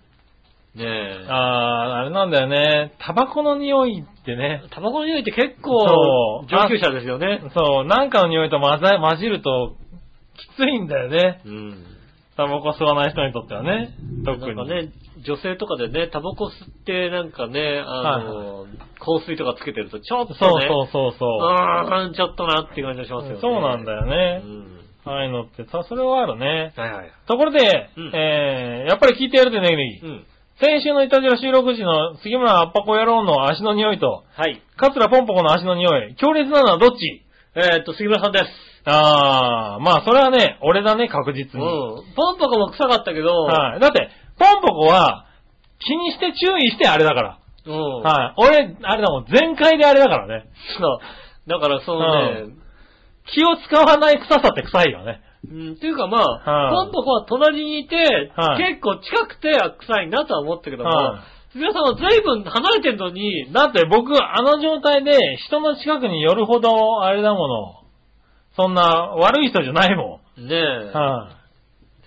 [0.76, 1.26] ねえ。
[1.28, 2.92] あー、あれなんだよね。
[2.98, 4.62] タバコの匂いってね。
[4.70, 7.40] タバコの匂いって結そ構う、上級者ですよね。
[7.54, 9.72] そう、なんかの匂いと混ざ混じると、
[10.36, 11.40] きついんだよね。
[11.44, 11.84] うん。
[12.36, 13.94] タバコ吸わない人にとってはね。
[14.24, 14.54] 特に。
[14.54, 14.92] なんかね、
[15.24, 16.52] 女性とかでね、タバコ吸っ
[16.84, 18.66] てなんかね、あの、
[18.98, 21.42] 香水とかつけてるとちょっとね、そうそうそうそう。
[21.42, 23.38] あーちょっとなっていう感じがしますよね。
[23.40, 24.46] そうなんだよねう。
[24.46, 24.80] ん。
[25.06, 26.74] ああいうのってさ、それはあるね。
[26.76, 27.12] はいはい。
[27.26, 30.06] ところで、うんえー、やっぱり聞いてやるとネギネギ。
[30.06, 30.26] うん。
[30.60, 34.62] 先週のイタジラ収録時の杉村アッパコ野郎の足の匂いと、はい。
[34.76, 37.22] 桂ポンポコの足の匂い、強烈なのはどっち？
[37.54, 38.44] えーっと、杉村さんです。
[38.86, 42.14] あー、まあそれはね、俺だね、確実うんに。。
[42.14, 43.80] ポンポコも臭かったけど、はい。
[43.80, 44.08] だって、
[44.38, 45.26] ポンポコは、
[45.80, 47.38] 気にして注意してあれだから。
[47.66, 48.02] うん。
[48.02, 48.34] はい。
[48.36, 50.48] 俺、あれだもん、全開であれだからね。
[50.78, 51.00] そ
[51.46, 51.50] う。
[51.50, 52.54] だからそのね、
[53.34, 55.20] 気を使わない臭さって臭いよね。
[55.48, 57.96] うん、っていうかまあ、はいポンポコは隣にいて、
[58.36, 65.16] はい結構近くて臭いなとは思ったけども、はい杉浦さんは随分離れてるのに、だって僕、あの状態で
[65.46, 67.85] 人の近くに寄るほど、あれだもの。
[68.56, 71.36] そんな悪い人じゃないもねえん。、はい。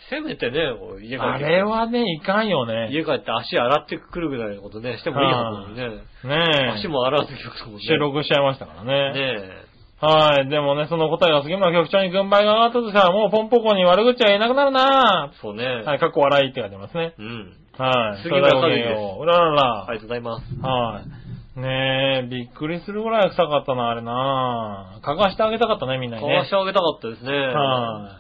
[0.10, 0.58] せめてね、
[1.02, 2.90] 家帰って、あれはね、いかんよね。
[2.92, 6.04] 家帰って足洗ってくるぐらいのことね、してもいいはずなのにね。
[6.24, 6.72] ねえ。
[6.80, 7.82] 足も洗わずにくもんね。
[7.82, 9.14] 収録しちゃいましたからね。
[9.14, 9.70] ね
[10.02, 10.50] はい。
[10.50, 15.38] でもね、その答えが杉村局長に軍配が上がったとしたら、もうポンポコに悪口は言えなくなるなえ。
[15.42, 15.66] そうね。
[15.86, 17.14] はい、かっこ笑いって書いてますね。
[17.20, 17.54] うん。
[17.78, 18.24] はい。
[18.24, 19.88] 杉村それではごきげん和樹よううららら。
[19.90, 20.46] ありがとうございます。
[20.66, 21.19] はい。
[21.60, 26.34] ねえ、びっくりするぐらい臭かったな、あれな嗅がしてあげたかったね、みんなにね。
[26.34, 27.32] かわしてあげたかったですね。
[27.32, 28.20] は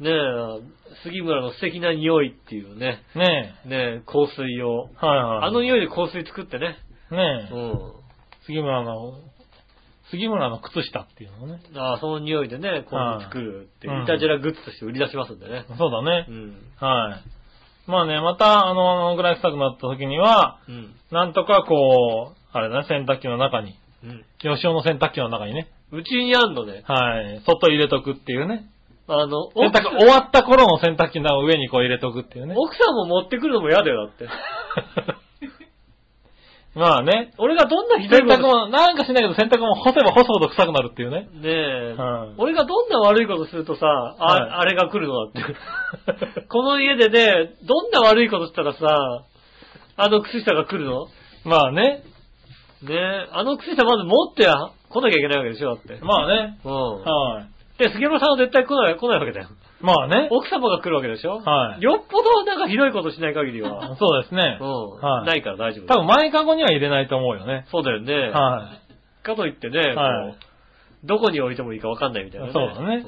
[0.00, 3.02] ねえ、杉村の素敵な匂いっていうね。
[3.14, 3.18] い。
[3.18, 4.88] ねねえ、香水を。
[5.02, 5.06] え。
[5.06, 5.48] はいはい。
[5.48, 6.76] あの匂いで香水作ってね。
[7.12, 7.92] ねえ、うん。
[8.46, 9.20] 杉村の、
[10.10, 11.60] 杉村の靴下っていうのをね。
[11.76, 15.64] ああ、その匂いでね、香水作るっていうう、んイタジェラグッズとして売り出しますんでね。
[15.78, 16.32] そうだねう。
[16.32, 16.56] ん。
[16.80, 17.90] はい。
[17.90, 20.94] まあね、また、あの、あのぐらい臭くなった時には、うん。
[21.12, 23.74] なんとかこう、あれだね、洗濯機の中に、
[24.04, 24.24] うん。
[24.38, 28.66] 吉尾の洗濯機の中にね、うちにあんのね、はい、外入れとくっていうね。
[29.08, 32.54] あの、洗奥濯、終わった頃の洗濯機の上にこう入れとくっていうね。
[32.56, 34.28] 奥さんも持ってくるのも嫌だよ、だって。
[36.78, 41.28] まあね、俺がどんなひどいこ濯も、なんかしないけど洗濯も干せば干すほど臭くなるっていうね。
[41.32, 45.26] ねえ、はい俺がどんな悪いことするとさ、あ,、はいあれが来るの？
[45.26, 46.40] だって。
[46.50, 49.24] この家でね、どんな悪いことしたらさ、
[49.96, 51.06] あの靴下が来るの？
[51.44, 52.02] まあね、
[52.84, 54.54] ねえ、あの靴下まず持ってや
[54.90, 55.98] 来なきゃいけないわけでしょ、だって。
[56.04, 57.02] まあね、うん。
[57.02, 57.78] はい。
[57.78, 59.48] で、杉山さんは絶対来ない、来ないわけだよ。
[59.80, 61.40] まあね、奥様が来るわけでしょ？
[61.40, 63.96] はいよっぽどなんかひどいことしない限りは。
[63.96, 64.58] そうですね。
[64.60, 64.90] うん。
[65.00, 65.86] はいないから大丈夫。
[65.86, 67.66] 多分前かごには入れないと思うよね。
[67.70, 68.30] そうだよね。
[68.30, 68.78] は
[69.22, 72.52] かといってね、はいこうどこに置いてもいいか分かんないみたいなね。
[72.54, 73.04] そうだねんい。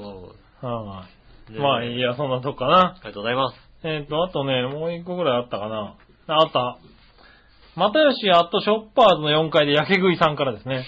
[0.61, 1.05] は
[1.49, 1.53] い。
[1.53, 2.77] ねまあいいや、そんなとこかな。
[2.77, 3.57] ありがとうございます。
[3.83, 5.95] えっ、と、あとね、もう一個ぐらいあったかな。
[6.27, 6.77] ああった。
[7.77, 10.83] 又吉アットショッパーズの4階で焼き食いさんからですね。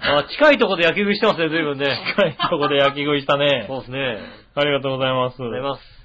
[0.00, 1.86] あ、近いところで焼き食いしてますね、随分ね。
[2.16, 3.66] 近いとこで焼き食いしたね。
[3.68, 4.18] そうですね。
[4.54, 5.38] ありがとうございます。
[5.40, 6.00] ありがとうございます。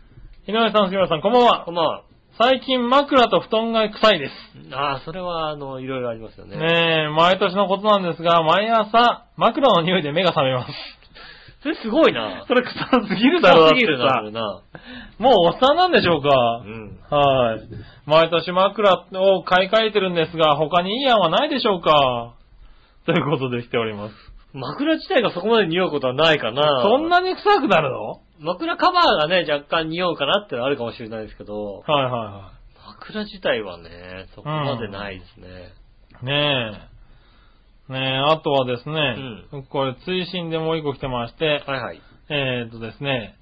[0.47, 1.72] 井上さん、杉村さん、こんばんはこ。
[1.72, 2.03] んばんは。
[2.38, 4.76] 最近枕と布団が臭いです。
[4.76, 6.58] ああ、それは、あの、いろいろありますよね。
[6.58, 10.72] ねえ、毎年のことなんですが、毎朝、枕の匂いで目が覚めます。
[11.66, 12.45] それすごいな。
[12.47, 12.74] それ臭
[13.09, 14.61] すぎるだろ、だってすぎるな。
[15.18, 16.30] もうおっさんなんでしょうか
[16.63, 16.70] う。
[16.70, 16.99] ん。
[17.09, 17.59] はい。
[18.05, 22.36] 毎年枕を買い替えてるんですが、他にいい案はないでしょうか
[23.07, 24.16] ということで来ております。
[24.53, 26.84] 枕自体がそこまで匂うことはないかな。
[26.84, 28.22] そんなに臭くなるの？
[28.41, 32.51] 枕カバーがね、若干匂うかなってのはあるかもしれないですけど、はいはいは
[32.99, 35.47] 枕自体はね、そこまでないですね。
[36.22, 36.26] い。
[36.26, 36.94] ねえ。
[37.89, 39.15] ねえ、あとはですね、
[39.69, 42.01] これ追伸でもう一個来てまして、はいはい。
[42.29, 43.36] えーっとですね、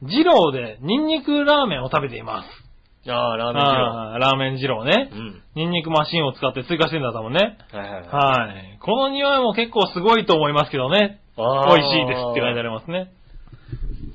[0.00, 3.10] 二郎でニンニクラーメンを食べています。
[3.10, 4.18] ああ、ラーメン二郎。
[4.18, 5.14] ラーメン二郎ねう。
[5.14, 5.42] ん。
[5.54, 7.58] ニンニクマシンを使って追加してんだ多分ね。
[7.72, 8.06] はいはいはい。
[8.06, 8.78] はい。
[8.80, 11.20] この匂いも結構すごいと思いますけどね。
[11.36, 13.12] あー美味しいですって書いてありますね。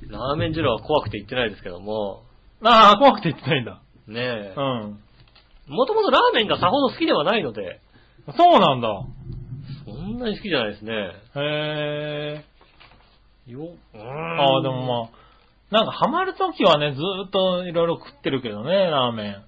[0.09, 2.23] ラーメン二郎は怖くて言ってないですけども、
[2.63, 3.81] ああ、怖くて言ってないんだ。
[4.07, 4.59] ねえう。
[4.59, 4.99] ん。
[5.67, 7.79] もともとラーメンがさほど好きではないので、
[8.35, 8.89] そうなんだ。
[9.95, 10.91] そんなに好きじゃないですね。
[11.35, 12.43] へ
[13.47, 13.51] え。
[13.51, 19.43] よ、うーんああ、でもまあ、なんかハマるときはね、ずーっといろいろ食ってるけどね、ラーメン。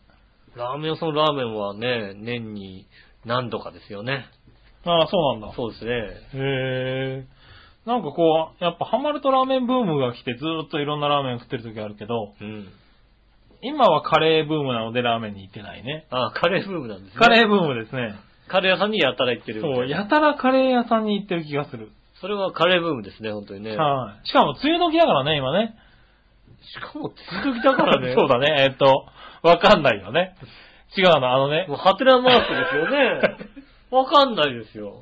[0.56, 2.86] ラーメン屋さんのラーメンはね、年に
[3.26, 4.26] 何度かですよね。
[4.86, 5.56] ああ、そうなんだ。
[5.56, 5.92] そうですね。
[5.92, 7.26] へえ。
[7.86, 12.68] なんかこう、やっぱハマるとラーメンブームが来てずーっといろんなラーメン食ってるときあるけど、うん。
[13.64, 16.08] 今はカレーブームなのでラーメンに行ってないね。
[16.10, 17.20] ああ、カレーブームなんですね。
[17.20, 18.16] カレーブームですね。
[18.52, 19.62] カレー屋さんにやたら行ってる。
[19.62, 21.90] そう、やたらカレー屋さんに行ってる気がする。
[22.20, 23.76] それはカレーブームですね、本当にね。
[23.78, 24.28] はい。
[24.28, 25.74] しかも梅雨時だからね、今ね。
[26.62, 28.14] しかも、続きだからね。
[28.20, 29.06] そうだね、えっと、
[29.42, 30.36] わかんないよね。
[30.98, 33.22] 違うの、あのねもう、、ハテナマークですよね。
[33.90, 35.02] わかんないですよ。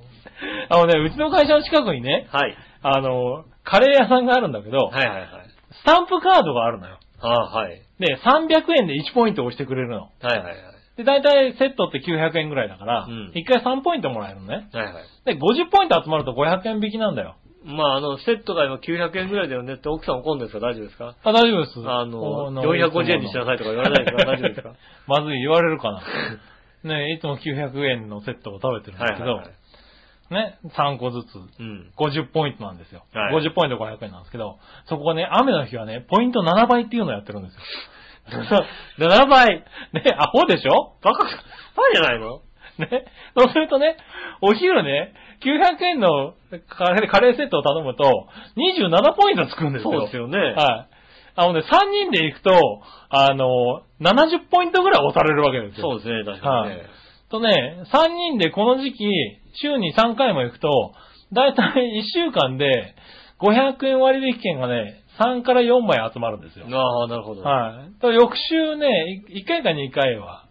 [0.70, 2.56] あのね、うちの会社の近くにね、はい。
[2.84, 5.28] あの、カレー屋さんがあるんだけど、はいはいはい。
[5.72, 7.00] スタンプカードがあるのよ。
[7.22, 7.82] ああ、はい。
[8.00, 10.04] で、300円で1ポイント押してくれるの。
[10.04, 10.56] はいはいはい。
[11.00, 14.68] で、大体セットって900円ぐらいだから、うん1回3ポイントもらえるのね。
[14.74, 15.04] はいはい。
[15.26, 17.36] で、50ポイント集まると500円引きなんだよ。
[17.64, 20.60] まあ、あの、セットが今900円ぐらいだよねって奥さん怒るんですか？
[20.60, 21.16] 大丈夫ですか？
[21.24, 21.80] あ、大丈夫です。
[21.90, 24.74] あの、あ450円にしなさいとか言われないですか 大丈夫ですか？
[25.08, 26.02] まずい言われるかな。
[26.84, 29.54] ね、いつも900円のセットを食べてるんですけど、はいはいはい。
[30.32, 31.36] ね、3個ずつ。
[31.60, 31.92] うん。
[31.98, 33.04] 50ポイントなんですよ。
[33.14, 37.60] はい50ポイント500円なんですけど、そこがね、雨の日はね、ポイント7倍っていうのをやってるんですよ。
[39.00, 40.94] 7倍ね、アホでしょ？
[41.04, 41.36] バカ、バカ
[41.94, 42.42] じゃないの？
[42.80, 43.06] ね。
[43.38, 43.98] そうするとね、
[44.42, 46.34] お昼ね、900円の
[46.70, 48.28] カレーカレーセットを頼むと、
[48.58, 49.92] 27ポイントつくんですよ。
[49.92, 50.38] そうですよね。
[50.38, 50.96] はい。
[51.36, 52.52] あのね、3人で行くと、
[53.10, 55.92] あの、70ポイントぐらい押されるわけですよ。
[55.92, 56.82] そうですね、確かにね。
[57.32, 59.06] とね、3人でこの時期、
[59.62, 60.94] 週に3回も行くと、
[61.32, 62.96] だいたい1週間で
[63.40, 66.66] 500円割引券がね、3から4枚集まるんですよ。
[66.72, 67.42] ああ、なるほど。
[67.42, 68.00] はい。
[68.00, 70.46] と翌週ね、1回か2回は、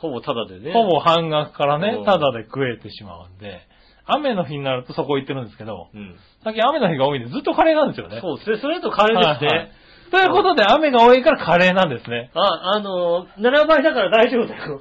[0.00, 0.72] ほぼタダでね。
[0.72, 3.60] ほぼ半額からねう、んタダで食えてしまうんで、
[4.06, 6.16] 雨の日になるとそこ行ってるんですけど、うん。
[6.44, 8.20] 最近雨の日が多いんでずっとカレーなんですよね。
[8.20, 8.58] そうですね。
[8.60, 9.48] それだとカレーですね。
[9.48, 9.70] はいはい
[10.10, 12.30] ということで雨が多いからカレーなんですね。
[12.34, 14.80] あ、あの、7倍だから大丈夫だよ。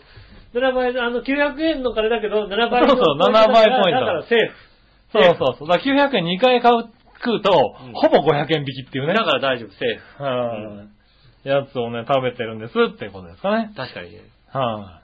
[0.54, 4.56] 7倍、あの、900円のカレーだけど、7倍のそうそう7倍ポイントだからセーフ。
[5.12, 5.68] そうそうそう。
[5.68, 6.86] だから900円2回買う、
[7.24, 9.14] 食うと、うんほぼ500円引きっていうね。
[9.14, 10.24] だから大丈夫、セーフ。
[10.24, 10.96] はい
[11.48, 13.72] やつをね、食べてるんですっていうことですかね。
[13.78, 14.22] 確かにね。
[14.52, 15.02] は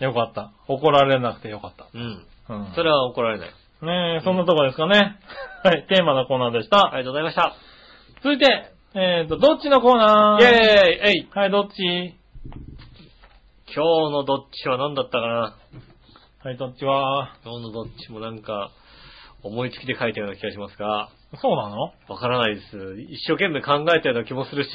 [0.00, 0.52] い、よかった。
[0.66, 1.86] 怒られなくてよかった。
[1.92, 2.24] うん。
[2.48, 2.72] うん。
[2.74, 3.48] それは怒られない。
[3.82, 5.18] ねえ、そんなとこですかね。
[5.62, 6.94] はい、テーマのコーナーでした。
[6.94, 7.54] ありがとうございました。
[8.22, 10.42] 続いて、えっ、と、どっちのコーナー？
[10.42, 12.14] イェーイえいはい、どっち？
[13.74, 15.56] 今日のどっちは何だったかな？
[16.44, 17.36] はい、どっちは？
[17.44, 18.70] 今日のどっちもなんか、
[19.42, 21.10] 思いつきで書いたような気がしますが、
[21.40, 21.92] そうなの？
[22.08, 22.66] わからないです。
[23.10, 24.70] 一生懸命考えたような気もするし、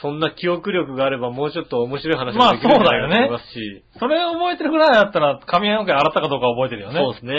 [0.00, 6.94] そんな記憶力があればもうちょっと面白い話まあもできるんじゃないかとそうだよね思いますし、それを覚えてるぐらいだったら、髪の毛洗ったかどうか覚えてるよね。
[6.98, 7.34] そうですね。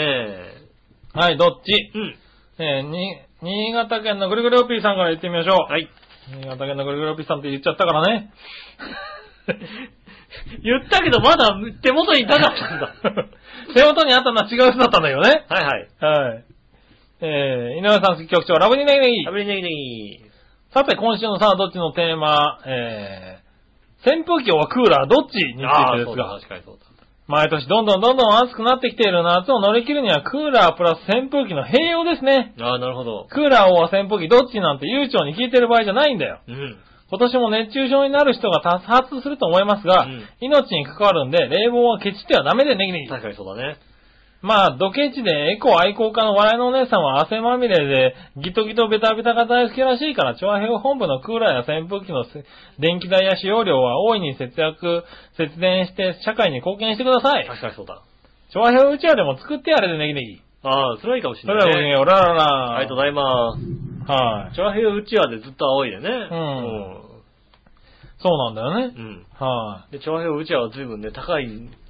[1.12, 1.72] はい、どっち？
[1.94, 2.16] うん。
[2.56, 5.72] えーに、新潟県のぐるぐるおっぴーさんから言ってみましょう。
[5.72, 5.88] はい。
[6.30, 8.32] 新潟県のぐるぐるおっぴーさんって言っちゃったからね。
[10.62, 12.94] 言ったけどまだ手元になかったんだ。
[13.74, 15.44] 手元にあったのは違う人だったんだよね。
[15.48, 15.88] はいはい。
[16.00, 16.44] はい。
[17.20, 19.34] えー、井上さん局長、ラブニネギネギ食。
[19.34, 20.20] べねぎねぎ。
[20.72, 26.94] さて、今週のさあ、どっちのテーマ、えー、扇風機はクーラーどっちについてですが、確かにそうだ。
[27.26, 32.54] 毎年どんどんどんどん暑くなってきている夏を乗り切るにはクーラープラス扇風機の併用ですね。
[32.60, 33.26] ああ、なるほど。
[33.30, 36.40] クーラーは扇風機どっちなんて悠長に聞いてる場合じゃないんだよ。
[36.46, 36.76] うん。
[37.10, 43.08] 今年も熱中症になる人が多発すると思いますが、うん命に関わるんで冷房はケチってはダメでネギネギ。
[43.08, 43.76] 確かにそうだね。
[44.44, 52.44] まあ、ドケチでエコ愛好家の笑いのお姉さんは汗まみれでギトギトベタベタが大好きらしいから、調和平本部のクーラーや扇風機のせ
[52.78, 55.04] 電気代や使用量は大いに節約、
[55.38, 57.46] 節電して社会に貢献してください。
[57.46, 58.02] 確かにそうだ。
[58.52, 60.42] 調和平うちわでも作ってやれでネギネギ。
[60.62, 61.88] ああ、それはいいかもしそれれない、ね。
[61.88, 62.76] ではごきげんよう、ラララ。
[62.76, 63.56] ありがとうございま
[63.90, 63.93] す。
[64.06, 64.54] はい。
[64.54, 66.08] チョアヘヨうちわでずっと青いでね。
[66.08, 67.14] ん
[68.18, 69.00] そうなんだよねう。
[69.00, 69.26] ん。
[69.38, 71.48] はで、チョアヘヨうちわは随分ね、高い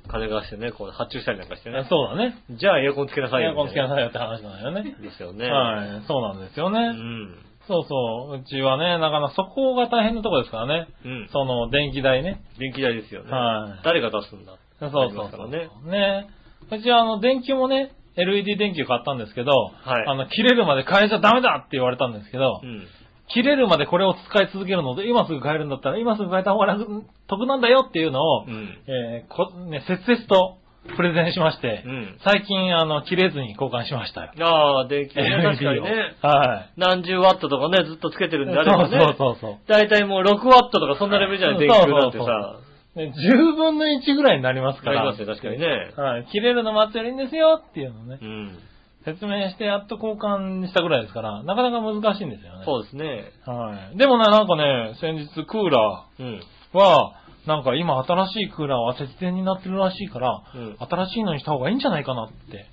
[0.08, 1.72] 金がしてね、こう発注したりなんかしてい。
[1.72, 1.86] ね。
[1.88, 2.36] そうだね。
[2.50, 3.50] じゃあエアコンつけなさいよ。
[3.50, 3.98] エアコンつけなさい。
[3.98, 4.96] いよって話なんだよね。
[5.00, 5.48] ですよね。
[5.50, 6.04] はい。
[6.06, 6.78] そうなんですよね。
[6.78, 7.38] うん。
[7.66, 8.36] そうそう。
[8.36, 10.88] うちはね、なかなかそこが大変なとこですからね。
[11.04, 11.28] うん。
[11.32, 12.42] その、電気代ね。
[12.58, 13.30] 電気代ですよね。
[13.30, 15.48] はい誰が出すんだそうそうそう。
[15.48, 16.28] ねね。
[16.70, 22.86] うちはあの、電球もね、LED 電球買ったんですけど、はいあの、切れるまで変えちゃダメだって言われたんですけど、うん。
[23.28, 26.86] 切れるまでこれを使い続けるので、今すぐ変えるんだったら、今すぐ変えた方が楽
[27.26, 28.78] 得なんだよっていうのを、うん。
[28.86, 30.58] えーこ、ね、切々と
[30.96, 32.18] プレゼンしまして、うん。
[32.22, 34.32] 最近、あの、切れずに交換しましたよ。
[34.40, 36.14] ああ、電気代ね、確かに LED ね。
[36.22, 36.70] をはい。
[36.76, 38.98] 何十ワットとかね、ずっとつけてるんであればね。
[38.98, 42.60] そうそうそうだいたいもう6ワットとかそんなレベルじゃない、電気なんてそうさ。
[42.96, 45.00] ね、10分の1ぐらいになりますから。
[45.00, 45.66] ありますよ、確かにね。
[45.96, 46.26] はい。
[46.30, 48.58] 切れるの待ってるんですよっていうのをねう、ん。
[49.04, 52.64] 説明してやっと交換したぐらいですから、なかなか難しいんですよね。
[52.64, 53.32] そうですね。
[53.44, 53.98] はい。
[53.98, 56.40] でもね、なんかね、先日クーラうん。
[56.72, 57.14] ーは、
[57.46, 60.76] なんか今新しいクーラーは節電になってるらしいから、うん。
[60.78, 62.66] 新しいのにした方がいいんじゃないかなって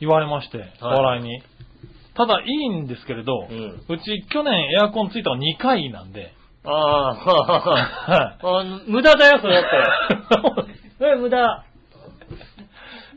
[0.00, 1.42] 言われまして、はい笑いに。
[2.14, 3.84] ただいいんですけれど、うん。
[3.88, 6.32] うち去年エアコンついたの2回なんで、
[6.64, 8.36] ああ、はい。
[8.46, 10.68] あの無駄だよ、それだって。
[10.98, 11.64] それ無駄。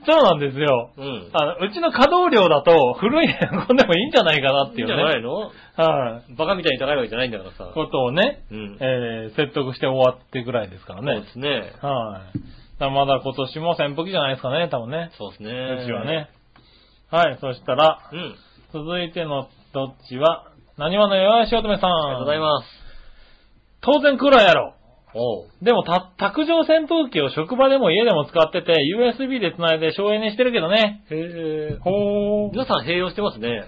[0.04, 0.90] そうなんですよ。
[0.98, 1.30] うん。
[1.34, 4.96] あのうちの稼働量だと古いエアコンでもいいんじゃないかなっていいいんうね。
[4.98, 5.34] じゃないの？
[5.78, 6.34] はい。
[6.36, 7.66] バカみたいに高いわけじゃないんだからさ。
[7.74, 8.78] ことをね、うん。
[8.80, 11.28] えー、説得して終わってぐらいですからねそうで。
[11.30, 11.74] すね。
[11.82, 12.80] はい。
[12.80, 15.12] だまだ今年も扇風機じゃないですかね、多分ね。
[15.20, 15.52] そうですね。
[15.84, 16.04] うちは。
[16.06, 16.30] ね。
[17.12, 18.36] はい、そしたら、うん。
[18.74, 20.46] 続いてのどっちは、
[20.78, 21.92] 何話の弱いしおとめさん。
[21.92, 22.81] ありがとうございます。
[23.82, 24.76] 当然クーラーやろ。
[25.14, 25.50] おう。
[25.62, 31.04] でも、た、卓上扇風機を職場でも家でも使ってて、USB で繋いで省エネしてるけどね。
[31.10, 31.16] へ
[31.74, 31.78] え。
[31.82, 32.52] ほー。
[32.52, 33.66] 皆さん併用してますね。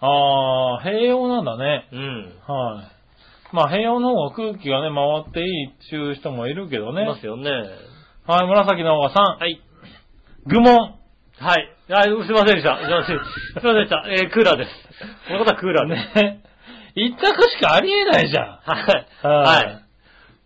[0.00, 1.88] あー、併用なんだね。
[1.92, 2.24] うん。
[2.46, 3.54] はい。
[3.54, 7.04] まあ、併用の方が空気がね、回っていいっていう人もいるけどね。
[7.04, 7.50] いますよね。
[8.26, 9.38] はい、紫の方が3。
[9.38, 9.60] はい。
[10.46, 10.74] 愚問。
[11.38, 11.76] はい。
[11.90, 12.78] あ、すいませんでした。
[12.78, 13.74] すいません。
[13.74, 14.04] でした。
[14.08, 14.70] えー、クーラーです。
[15.28, 15.88] この方はクーラー。
[15.88, 16.42] ね。
[16.94, 18.44] 一択しかありえないじゃん。
[18.64, 19.26] はい。
[19.26, 19.81] ははい。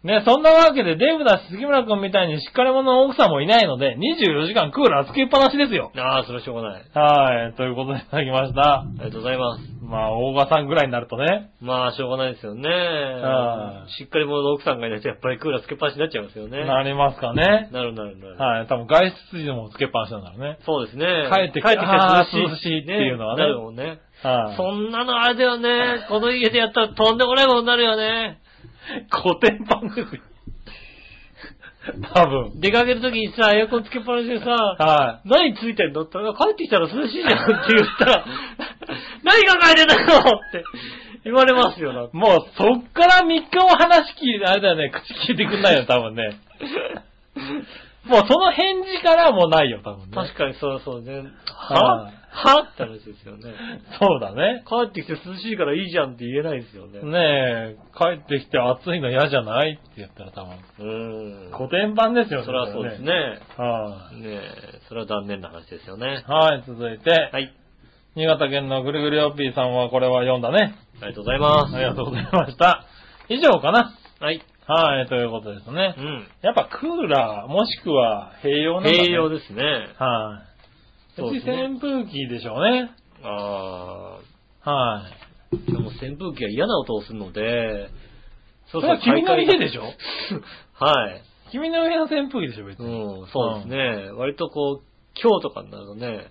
[0.06, 5.90] ね、そんなわけでデブだし杉村くんみたいにしっかり者の奥さんもいないので、24時間クーラーつけっぱなしですよ。
[5.96, 6.82] ああ、それはしょうがない。
[6.94, 8.80] はい、ということでいただきました。
[8.82, 9.62] ありがとうございます。
[9.82, 11.50] まあ、大賀さんぐらいになるとね。
[11.60, 12.68] まあ、しょうがないですよね。
[12.68, 16.64] はいしっかり者の奥さんがいないと、やっぱりクーラーつけっぱなしになっちゃいますよね。
[16.64, 17.68] なりますかね。
[17.72, 18.36] なるなるなる。
[18.36, 20.58] はい、多分外出時もつけっぱなしなんだろうね。
[20.64, 21.06] そうですね。
[21.32, 22.50] 帰ってきて帰ってきてあー涼しい。
[22.50, 23.98] 涼しいっていうのはねなるもんね。
[24.22, 26.06] はい、そんなのあれだよね。
[26.08, 28.38] この家でやったらとんでもないことになるよね。
[29.10, 30.22] コテンパンですよ。
[32.14, 32.60] 多分。
[32.60, 38.24] 出かけるときにさ、エアコンつけっぱなしでさ、は何ついてんのって言ったら、帰ってきたら涼しいじゃんって言ったら、
[39.22, 40.18] 何考えてんだよ
[40.48, 40.64] って
[41.24, 42.20] 言われますよ、だってい。
[42.20, 46.38] もう、そっから3日も話聞いて、あれだよね、口聞いてくんないよ、多分ね。
[48.06, 50.12] もうその返事からもうないよ、多分ね。
[50.14, 51.24] 確かにそうそうね。
[51.46, 52.76] ははいはっ？
[52.76, 53.54] て話ですよね。
[53.98, 54.62] そうだね。
[54.68, 57.00] 帰ってきて涼しいからいいじゃんって言えないですよね。
[57.00, 61.56] ねえ、帰ってきて暑いの嫌じゃないって言ったら多分、うーん。
[61.56, 63.02] 古典版ですよ、それはそうです。
[63.02, 63.12] ね。
[63.56, 66.30] はねえ、それは残念な話ですよねい。。
[66.30, 67.54] はい、続いて、はい。
[68.14, 70.74] 新潟県のぐるぐるよっぴーさんはこれは読んだね。
[71.02, 71.74] ありがとうございます。
[71.74, 72.84] ありがとうございました。
[73.28, 73.94] 以上かな。
[74.20, 74.42] はい。
[74.66, 76.00] はい、ということですねう。
[76.00, 76.26] ん。
[76.42, 78.98] やっぱクーラー、もしくは併用なんだね。
[79.04, 79.62] 併用ですね。
[79.62, 80.55] はい。
[81.16, 82.90] そうです扇風機でしょうね。
[83.22, 84.18] あ
[84.60, 85.02] は
[85.52, 85.56] い。
[85.56, 85.72] ー。
[85.72, 87.88] でも扇風機が嫌な音をするので、
[88.72, 89.82] そそれは君の家でしょ？
[90.74, 91.22] はい。
[91.52, 93.22] 君の家の扇風機でしょ、別うに。
[93.22, 94.10] ん、そうですね。
[94.12, 94.86] 割とこう、
[95.22, 96.26] 今日とかになるとね、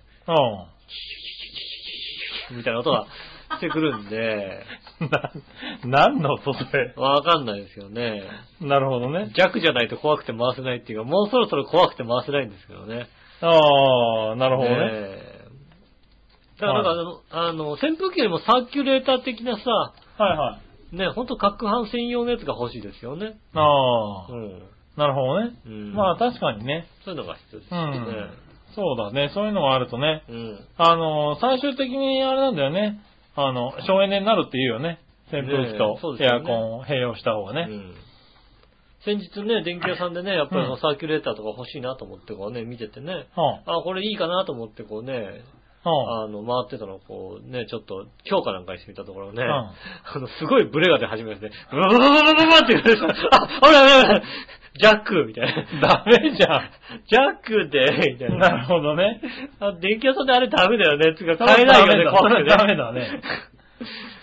[2.52, 3.06] みたいな音が
[3.56, 4.64] してくるんで、
[5.00, 5.10] うん。
[5.90, 6.92] な、何の音それ？
[6.96, 8.22] わかんないですよね。
[8.60, 9.30] なるほどね。
[9.34, 13.06] 弱じゃないと怖くて回せないっていうか、もうそろそろ怖くて回せないんですけどね。
[13.40, 15.26] ああ、なるほどね。
[16.60, 19.70] だからなんかあの、あの、扇風機よりもサーキュレーター的なさ、
[20.18, 20.58] はいは
[20.92, 20.96] い。
[20.96, 23.36] ね、ほんと攪拌専用のやつが欲しいですよね。
[23.54, 24.62] ああ、うん。
[24.96, 25.56] なるほどね。
[25.66, 26.86] うんまあ確かにね。
[27.04, 27.80] そういうのが必要ですね。
[27.80, 28.30] ん。
[28.74, 29.30] そうだね。
[29.34, 30.22] そういうのがあるとね。
[30.28, 30.60] うん。
[30.78, 33.00] あの、最終的にあれなんだよね。
[33.34, 35.00] あの、省エネになるっていうよね。
[35.30, 37.66] 扇風機とエアコンを併用した方がね。
[37.68, 37.94] うん
[39.06, 45.44] 先日ね、電気屋さんでね、やっぱりうんサーキュレーターとか欲しいなと思ってこうね、見ててね、はあ、これいいかなと思ってこうね、
[45.86, 49.72] あ、の、回ってたのをこうね、ちょっと強化なんかにしてみたところね、ん あ
[50.18, 54.22] の、すごいブレが出始めてね、ブワブワブワブワブワって言われて、あ、ほらほら
[54.78, 55.46] ジャックみたい
[55.80, 55.80] な。
[55.80, 56.70] ダメじゃん。
[57.06, 58.36] ジャックで、みたいな。
[58.36, 59.22] なるほどね。
[59.58, 61.14] あ、電気屋さんであれダメだよね。
[61.16, 62.48] つうか買えないよね、ダ怖くてね。
[62.50, 63.22] ダメだね。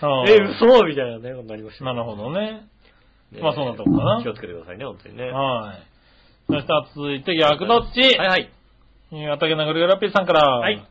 [0.02, 1.84] うんえ、嘘みたいなね、なりました。
[1.84, 2.66] なるほどね。
[3.34, 5.30] ねまあそんなとこかな気をつけてくださいね、本当にね。
[5.30, 5.82] はい。
[6.46, 8.00] そしたら続いて逆どっち？
[8.18, 8.50] はいはい。
[9.10, 10.58] 新潟県のぐるぐーさんから。
[10.58, 10.86] はい。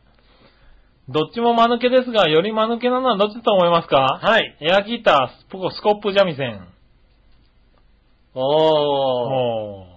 [1.08, 4.20] どっちも間抜けですが、より間抜けなのはどっちだと思いますか？
[4.22, 4.56] はい。
[4.60, 6.66] エアギター、スポスコップ三味線。
[8.34, 8.42] おー。
[8.42, 9.94] おー。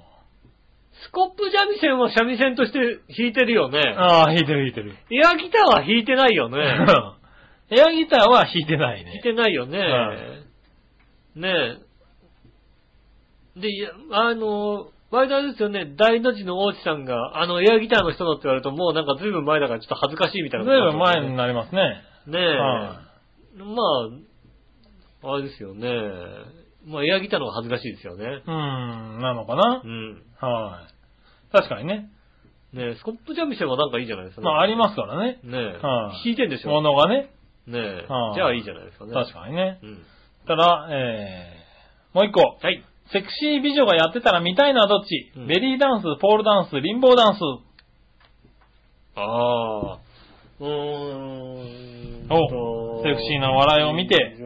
[1.06, 2.80] スコップ三味線は三味線として
[3.18, 3.80] 弾いてるよね。
[3.98, 4.96] ああ、弾いてる弾いてる。
[5.10, 6.58] エアギターは弾いてないよね。
[7.72, 9.12] エアギターは弾いてないね。
[9.12, 9.80] 弾いてないよね。
[9.80, 10.18] はい
[11.40, 11.87] ねえ。
[13.62, 13.70] で、
[14.12, 21.36] あの、前田ですよね、大の字の大地さんが、あの、エアギターの人だって言われると、もうなんか随分前だからちょっと恥ずかしいみたいなずいぶん前にね。
[21.36, 21.82] なりますね。
[22.28, 22.58] ねえ。
[22.58, 23.02] は
[23.58, 23.76] ま
[25.24, 25.90] あ、あれですよね。
[26.86, 28.26] まあ、エアギターの方が恥ずかしいですよね。
[28.26, 30.24] うーん、なのかなうん。
[30.40, 31.52] はい。
[31.52, 32.10] 確かにね。
[32.74, 35.40] ねえ、スコップ三味線はなんかいいじゃないですか、まあ、ありますからね。
[35.44, 35.66] ねえ。
[35.78, 37.32] はい弾いてんでしょものがね。
[37.66, 38.32] ねえは。
[38.32, 39.14] いじゃあいいじゃないですかね。
[39.14, 39.80] 確かにね。
[39.82, 40.06] うん。
[40.48, 42.42] ただ、えー、もう一個。
[42.62, 42.84] はい。
[43.12, 47.40] セクシー美女がやってたら見たいのはどっち、うんベリーダンス、ポールダンス、リンボーダンス。
[49.16, 50.00] ああ。
[50.60, 52.28] うーん。
[52.30, 54.38] おセクシーな笑いを見て。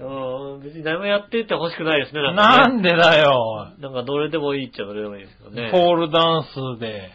[0.00, 2.22] うん、別に何もやってって欲しくないですね。
[2.22, 3.72] ななんでだよ。
[3.80, 5.70] なんかどれでもいいっちゃどれでもいいですけどね。
[5.70, 7.10] ポールダンスで、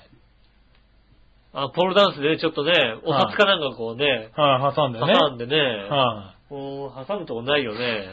[1.51, 2.73] あ、ポールダンスでちょっとね、
[3.05, 5.13] お札かなんかこうね、はい、挟んでね。
[5.19, 5.57] 挟んでね、
[5.89, 8.05] はこう挟むとこないよね。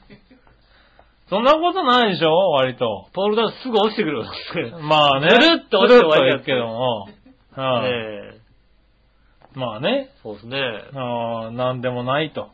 [1.34, 1.36] い。
[1.36, 2.50] そんなことないでしょ？
[2.50, 3.08] 割と。
[3.12, 4.22] ポールダンスすぐ落ちてくる。
[4.22, 4.28] ね
[4.82, 5.28] まあね。
[5.28, 7.08] ずるっと落ちて終わりやつずるっといくけども。
[7.56, 8.40] はい、え。
[9.54, 10.10] まあね。
[10.22, 10.58] そうですね。
[10.94, 12.50] あーなんでもないと。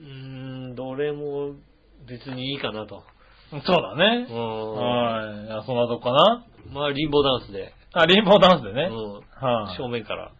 [0.00, 0.08] うー
[0.72, 1.54] ん、どれも
[2.08, 3.02] 別にいいかなと。
[3.50, 4.32] そうだねう。
[4.32, 4.74] ん。
[4.74, 5.46] はい。
[5.46, 6.44] いやそんなとこかな？
[6.72, 7.74] まあ、リンボーダンスで。
[7.92, 8.88] あ、リンボーダンスでね。
[8.90, 9.12] うん。
[9.14, 10.30] はい、正面から。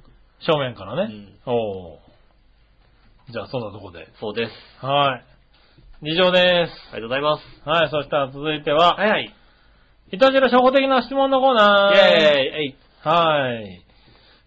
[0.41, 1.13] 正面からね。
[1.47, 2.11] うんおー
[3.33, 4.09] じゃあ、そんなとこで。
[4.19, 4.53] そうです。
[4.85, 5.25] はい。
[6.03, 6.73] 以上です。
[6.95, 7.69] ありがとうございます。
[7.69, 9.35] はい、そしたら続いては、はいはい。
[10.13, 11.95] いたじら初歩的な質問のコーナー。
[11.95, 13.85] イェーイはい。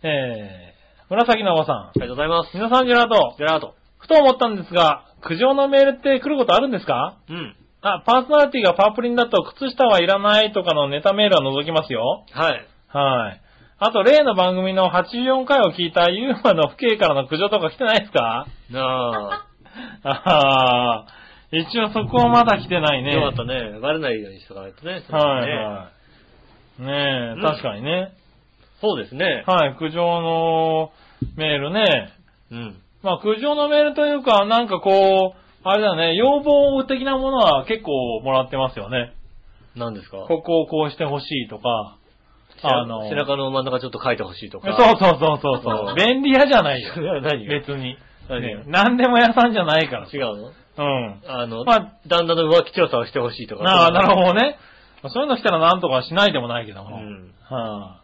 [0.01, 1.75] えー、紫のおばさん。
[1.75, 2.49] ありがとうございます。
[2.55, 3.35] 皆さんジェラート。
[3.37, 3.75] ジェラート。
[3.99, 7.17] ふと思ったんですが、苦情のメールって来ることあるんですか？
[7.29, 7.55] うん。
[7.81, 12.25] あ、パーソナリティがパープリンだと靴下はいらないとかのネタメールは除きますよ。
[12.31, 12.67] はい。
[12.87, 13.41] はい。
[13.77, 18.47] あと、例の番組の84回を聞いたユーマの父兄からの苦情とか来てないですか？
[18.71, 19.45] な
[20.03, 21.05] ああ、
[21.59, 23.13] 一応そこはまだ来てないあ、ね。
[23.13, 23.79] よかったね。
[23.79, 25.03] バレないようにしとかないとね。
[25.09, 25.91] はいねは
[26.79, 26.81] い。
[26.81, 28.13] ねえ、うん確かにね。
[28.81, 29.43] そうですね。
[29.47, 30.91] はい、苦情の
[31.37, 32.11] メールね。
[32.51, 32.75] うん。
[33.03, 39.13] まあ、苦情のメールというか、なんかこう、あれだね、要望的なものは結構もらってますよね。
[39.75, 40.17] 何ですか？
[40.27, 41.97] ここをこうしてほしいとか。
[42.65, 44.67] あの、背中の真ん中ちょっと書いてほしいとか。
[44.77, 45.91] そうそうそうそうそうう。
[45.93, 46.93] ん 便利屋じゃないよ。
[47.21, 47.53] 何が？
[47.59, 47.97] 別に。
[48.29, 50.07] 何ね何でも屋さんじゃないから。
[50.11, 50.51] 違うの？
[50.77, 51.21] うん。
[51.27, 53.63] あの、まあ旦那の浮気調査をしてほしいとか。
[53.63, 54.57] ああ、なるほどね。
[55.09, 56.97] そういうの来たらなんとかしないでもないけども。
[56.97, 58.01] うんは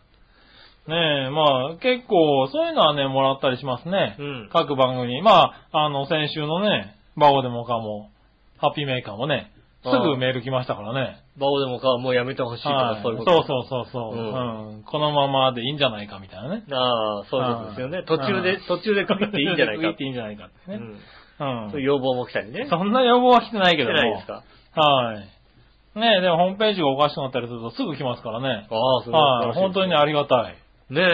[0.87, 4.17] い、ねえ、まあ結構そういうのはね、もらったりしますね。
[4.19, 5.21] うん各番組に。
[5.21, 8.09] まあ、あの、先週のね、バオでもかも、
[8.57, 9.51] ハッピーメーカーもね、
[9.83, 11.21] すぐメール来ましたからね。
[11.37, 13.31] バオでもかもうやめてほしいとか、はいそういうこと。
[13.31, 14.83] そうそうそうそう、ううん。
[14.83, 16.63] このままでいいんじゃないかみたいなね。
[16.69, 17.97] ああ、そういうことですよね。
[17.99, 20.77] はい途中で、途中で区切っていいんじゃないか区切っていいんじゃないかってね。
[20.77, 20.99] うん。
[21.39, 21.71] うん。
[21.71, 22.67] そういう要望も来たりね。
[22.69, 23.97] そんな要望は来てないけ来てども。
[23.97, 24.43] ないですか？
[24.75, 25.99] はい。
[25.99, 28.67] ねえ、でもホームページがおかしくなったりするとすぐ来ますからね。
[28.69, 29.53] ああ、それはい。
[29.53, 30.55] 本当にね、ありがたい。
[30.91, 31.03] ねえ。
[31.03, 31.07] は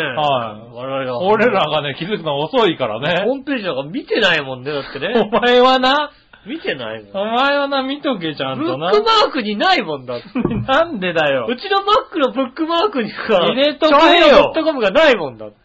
[0.72, 1.20] い我々が。
[1.20, 3.38] 俺らがね、気づくの遅いからホーね。
[3.40, 5.30] ムページなんか見てないもんね、だっておね。
[5.46, 6.12] 前はな、
[6.46, 7.22] 見てないもん。
[7.24, 8.90] お前はな、見とけちゃんブックマ。
[8.92, 10.28] ークにないもんだって。
[10.68, 11.56] なんでだよう。
[11.56, 15.56] ちの Mac のブックマークにか、入れとけよドットコムがないもんだって。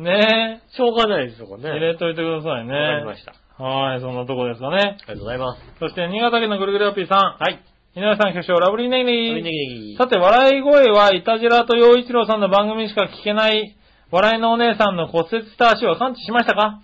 [0.00, 1.64] ねしょうがないですよ、これえ。
[1.66, 1.70] ね。
[1.78, 2.74] 入れといてくださいね。
[2.74, 3.32] わかりました。
[3.58, 4.76] はい、そんなとこですかね。
[4.76, 5.62] ありがとうございます。
[5.80, 7.18] そして、新潟県のぐるぐるアピーさん。
[7.42, 7.62] はい。
[7.94, 9.42] 井上さん、局長、ラブリーネギネネギ。
[9.42, 9.50] ギネ
[9.92, 13.74] ギさて、笑い声は、イタジラと陽一郎さんの番組しか聞けない、
[14.10, 16.80] 笑いのお姉さんの骨折した足は感知しましたか？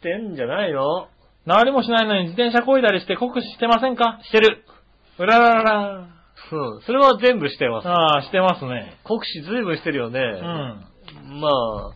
[0.00, 1.08] してんじゃないの
[1.46, 4.18] 治りもしないのに自転車漕いだりして酷使してませんか？
[4.24, 4.64] してる。
[5.18, 5.98] うらららら。
[5.98, 6.08] うん。
[6.82, 7.88] それは全部してます。
[7.88, 8.96] ああ、してますね。
[9.04, 10.20] 国士ずいぶんしてるよね。
[10.20, 11.40] うん。
[11.40, 11.92] まあ、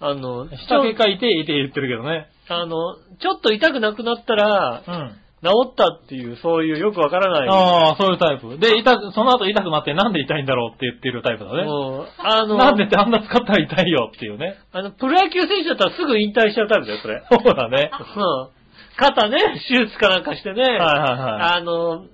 [0.00, 2.28] あの、下結果痛い痛い言ってるけどね。
[2.48, 5.20] あの、ちょっと痛くなくなったらう、ん。
[5.44, 7.48] 治ったっていう、そういうよくわからない。
[7.48, 8.58] ああ、そういうタイプ。
[8.58, 11.64] で、痛く、その後痛くなってなんで痛いんだろうって言ってるタイプだね。
[11.64, 14.56] もう、あの、なんでってあんな使ったら痛いよっていうね。
[14.72, 17.22] あの、プロ野球選手だったらすぐ引退しちゃうタイプだよ、それ。
[17.30, 17.90] そうだね。
[17.92, 18.48] うん。
[18.96, 19.38] 肩ね、
[19.68, 20.62] 手術かなんかしてね。
[20.62, 21.58] はいはいはい。
[21.58, 22.06] あの、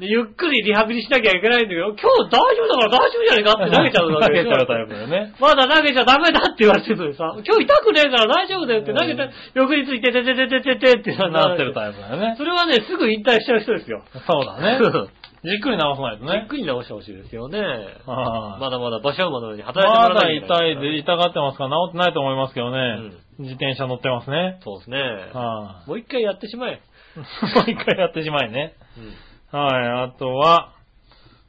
[0.00, 5.34] でゆっくりリハビリしなきゃいけないんだけど、今日大丈夫だから大丈夫じゃないかって投げちゃうわ投けでしょ げちゃうタイプだよね。
[5.38, 12.34] まだ投げちゃダメだって言われてるのにさ、今日痛くねえから大丈夫だよって投げて、翌日いてててててててってなってるイタイプだよね。
[12.36, 14.02] それはね、すぐ引退しちゃう人ですよ。
[14.26, 14.80] そうだね。
[15.44, 16.46] じっくり直さないとじっね。
[16.48, 17.60] くり直してほしいですよね。
[17.60, 23.12] はいまだまだ馬車馬のように働いてもらないけない痛いで、痛がってますから治ってないと思いますけどね。
[23.38, 24.58] 自転車乗ってますね。
[24.64, 24.98] そうですね。
[25.34, 26.80] はもう一回やってしまえ。
[27.14, 27.18] い。
[27.54, 28.72] もう一回やってしまいね。
[28.96, 29.12] うん
[29.54, 30.72] はい、あとは、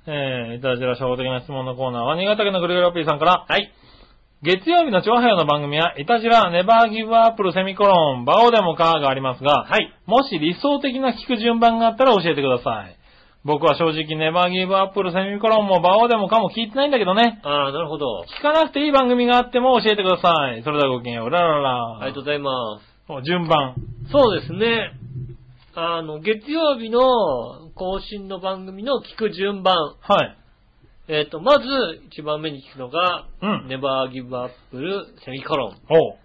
[0.05, 3.73] えー、いたじら初歩的な質問のコーナーは、新潟県のぐるぐるアピーさんから、はい。
[4.43, 9.91] 月曜日の長平の番組は、いたじら、ネバーギブアップルセミコロン、バオでもカーがありますが、はい。
[10.05, 12.95] もし理想的な聞く順番があったら教えてください。
[13.43, 17.41] 僕は正直ネバーギブアップルセミコロンもバオでもかも聞いてないんだけどね。
[17.41, 18.23] ああ、なるほど。
[18.39, 20.61] 聞かなくていい番組があっても教えてください。
[20.61, 21.31] それではごきげんよう。
[21.31, 21.97] ラララ。
[22.01, 23.25] ありがとうございます。
[23.25, 23.73] 順番。
[24.11, 24.91] そうですね。
[25.73, 29.75] あの、月曜日の更新の番組の聞く順番。
[29.99, 30.37] はい。
[31.09, 31.65] えっ、と、まず、
[32.07, 35.77] 一番目に聞くのが、うんネバーギブアップルセミコロン。
[35.89, 36.17] おう。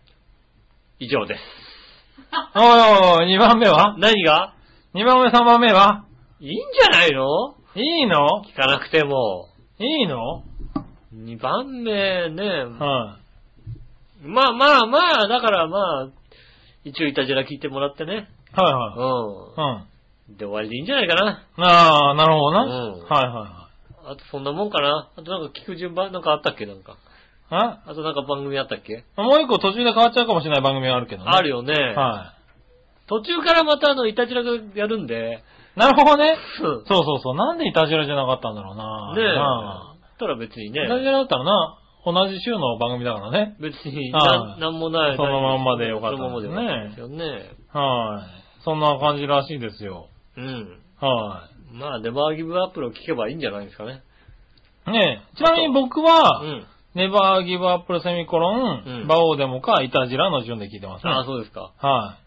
[1.00, 1.40] 以上です。
[2.54, 3.96] おいおいおい、2番目は？
[3.98, 4.54] 何が
[4.94, 6.04] ?2 番目、3番目は？
[6.38, 7.56] いいんじゃないの？
[7.74, 8.44] いいの？
[8.46, 9.48] 聞かなくても。
[9.80, 10.44] いいの
[11.12, 12.64] ？2番目ね。
[12.78, 13.18] は
[14.22, 16.08] まあまあまあ、だからまあ、
[16.84, 18.12] 一応いたじら聞いてもらってね。
[18.12, 18.60] い。
[18.60, 19.78] はいうはい。
[19.78, 19.86] うん。
[19.86, 19.89] ん。
[20.36, 21.46] で終わりでいいんじゃないかな。
[21.56, 22.64] ああ、なるほどな。
[22.64, 22.70] うん
[23.04, 23.68] はいはいは
[24.04, 25.10] あとそんなもんかな。
[25.16, 26.66] あとなんか聞く順番なんかあったっけ？
[26.66, 26.92] なんか。
[26.92, 26.96] い。
[27.50, 31.30] ああとなんか番組あったっけ、もう一個途中で変わっちゃうかもしれない番組があるけどね。
[31.32, 31.74] あるよね。
[31.74, 32.34] は
[33.08, 35.42] 途中からまたあの、いたじらがやるんで。
[35.76, 35.78] い。
[35.78, 36.36] なるほどね。
[36.62, 37.34] うんそうそうそう。
[37.34, 39.14] なんでイタジラじゃなかったんだろうな。
[39.16, 39.34] ねえ。
[39.34, 40.88] なたら別にねあイ。
[40.88, 43.56] タジラだったらな、同じ週の番組だからね。
[43.60, 45.16] 別にはないなんもない。
[45.16, 47.24] そのまんまでよかったそのままでよかったですよね。
[47.72, 48.62] はい。
[48.62, 50.09] そんな感じらしいですよ。
[50.36, 50.78] うん。
[51.00, 54.02] はまあ、ネバーギブアップルを聞けばいいんじゃないですかね。
[54.88, 54.90] い。
[54.90, 56.66] ねえ、ちなみに僕は、うん。
[56.94, 61.12] ネバーギブアップルセミコロン、うんバオーデモかイタジラの順で聞いてますね。
[61.12, 61.72] ああ、そうですか。
[61.78, 62.18] は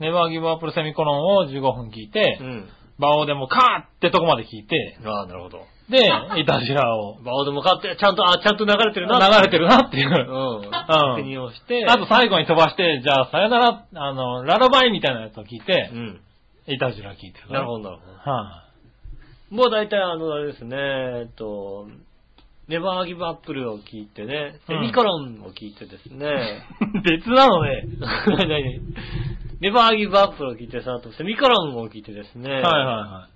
[0.00, 0.04] い。
[0.04, 2.68] ネバーギブアップルセミコロンを15分聞いて、うん。
[2.98, 5.58] バオーデモかってとこまで聞いて、ああ、なるほど。
[5.90, 6.10] で、
[6.40, 9.18] イタジラを バオでも買って、ちゃんと、あ、ちゃんと流れてるな。
[9.18, 10.66] 流れてるなっていうう。
[10.66, 10.70] ん。
[10.70, 11.84] 確認をして。
[11.86, 16.20] あと最後に飛ばして、じゃあさよなら、あの、ララバイみたいなやつを聞いてう、ん。
[16.66, 17.60] イタジラ聞いてるから。
[17.60, 18.12] なるほど、なるほど。
[18.30, 18.66] は
[19.50, 21.88] もう大体あの、あれですね、えっと、
[22.68, 26.64] ネバーギブアップルを聞いてね、セミコロンを聞いてですね、
[27.04, 27.84] 別なのね。
[28.26, 28.48] 何？
[28.48, 28.86] 々
[29.60, 33.28] ネバーギブアップルを聞いてさ、あとセミコロンを聞いてですね、はいはいは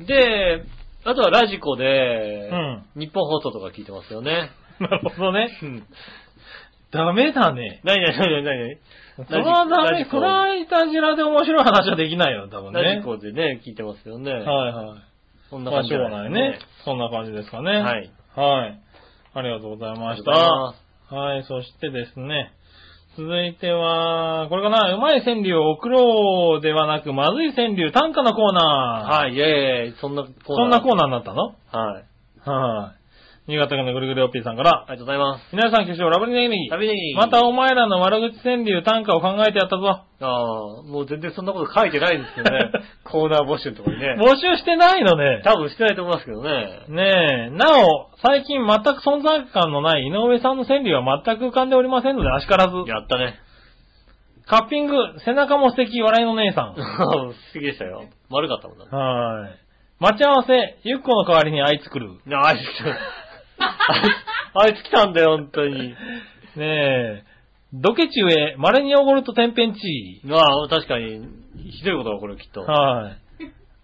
[0.00, 0.64] で、
[1.04, 4.50] あとはラジコで、うん日本放送とか聞いてますよね。
[4.80, 4.82] い。
[4.82, 5.56] なるほどね。
[5.62, 5.82] うん。
[6.90, 7.80] ダメだね。
[7.84, 8.78] 何々何々何？
[9.26, 10.04] それはダメ。
[10.04, 12.80] それはいたじらで面白い話はできないよ、多分ね。
[12.80, 14.32] 々ラジコでね、聞いてますよね。
[14.32, 14.98] はいはい。
[15.50, 16.58] そんなまあ、しょう感じじゃがないね。
[16.84, 17.82] そんな感じですかね。
[17.82, 18.10] はい。
[18.36, 18.78] はい。
[19.34, 20.30] ありがとうございあました。
[21.14, 22.52] はい、そしてですね。
[23.16, 29.22] 続いては、これかな、うまい川柳を送ろうではなく、まずい川柳短歌のコーナー。
[29.22, 30.44] はい、イェーイ、そんなコーナー。
[30.44, 31.56] そんなコーナーになったの？
[31.72, 32.48] はい。
[32.48, 32.97] はい。
[33.48, 35.56] 新潟県のぐるぐるおっぴーさんから、ありがとうございます。
[35.56, 36.68] 皆さん、挙手ラブリネギネギ。
[36.68, 37.14] 旅ネギ。
[37.14, 39.88] またお前らの悪口川柳短歌を考えてやったぞ。
[39.88, 42.70] ああ、もう全然そんなこと書いてないんですけどね。
[43.08, 44.16] コーナー募集のところにね。
[44.20, 45.40] 募集してないのね。
[45.44, 46.84] 多分してないと思いますけどね。
[46.88, 52.76] ねえ、なお、最近全く存在感のない井上さんの川柳は全く浮かんでおりませんので、あしからず。
[52.86, 53.36] やったね。
[54.44, 54.94] カッピング、
[55.24, 56.74] 背中も素敵、笑いの姉さん。
[57.32, 58.04] 素敵でしたよ。
[58.28, 58.84] 丸かったもんな。
[58.84, 59.50] はい。
[60.00, 62.12] 待ち合わせ、ゆっこの代わりにあいつ来る。
[62.26, 63.27] ねあいつ来た。
[63.58, 65.88] あいつ来たんだよ、本当に。
[65.88, 65.96] ね
[66.56, 67.24] え、
[67.72, 69.78] ドケチ上、稀に汚ると天変地
[70.24, 70.32] 異。
[70.32, 71.26] ああ、確かに、
[71.70, 72.62] ひどいことが起こる、きっと。
[72.62, 73.18] はい。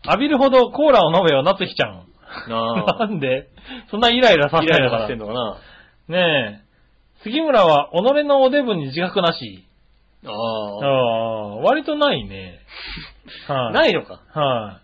[0.06, 2.06] 浴びるほどコーラを飲めよ、なつきちゃん。
[2.50, 3.48] あなんで？
[3.90, 4.60] そんなイライラさあ。
[4.60, 5.60] せイライラさせてんのかなのか
[6.08, 6.16] な。
[6.16, 7.22] ねえ。
[7.22, 9.66] 杉村は己のおデブに自覚なし。
[10.26, 12.58] あああ、割とないね。
[13.46, 13.70] はあ。
[13.70, 13.72] い。
[13.72, 14.20] ないのか。
[14.34, 14.83] はい。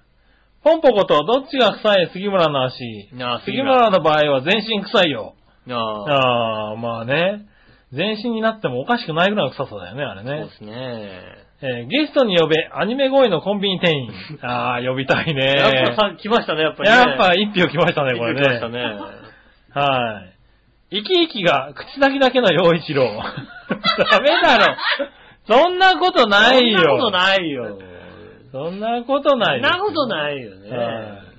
[0.62, 3.08] ポンポコとどっちが臭い杉村の足。
[3.44, 5.34] 杉村の場合は全身臭いよ。
[5.68, 6.70] ああ。
[6.70, 7.46] ああ、まあね。
[7.92, 10.56] 全身になってもおかしくないぐらいの臭さだよね、あれねそうで。
[10.56, 10.72] すね。
[11.62, 14.10] えーゲストに呼べ、アニメ声のコンビニ店員。
[14.40, 15.54] ああ、呼びたいね。
[15.56, 16.96] やっぱさ、来ましたね、やっぱりね。
[16.96, 18.40] やっぱ一票来ましたね、これね。
[18.40, 18.82] 来ましたね。
[19.74, 20.22] は
[20.90, 21.02] い。
[21.02, 23.04] 生き生きが口先だけの陽一郎。
[24.10, 24.76] ダメだろ。
[25.46, 26.78] そんなことないよ。
[26.78, 27.78] そんなことないよ。
[28.52, 30.70] そんなことないそんなことないよね。
[30.70, 30.92] は
[31.26, 31.30] い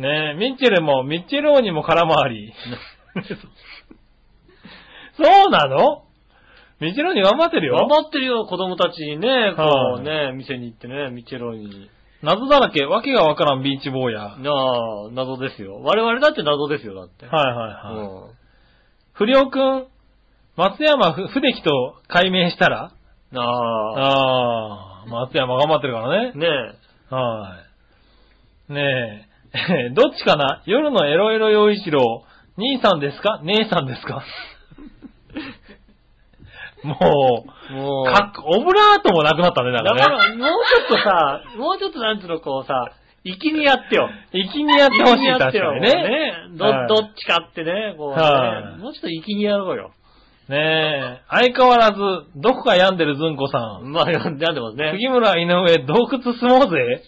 [0.00, 2.52] ねえ、ミッチェルも、ミッチェル王にも空回り。
[5.16, 6.02] そうなの？
[6.80, 7.76] ミッチェル王に頑張ってるよ。
[7.76, 11.88] 頑張ってるよ、子供たちにね、こはいうね、店に行ってね、ミチェロに。
[12.22, 14.20] 謎だらけ、わけがわからんビーチ坊や。
[14.20, 15.80] はいなあ、謎ですよ。
[15.82, 17.24] 我々だって謎ですよ、だって。
[17.26, 17.96] はいはい。
[17.96, 18.36] うん
[19.14, 19.86] 不良くん、
[20.56, 22.92] 松山ふ不出来と解明したら？
[23.32, 26.32] なあ、ああ、松山頑張ってるからね。
[26.34, 27.14] ねえ。
[27.14, 27.58] は
[28.70, 28.72] い。
[28.72, 30.62] ねえ、 どっちかな？
[30.66, 32.24] 夜のエロエロ洋一郎、
[32.58, 33.40] 兄さんですか？
[33.44, 34.24] 姉さんですか？
[36.84, 40.02] もう、もう、かっオブラートもなくなったね、だだかね。
[40.02, 42.92] からら、もうちょっとさ、 もうちょっとなんつうの、こうさ、
[43.24, 44.08] 粋にやってよ。
[44.32, 46.34] 粋にやってほしい、確かにね。
[46.52, 48.82] ど、はいどっちかってね、こうはいね。
[48.82, 49.90] もうちょっと粋にやろうよ。
[50.48, 51.98] ねえ、相変わらず、
[52.36, 53.90] どこか病んでるずんこさん。
[53.90, 54.92] まあ、読んでますね。
[54.92, 57.02] 杉村井上、洞窟住もうぜ。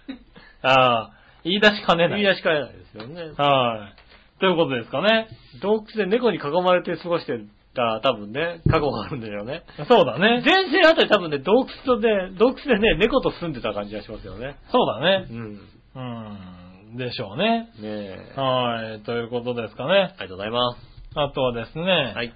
[0.62, 1.10] ああ、
[1.42, 2.22] 言い出しかねない。
[2.22, 3.22] 言い出しかねないですよね。
[3.38, 3.88] は
[4.36, 4.40] い。
[4.40, 5.28] ということですかね。
[5.62, 7.38] 洞窟で猫に囲まれて過ごして
[7.74, 9.62] た、多分ね、過去があるんだよね。
[9.88, 10.42] そうだね。
[10.44, 14.56] 前世あたり多分ね、洞窟とね、洞窟でね、猫と住んでた感じがしますよね。
[14.70, 15.34] そうだねう。
[15.34, 15.60] ん。
[15.94, 16.96] うん。
[16.98, 17.70] でしょうね。
[17.80, 18.34] ねえ。
[18.36, 19.00] はい。
[19.00, 20.14] ということですかね。
[20.18, 20.78] ありがとうございます。
[21.14, 22.12] あとはですね。
[22.14, 22.34] はい。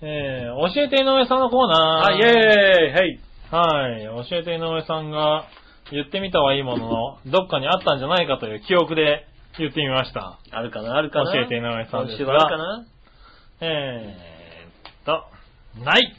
[0.00, 2.12] えー、教えて井上さんのコーナー。
[2.12, 2.30] あ、イェー
[2.86, 3.20] イはい。
[3.50, 4.28] はい。
[4.30, 5.46] 教えて井上さんが
[5.90, 9.26] 言ってみたはいいものの、どっかにあったんじゃないかという記憶で
[9.58, 10.38] 言ってみました。
[10.52, 12.86] あるかなあるかな教えて井上さんですが今週はあるかな
[13.60, 16.14] えーっと、ない。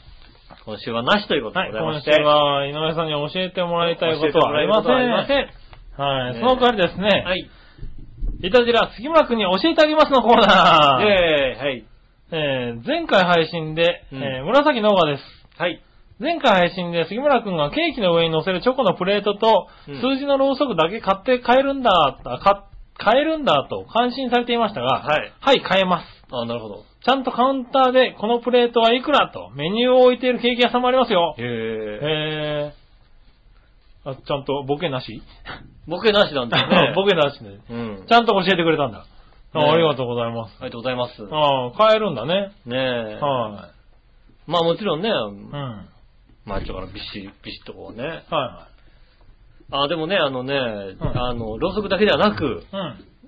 [0.66, 1.70] 今週はなしということはい。
[1.70, 2.22] 今週でございまして。
[2.22, 5.26] は井上さんに教えてもらいたいことはありません。
[5.26, 6.02] せん。
[6.02, 6.34] はい。
[6.34, 7.50] ねその代わりですね、はい。
[8.42, 11.02] いたじら杉村くんに教えてあげますのコーナー。
[11.02, 11.89] イェーイはい。
[12.32, 15.22] えー前回配信で、うんえー紫のオガです。
[15.58, 15.82] はい。
[16.20, 21.90] 前回配信で杉村くんがケーキの上に乗せるチョコのプレートと、うん数字のろうそくだけ買って買えるんだ、
[22.24, 25.32] あか買えるんだと感心されていましたが、はい。
[25.40, 26.06] はい、買えます。
[26.30, 26.84] あ、なるほど。
[27.04, 31.34] ちゃんとカウンターでこのプレートはいくらとメニューを置いているケーキ屋さんもありますよ。
[31.38, 31.46] へえ。
[31.46, 34.10] へー。
[34.10, 35.22] あ、ちゃんとボケなし、
[35.88, 36.92] ボケなしなんだよね。
[36.96, 37.50] ボケなしで。
[37.70, 38.06] うん。
[38.06, 39.04] ちゃんと教えてくれたんだ。
[39.52, 40.54] あねありがとうございます。
[40.60, 41.12] ありがとうございます。
[41.30, 42.52] ああ、買えるんだね。
[42.66, 43.18] ねえ。
[43.20, 43.70] は
[44.46, 45.12] まあもちろんね、い。
[45.12, 45.50] うん。
[45.50, 45.90] はい
[46.46, 48.24] まあちょからビシッ、ビシッとこうね。
[48.30, 48.68] は
[49.70, 52.46] あ、でもね、あのね、んあの、ろうそくだけではなく、い。
[52.48, 52.64] うん。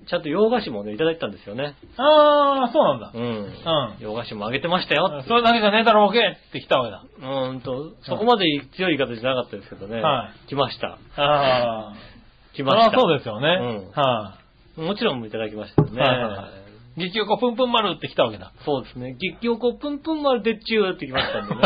[0.05, 1.75] ちゃんと洋菓子もね、いただいたんですよね。
[1.95, 3.17] ああ、そうなんだう。
[3.17, 3.21] ん。
[3.21, 3.53] うん
[3.99, 5.23] 洋菓子もあげてましたよ。
[5.27, 7.29] それだけじゃねえだろ、ボケって来たわけだ。
[7.29, 8.45] うーんと、そこまで
[8.75, 10.01] 強い言い方じゃなかったですけどね。
[10.01, 10.97] は来ました。
[11.15, 11.93] ああ。
[12.53, 12.91] 来ました。
[12.91, 13.47] そりゃそうですよね。
[13.47, 14.42] うんは
[14.77, 16.01] もちろんいただきましたよね。
[16.01, 17.09] はいはいはいい。
[17.09, 18.53] 激横ぷんぷん丸って来たわけだ。
[18.65, 19.15] そうですね。
[19.19, 21.61] 激おこぷんぷん丸でっちゅーってきましたんでね。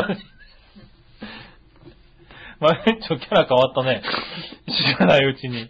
[2.60, 4.02] まあ、ちょ、キャラ変わったね。
[4.66, 5.70] 知らないうちに。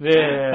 [0.00, 0.52] ねえ、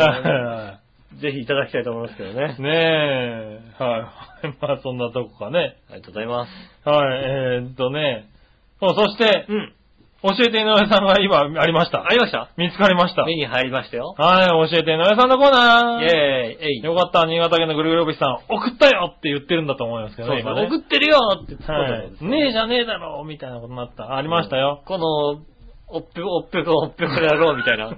[1.18, 2.56] ぜひいただきたいと思いますけどね。
[2.58, 3.98] ねえ、は
[4.44, 4.48] い。
[4.62, 5.78] まあ、そんなとこかね。
[5.90, 6.52] ありがとうございます。
[6.90, 8.30] はい、えー、っとね。
[8.80, 9.74] そうそして、うん。
[10.24, 12.04] 教えて井上さんが今ありました？
[12.06, 12.10] あ。
[12.10, 12.50] りました？
[12.56, 13.26] 見つかりました。
[13.26, 14.14] 目に入りましたよ。
[14.18, 16.04] はい、教えて井上さんのコーナー。
[16.04, 16.84] イェーイ、えい。
[16.84, 20.68] よかった、新潟県のぐるぐるおびさん、送ったよって言ってるんだと思いますけどね、そうね。
[20.68, 22.24] 送ってるよって突っ込んだはいんです。
[22.24, 24.16] よねえじゃねえだろみたいなことになった。
[24.16, 24.84] ありましたよ。
[24.86, 25.08] この、
[25.94, 27.92] おっぺこ、おっぺこ、おっぺこでやろうみたいな。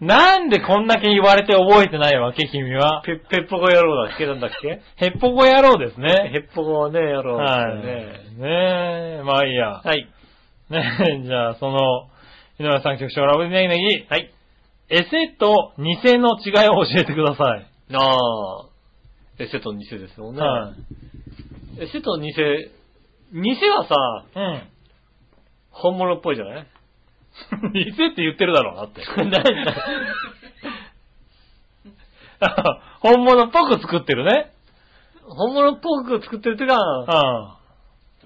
[0.00, 3.02] なんでこんだけ言われて覚えてないわけ、君は？
[3.06, 4.80] ぺ、ぺっぽこ野郎だっけなんだっけ？
[5.04, 6.46] へっぽこ野郎ですへね。
[6.50, 7.82] っぽこね、野郎はい。
[7.82, 8.48] ですよね。
[8.48, 9.80] ねえ、まあいいや。
[9.82, 10.06] はい。
[10.70, 10.82] ね
[11.20, 12.08] え、 じゃあその、
[12.58, 14.32] 井上さん局長ラブネギネギ、はい。
[14.88, 15.84] エセと偽
[16.18, 17.66] の違いを教えてください。
[17.94, 18.66] ああ。
[19.38, 20.40] エセと偽ですよね。
[20.40, 20.72] は
[21.78, 21.82] い。
[21.82, 23.94] エセと偽、偽はさ、
[24.36, 24.62] うん。
[25.70, 26.66] 本物っぽいじゃない？
[27.74, 29.02] 偽って言ってるだろうなって。
[33.00, 34.52] 本物っぽく作ってるね。
[35.26, 36.78] 本物っぽく作ってるってか、ん。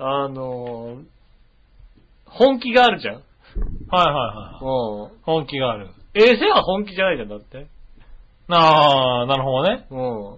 [0.01, 1.05] あのー、
[2.31, 3.15] 本気があるじゃん。
[3.15, 3.23] はい
[3.95, 4.65] はいはい。
[4.65, 5.19] うん。
[5.23, 5.89] 本気がある。
[6.15, 7.67] エセは本気じゃないじゃん、だって。
[8.51, 9.87] ああ、なるほどね。
[9.91, 10.35] うん。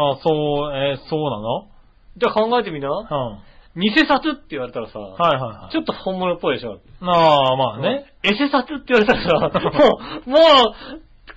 [0.00, 1.68] ああ、そう、えーそうなの？
[2.16, 2.88] じゃあ考えてみな。
[2.88, 2.94] うん。
[3.06, 3.38] は
[3.76, 5.72] 偽札って言われたらさ、いはいはい。
[5.72, 6.80] ちょっと本物っぽいでしょ。
[7.02, 8.06] ああ、まあね。
[8.22, 9.22] エセ札って言われたら
[9.52, 9.68] さ、 も
[10.26, 10.40] う、もう、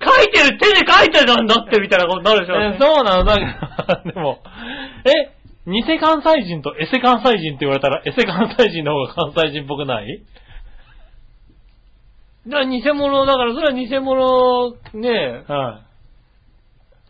[0.02, 2.56] 書いてる、手で書いてたんだってみたいなことになるでしょ。
[2.62, 3.24] えーそうなの？
[3.24, 4.38] だけど、でも、
[5.04, 5.32] え、
[5.70, 10.22] 偽関西人とエセ関西人って言われたら、エセ関西人の方が関西人っぽくない？
[12.46, 15.82] だから偽物、だからそれは偽物、ねは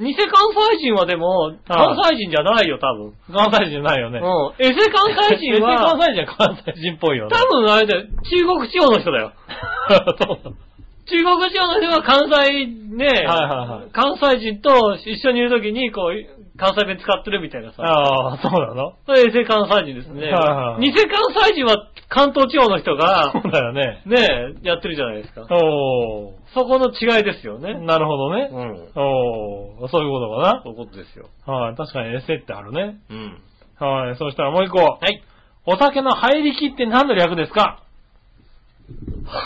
[0.01, 0.27] 偽関
[0.73, 3.09] 西人はでも、関西人じゃないよ、多分。
[3.09, 3.13] い。
[3.33, 4.19] 関西人じゃないよね。
[4.19, 4.65] うん。
[4.65, 7.37] エセ関西人エセ関は、西人は関西人っぽいよね。
[7.37, 9.33] 多分あれだよ、中国地方の人だよ。
[11.05, 17.83] 中国地方の人が関西ね、はいはいはい関西人と一緒にいるときに、こう、関西弁使ってるみたいなさ。
[17.83, 18.93] ああ、そうなの？
[19.07, 20.29] それ衛星関西人ですね。
[20.29, 21.09] はいはい偽関
[21.49, 24.03] 西人は関東地方の人がそ、うだよね。
[24.05, 25.47] ねやってるじゃないですか。
[25.51, 27.63] おそこの違いですよー。
[27.63, 27.87] ね。
[27.87, 28.51] なるほどね。
[28.53, 28.93] うん。
[29.01, 31.31] おー、そういうことかそういうことですよ。
[31.47, 31.55] な。
[31.55, 33.01] はい、確かにエセってあるね。
[33.09, 33.39] うん。
[33.79, 34.79] はい、そしたらもう一個。
[34.79, 35.23] はい。
[35.67, 37.83] お酒の入りきって何の略ですか？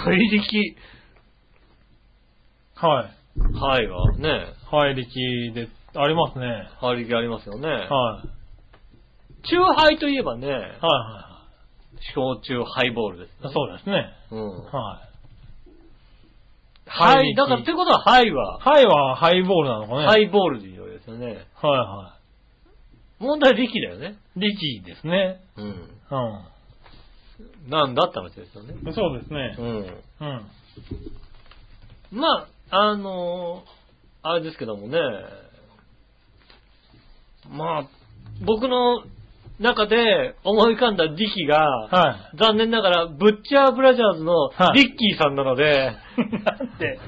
[0.07, 0.77] 入力。
[2.77, 3.11] はい。
[3.37, 6.69] はいはね、入りきで、ありますね。
[6.81, 7.69] 入力ありますよね。
[7.69, 8.29] はい。
[9.49, 10.69] 中杯といえばね、はいは
[12.15, 13.55] 焼酎ハイボールです、いはい。
[13.55, 14.13] そうですね。
[14.31, 14.65] うん。
[14.65, 15.05] はい。
[16.87, 17.35] はい。
[17.35, 20.07] だからってことは、ハイは、ハイはハイボールなのかね。
[20.07, 21.27] ハイボールでいいわけですよね。
[21.27, 21.37] はい
[21.71, 22.15] は
[23.21, 24.17] 問題力だよね。
[24.37, 24.41] い。
[24.41, 25.41] 力ですね。
[25.57, 25.67] うん。
[25.67, 25.71] う
[27.69, 28.75] なんだって話ですよね。
[28.75, 28.93] ん。
[28.93, 29.63] そうですねう。
[29.63, 29.67] ん。
[32.13, 32.19] うん。
[32.19, 33.71] まあ、あのー
[34.27, 34.99] あれですけどもね、
[37.51, 37.85] まあ、
[38.45, 39.03] 僕の
[39.61, 42.37] 中で思い浮かんだ力が、はい。
[42.39, 44.79] 残念ながら、ブッチャーブラジャーズのはい。
[44.79, 45.97] リッキーさんなので、
[46.45, 46.99] なんで、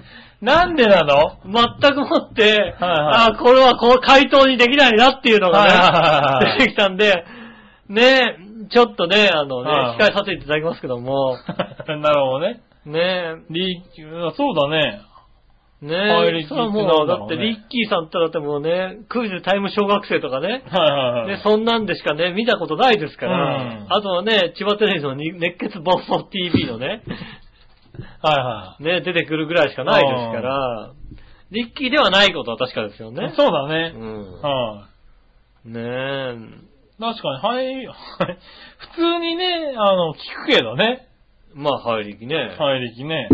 [0.40, 1.38] なんでなの？
[1.80, 6.58] 全くもって、はいあこれはこう回答にできないなっていうのがはいはいはいはね、い。
[6.58, 7.24] 出てきたんで、
[7.88, 8.36] ね、
[8.70, 11.38] ちょっとね、あのね、はい控えさせていただきますけども、
[11.88, 12.60] なるほどね。
[12.84, 15.00] ね、力、そうだね。
[15.82, 21.28] ねはいリッキーそれはもう、ってなんだろうねだってリッキーさんってだってもうね、クイズタイム小学生とかね、はいはいはい。
[21.36, 27.03] ね、そんなんでしかね、見たことないですから、うんあとはね、千葉テレビのに熱血暴走 TV のね、
[28.23, 30.93] はいはね、出てくるぐらいしかないですから、
[31.51, 33.12] リッキーではないことは確かですよい。
[33.12, 33.32] ね。
[33.36, 33.93] そうだね。
[33.94, 34.40] うん。
[34.40, 34.89] は
[35.65, 35.69] い。
[35.69, 36.66] ねえ。
[36.98, 38.39] 確かに、はい、はい。
[38.78, 40.16] 普通にね、あの、聞
[40.47, 41.09] くけどね。
[41.55, 42.55] まあ、入り気ね。
[42.59, 43.28] 入りきね。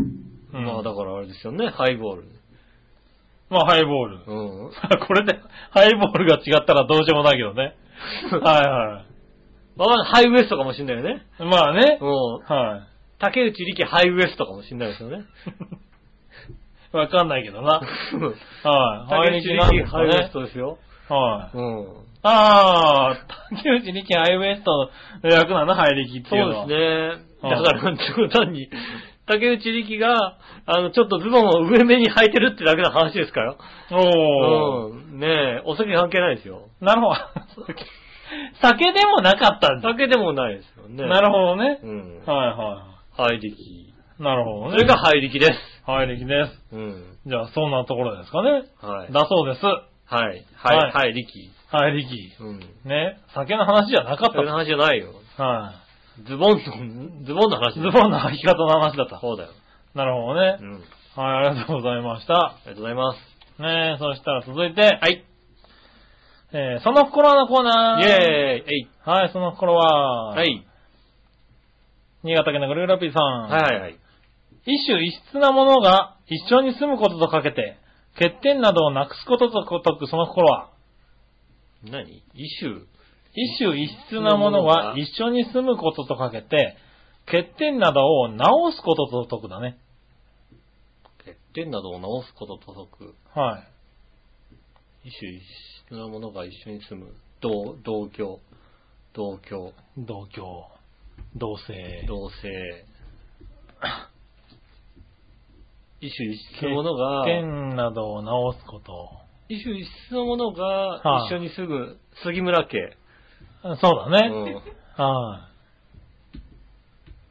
[0.52, 2.24] うんまあ、だからあれですよね、ハイボール。
[3.48, 4.16] まあ、ハイボール。
[4.26, 4.70] うん。
[5.06, 5.38] これで、
[5.70, 7.74] ハイボールが違ったらどうしようもないけどね。
[8.42, 9.04] は
[9.76, 11.22] まあ、ハイウエストかもしんないよね。
[11.38, 11.50] いはい。
[11.50, 11.98] まあね。
[12.00, 12.10] うん。
[12.44, 12.86] は
[13.18, 15.24] 竹内力ハイウエストかもしんないですよね。
[16.92, 16.96] い。
[16.96, 17.80] わかんないけどな。
[17.80, 19.10] はい。
[19.10, 20.30] 竹内力ハイウエスね。
[20.32, 20.78] トですよ。
[21.08, 21.56] はい。
[21.56, 21.86] うん。
[22.22, 23.16] ああ、
[23.50, 24.90] 竹内力ハイウエスト
[25.22, 26.54] の役なの入りきっていうのは。
[26.62, 27.24] そうですね。
[27.26, 28.68] うんだから、冗談に、
[29.26, 33.56] 竹内力が、あの、ちょっとズボンを上目に履いてるってだけの話ですから。
[33.92, 34.92] おー。
[34.92, 35.20] うん。
[35.20, 36.68] ねえ、お酒関係ないですよ。
[36.80, 37.14] なるほど。
[38.60, 39.90] 酒でもなかったんだ。
[39.90, 41.06] 酒でもないですよね。
[41.06, 41.78] なるほどね。
[41.82, 42.22] うん。
[42.24, 42.86] はいは
[43.16, 43.92] ハイ力。
[44.18, 44.70] なるほどね。
[44.72, 45.52] それが入力です。
[45.86, 46.74] 入力です。
[46.74, 47.18] うん。
[47.26, 48.50] じゃあ、そんなところですかね。
[48.80, 49.12] はい。
[49.12, 49.64] だそうです。
[49.66, 49.80] は
[50.32, 50.44] い。
[50.54, 51.14] ははいい。
[51.14, 51.50] 入力。
[51.70, 52.44] 入力。
[52.44, 52.60] うん。
[52.84, 53.18] ね。
[53.34, 55.12] 酒の話じゃなかったそういう話じゃないよ。
[55.36, 55.72] は
[56.20, 57.80] ズボンの、 ズボンの話い。
[57.80, 59.18] ズボンの履き方の話だった。
[59.18, 59.50] そうだよ。
[59.94, 60.64] なるほどねう。
[60.64, 60.72] ん。
[61.16, 62.34] はい、ありがとうございました。
[62.34, 63.18] ありがとうございます。
[63.62, 65.24] ねそしたら続いて、はい。
[66.54, 68.02] えー、その心のコーナー。
[68.02, 68.88] イェーイえい。
[69.04, 70.66] はい、その心は、はい。
[72.22, 73.42] 新潟県のぐるぐるピーさん。
[73.48, 73.96] はいはいはい。
[74.64, 77.78] 一種異質なものが一緒に住むこととかけて、
[78.14, 80.70] 欠点などをなくすことと解くその心は、
[81.84, 82.22] 何？
[82.34, 82.86] イシュ
[83.34, 86.76] 一種異質なものが一緒に住むこととかけて、
[87.26, 89.78] 欠点などを直すことと解くだね。
[91.24, 93.14] 欠点などを直すことと解く。
[93.38, 93.64] は
[95.04, 95.08] い。
[95.08, 95.42] 一種一
[95.86, 97.14] 質なものが一緒に住む。
[97.40, 98.38] 同、同居。
[99.14, 99.72] 同居。
[99.96, 100.66] 同居、
[101.36, 102.84] 同性、同性。
[106.00, 109.10] 一種一質のものが、欠点などを直すこと。
[109.48, 112.96] 一種一質のものがはい一緒に住む杉村家。
[113.62, 114.28] そうだね。
[114.28, 115.48] うんは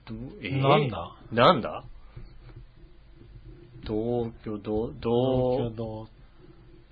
[0.09, 0.47] い。
[0.47, 0.61] ー？
[0.61, 1.15] なんだ？
[1.31, 1.83] なんだ？
[3.85, 6.07] 同居、同、同居、同、同。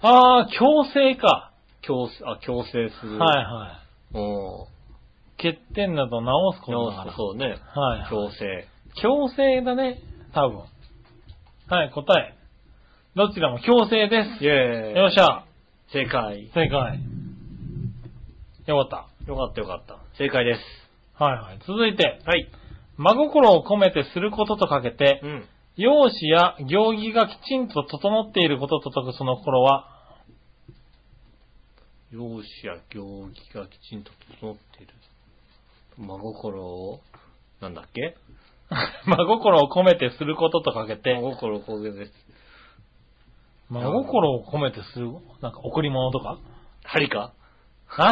[0.02, 1.52] ああ、強制か。
[1.82, 3.18] 強制、あ、強制する。
[3.18, 3.82] はいは
[4.14, 4.18] い。
[4.18, 4.20] う
[4.64, 4.66] ん。
[5.38, 7.12] 欠点などを直すこと直だから。
[7.12, 7.46] すそうね。
[7.48, 7.52] は
[7.98, 8.10] いはい。
[8.10, 8.68] 強制。
[9.02, 10.00] 強制だね。
[10.34, 10.64] 多分。
[11.68, 12.36] はい、答え。
[13.16, 14.44] どちらも強制です。
[14.44, 14.96] イェーイ。
[14.98, 15.46] よっしゃ。
[15.92, 16.50] 正解。
[16.54, 17.00] 正解。
[18.68, 20.00] よかっよかったよかった。
[20.18, 20.62] 正解です。
[21.20, 21.26] た。
[21.26, 21.60] はいはい。
[21.68, 22.50] 続いて、はい。
[22.98, 25.46] 真心を込めてすることとかけてう、ん。
[25.78, 29.88] 容姿や行儀がきちんと整っていることと解くその心は、
[32.12, 34.12] 容姿や行儀がきちんと
[34.42, 34.94] 整っている。
[35.98, 37.00] 真心を、
[37.62, 38.18] なんだっけ？
[39.06, 42.12] 真心を込めてすることとかけ真て、心をこげです。
[43.70, 45.12] 真心を込めてする、
[45.42, 46.40] なんか贈り物とか？
[46.84, 47.32] 針か？
[47.98, 48.12] あ？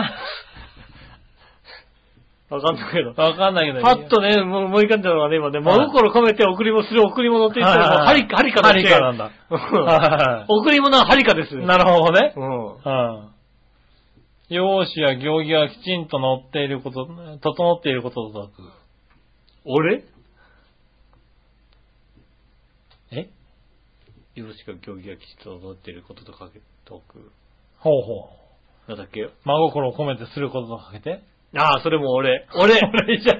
[2.50, 3.10] わかんないけど。
[3.10, 3.82] わかんないけど。
[3.82, 8.80] パッとね、もう思い浮かんだのがね、今ね、はい真心込めて贈り物する贈り物って言ったら、もうはいはい針か、針かだって。
[8.80, 9.32] 針かなんだ。
[10.48, 11.56] 贈り物は針かです。
[11.56, 12.34] いなるほどね。
[12.38, 12.76] うん。
[12.76, 13.30] うん。
[14.48, 17.06] 容姿や行儀がきちんと乗っていること、
[17.42, 18.72] 整っていることと解く。
[19.66, 20.06] 俺？
[23.12, 23.30] え？
[24.36, 27.30] よろしく行儀がきちんと整っていることとかけとく。
[27.80, 28.30] ほうほ
[28.88, 28.90] う。
[28.90, 29.30] なんだっけ？
[29.44, 31.20] 真心を込めてすることとかけて？
[31.56, 32.48] ああ、それも俺。
[32.56, 33.40] 俺 俺じゃ、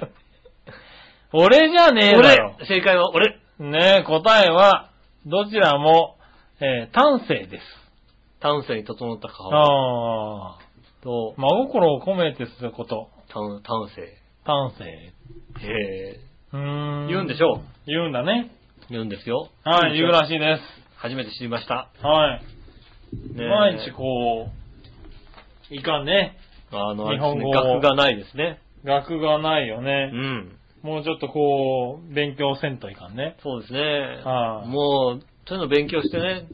[1.34, 2.56] 俺じゃねえだろ。
[2.58, 4.90] 俺正解は俺ねえ、答えは、
[5.26, 6.18] どちらも、
[6.60, 7.64] えー、丹精です。
[8.40, 10.68] 丹精に整った顔ああ。
[11.02, 13.10] と、真心を込めてすること。
[13.30, 14.02] 丹丹精。
[14.46, 14.86] 丹精。
[14.86, 15.14] へ
[15.68, 16.20] え。
[16.54, 17.08] うーん。
[17.08, 18.52] 言うんでしょう言うんだね。
[18.90, 19.50] 言うんですよ。
[19.64, 20.62] はい、言うらしいです。
[20.98, 21.90] 初めて知りました。
[22.02, 22.42] はい。
[23.34, 24.50] ねえ毎日こ
[25.72, 26.38] う、いかんね。
[26.72, 28.60] あの、日本語学がないですね。
[28.84, 30.08] 学がないようね。
[30.08, 30.58] ん。
[30.84, 33.36] もうちょっとこう、勉強せんといかんね。
[33.44, 33.80] そうですね。
[34.24, 36.48] はいもう、そういうの勉強してね、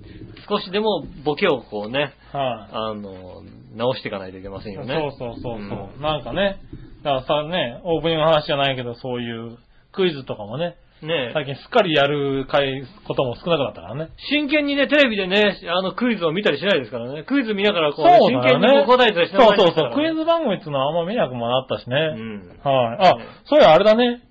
[0.47, 3.43] 少しでもボケをこうね、はい、あの、
[3.75, 4.93] 直していかないといけませんよね。
[5.19, 6.61] そうそうそうそう、うんなんかね、
[7.03, 9.57] だからさね、オープニングの話じゃないけど、そういう
[9.91, 14.09] クイズとかもね、ね最近すっかりやる回ことも少なくなったからね。
[14.29, 17.23] 真剣にね、テレビでね、あの、クイズを見たりしないですからね。
[17.23, 18.67] クイズ見ながらこう、そう真だよね。
[18.67, 19.91] 剣にこう答えたりしなそうそうそう。
[19.93, 21.95] クイズ番組っていうのはあんま見なくもなったしね。
[21.95, 22.59] うん。
[22.63, 22.97] はい。
[22.99, 23.13] あ、
[23.45, 24.23] そういやあれだね。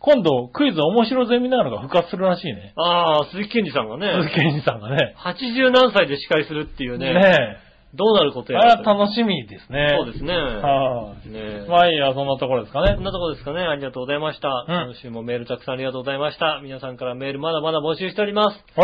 [0.00, 2.72] 今度クイズ面白ゼミナールが復活するらしいね。
[2.76, 5.14] ああ、鈴木健二さんがね、鈴木健二さんがね。
[5.18, 7.58] 80何歳で司会するっていうね、ね
[7.94, 8.56] どうなることえ。
[8.56, 9.96] やらあれは楽しみですね。
[9.98, 10.32] そうですね。
[10.32, 11.28] はい。
[11.28, 13.04] ねまあいいや、そんなところですかねこん。
[13.04, 13.62] なところですかね。
[13.62, 14.64] ありがとうございました。
[14.68, 16.60] 今週もメールたくさんありがとうございました。
[16.62, 18.58] 皆さんからメールまだまだ募集しております。
[18.76, 18.82] お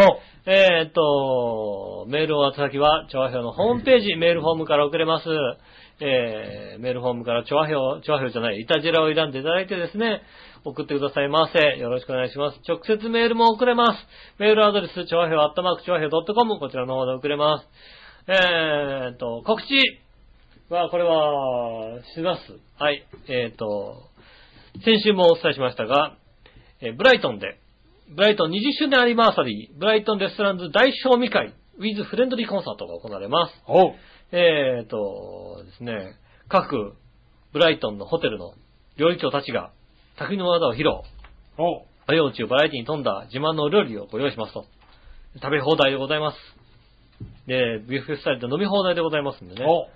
[0.50, 5.28] えーっと、メールを宛先は、調和表のホームページ、メールフォームから送れます。
[5.98, 10.20] えー、メールフォームから調和表、調和表じゃない、イタジェラを選んでいただいてですね、
[10.64, 11.78] 送ってくださいませ。
[11.78, 12.60] よろしくお願いします。
[12.68, 13.98] 直接メールも送れます。
[14.38, 17.68] メールアドレス、調和表、アットマーク、調和表 .com、こちらの方で送れます。
[18.28, 19.68] えーっと、告知
[20.68, 22.40] は、これは、します。
[22.76, 23.06] はい。
[23.28, 24.02] えーっと、
[24.84, 26.16] 先週もお伝えしましたが、
[26.80, 27.60] えーブライトンで、
[28.16, 33.52] ブライトン20周年アニバーサリー、ブライトンレストランズ大賞味会、ウィズフレンドリーコンサートが行われます。
[33.68, 33.94] おう。
[34.32, 36.16] えーとですね、
[36.48, 36.96] 各
[37.52, 38.54] ブライトンのホテルの
[38.96, 39.70] 料理長たちが
[40.18, 40.88] 匠の技を披露、
[41.58, 41.82] おう。
[42.08, 44.64] 和洋中バラエティに富んだ自慢のお料理をご用意しますと。
[45.36, 46.55] 食べ放題でございます。
[47.46, 49.64] で、ビュッフェスタイルで飲み放題でございますんでね。
[49.66, 49.88] おう。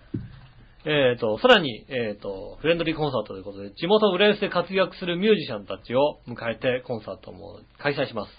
[0.85, 8.33] えっ、と、さらに、えっ、と、フレンドリーコンサートということで、地元浦安で活躍するミュージシャンたちを迎えてコンサートも開催します。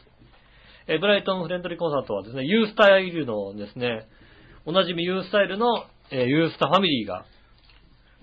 [0.87, 4.07] えーブライトンフレンドリーコンサートはですね、ユースタイルのですね、
[4.65, 7.25] おなじみユースタイルの、えーユースタファミリーが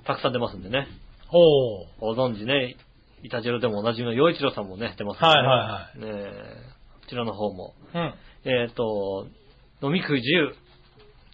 [0.05, 0.89] たくさん出ますんでね。
[1.28, 2.01] ほう。
[2.01, 2.77] ご存知ね、
[3.23, 5.32] イタジェロでもおなじみの洋一郎さんもね、出ますんでね。
[5.32, 7.74] はいはいねえこちらの方も。
[7.94, 8.15] うん。
[8.44, 9.27] えっ、と、
[9.82, 10.55] 飲み食い自由。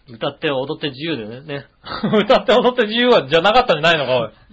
[0.08, 1.40] 歌って踊って自由でね。
[1.40, 1.66] ね
[2.24, 4.30] 歌って踊って自由はじゃなかったんじゃないのか、おい。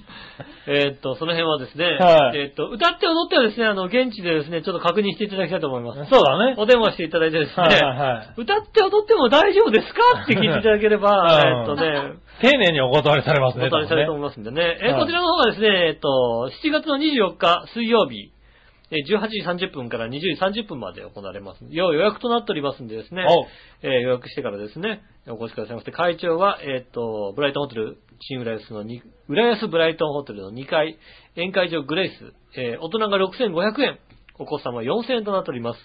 [0.68, 6.10] えっ、と、その辺はですね、はいえっ、と、歌って踊ってはですね、あの、現地でですね、ちょっと確認していただきたいと思います。
[6.10, 6.56] そうだね。
[6.58, 8.34] お電話していただいてですね、はいはいはい。
[8.38, 13.68] 歌って踊っても大丈夫ですかって聞いていただければ、えっとね、丁寧にお断りされますね。
[13.68, 14.78] お答えされると思いますんでね。
[14.82, 18.41] えこちらの方がですね、えっと、7月の24日水曜日、えー
[18.92, 21.64] 18時30分から20時30分まで行われます。
[21.70, 23.24] 要予約となっておりますんでですね。
[23.82, 30.98] えー予約してからですね、お越しくださいまして、会長は、えっと、ブライトンホテル、新浦安のに、浦安ブライトンホテルの2階、
[31.36, 34.00] 宴会場グレイス、えー大人が6500円、
[34.40, 35.80] お子様4000円となっております。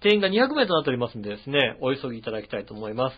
[0.00, 3.16] 定員が200名となっておりますんでですね、お急ぎいただきたいと思います。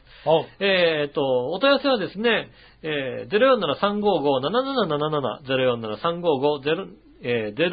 [0.61, 2.51] えー、と、お問い合わせはですね、
[2.83, 6.89] えー、0473557777、047355-0、
[7.23, 7.71] えー、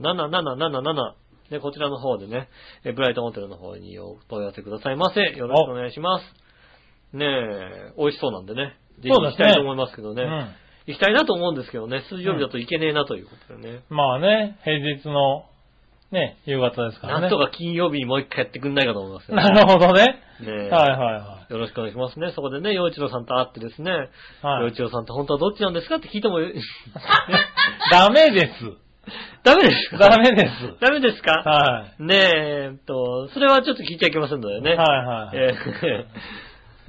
[0.00, 1.14] 0473557777
[1.50, 2.48] で、こちらの方でね、
[2.84, 5.20] えーブライトンホテルの方にお問い合わせくださいませ。
[5.20, 6.24] よろしくお願いします。
[7.16, 8.76] ねえ、美味しそうなんでね。
[9.00, 10.22] ぜひ行きたいと思いますけどね。
[10.22, 10.54] うん。
[10.86, 13.84] 行きたいなと思うんですけどね、水曜日だといけねえなということでね。
[13.88, 15.44] まあね、平日の、
[16.12, 17.20] ね、夕方ですからね。
[17.22, 20.02] なんとか金曜日にもう一回やってくんないかと思いますよ、なるほどね。
[20.40, 22.32] ねえはいはいはよろしくお願いしますね。
[22.34, 24.46] そこでね、洋一郎さんと会ってですね、い。
[24.46, 24.62] はい。
[24.62, 26.38] 洋一郎さんって本当はどっちなんですかって聞いても、
[27.90, 28.52] ダメです。
[29.42, 29.98] ダメですか？
[30.10, 30.52] ダメです。
[30.80, 31.32] ダメですか？
[31.32, 34.62] はねえ、えっと、それはちょっと聞いちゃいけませんのでい。
[34.62, 34.74] ね。
[34.74, 35.36] はいはい。
[35.36, 35.50] え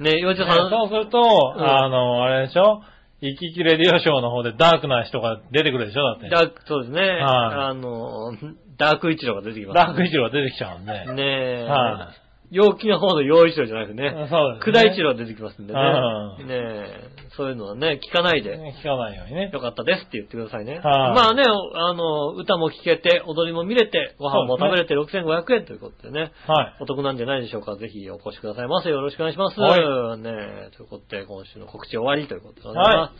[0.00, 1.22] ーねえ、洋一郎さん、そうすると、ん
[1.62, 2.82] あの、あれでしょ？
[3.20, 6.28] 行ききれディオショーの方でダークな人が出てくるでしょだって。
[6.28, 7.20] ダーク、そうですね、はい。
[7.20, 8.32] あの、
[8.76, 11.14] ダーク一郎が出てきます、ダーク一郎が出てきちゃうんで。
[11.14, 12.12] ねえ、は
[12.54, 14.60] 陽気の方の陽一郎じゃなくてね、そうですね。
[14.64, 15.80] 九大一郎が出てきますんでね。
[15.80, 18.56] うんねえ、そういうのはね、聞かないで。
[18.56, 19.50] ね聞かないようにね。
[19.52, 20.74] よかったですって言ってくださいね。
[20.74, 26.76] はいまあね、あの、歌も聴けて、踊りも見れて、ご飯も食べれて6500円ということでね、はい。
[26.78, 27.74] お得なんじゃないでしょうか。
[27.74, 28.88] ぜひお越しくださいませ。
[28.88, 29.58] よろしくお願いします。
[29.58, 33.12] はねということで、今週の告知終わりということでございま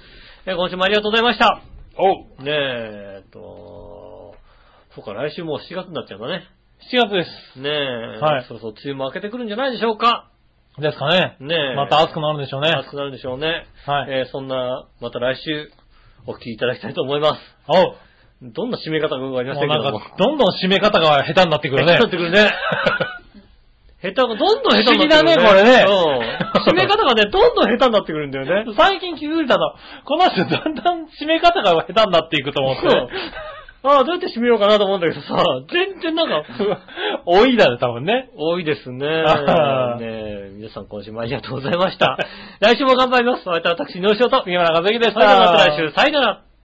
[0.47, 0.51] す。
[0.51, 1.61] え今週もありがとうございました。
[1.99, 4.35] おうねえ、えっと、
[4.95, 6.45] そうか、来週もう7月になっちゃうんだね。
[6.93, 7.25] 7月で
[7.55, 7.61] す。
[7.61, 10.31] ねえ、はいそうそう、梅雨も明けてくるんじゃないでしょうか。
[10.79, 11.37] ですかね。
[11.41, 11.77] ねえ。
[11.77, 12.71] また暑くなるんでしょうね。
[12.71, 13.67] 暑くなるでしょうね。
[13.87, 15.71] はいえーそんな、また来週、
[16.27, 17.41] お聞きいただきたいと思います。
[17.69, 17.97] おう。
[18.43, 20.01] どんな締め方かわかりまもうんけども。
[20.01, 21.97] か、どんどん締め方が下手になってくるね。
[21.99, 22.51] 下手になってくるね。
[24.03, 26.69] 下手が、どんどん下手になってくる、不思議だねこれねうん。
[26.69, 28.73] 締め方がね、どんどん下手になってくるんだよね。
[28.77, 29.75] 最近気づいたの、
[30.05, 32.89] この人だんだん締め方が下手になっていくと思って。
[33.87, 35.37] ああ、どうやって締めようかなと思うんだけどさ、
[35.71, 36.43] 全然なんか、
[37.27, 38.31] 多いだね、多分ね。
[38.35, 38.99] 多いですね。
[39.07, 39.25] ね
[40.01, 42.17] え皆さん今週もありがとうございました。
[42.61, 43.41] 来週も頑張ります。
[43.47, 44.43] お相手は私、のしおと。
[44.43, 45.53] 杉村和之でしそれではた。
[45.53, 46.54] また来週、さよなら。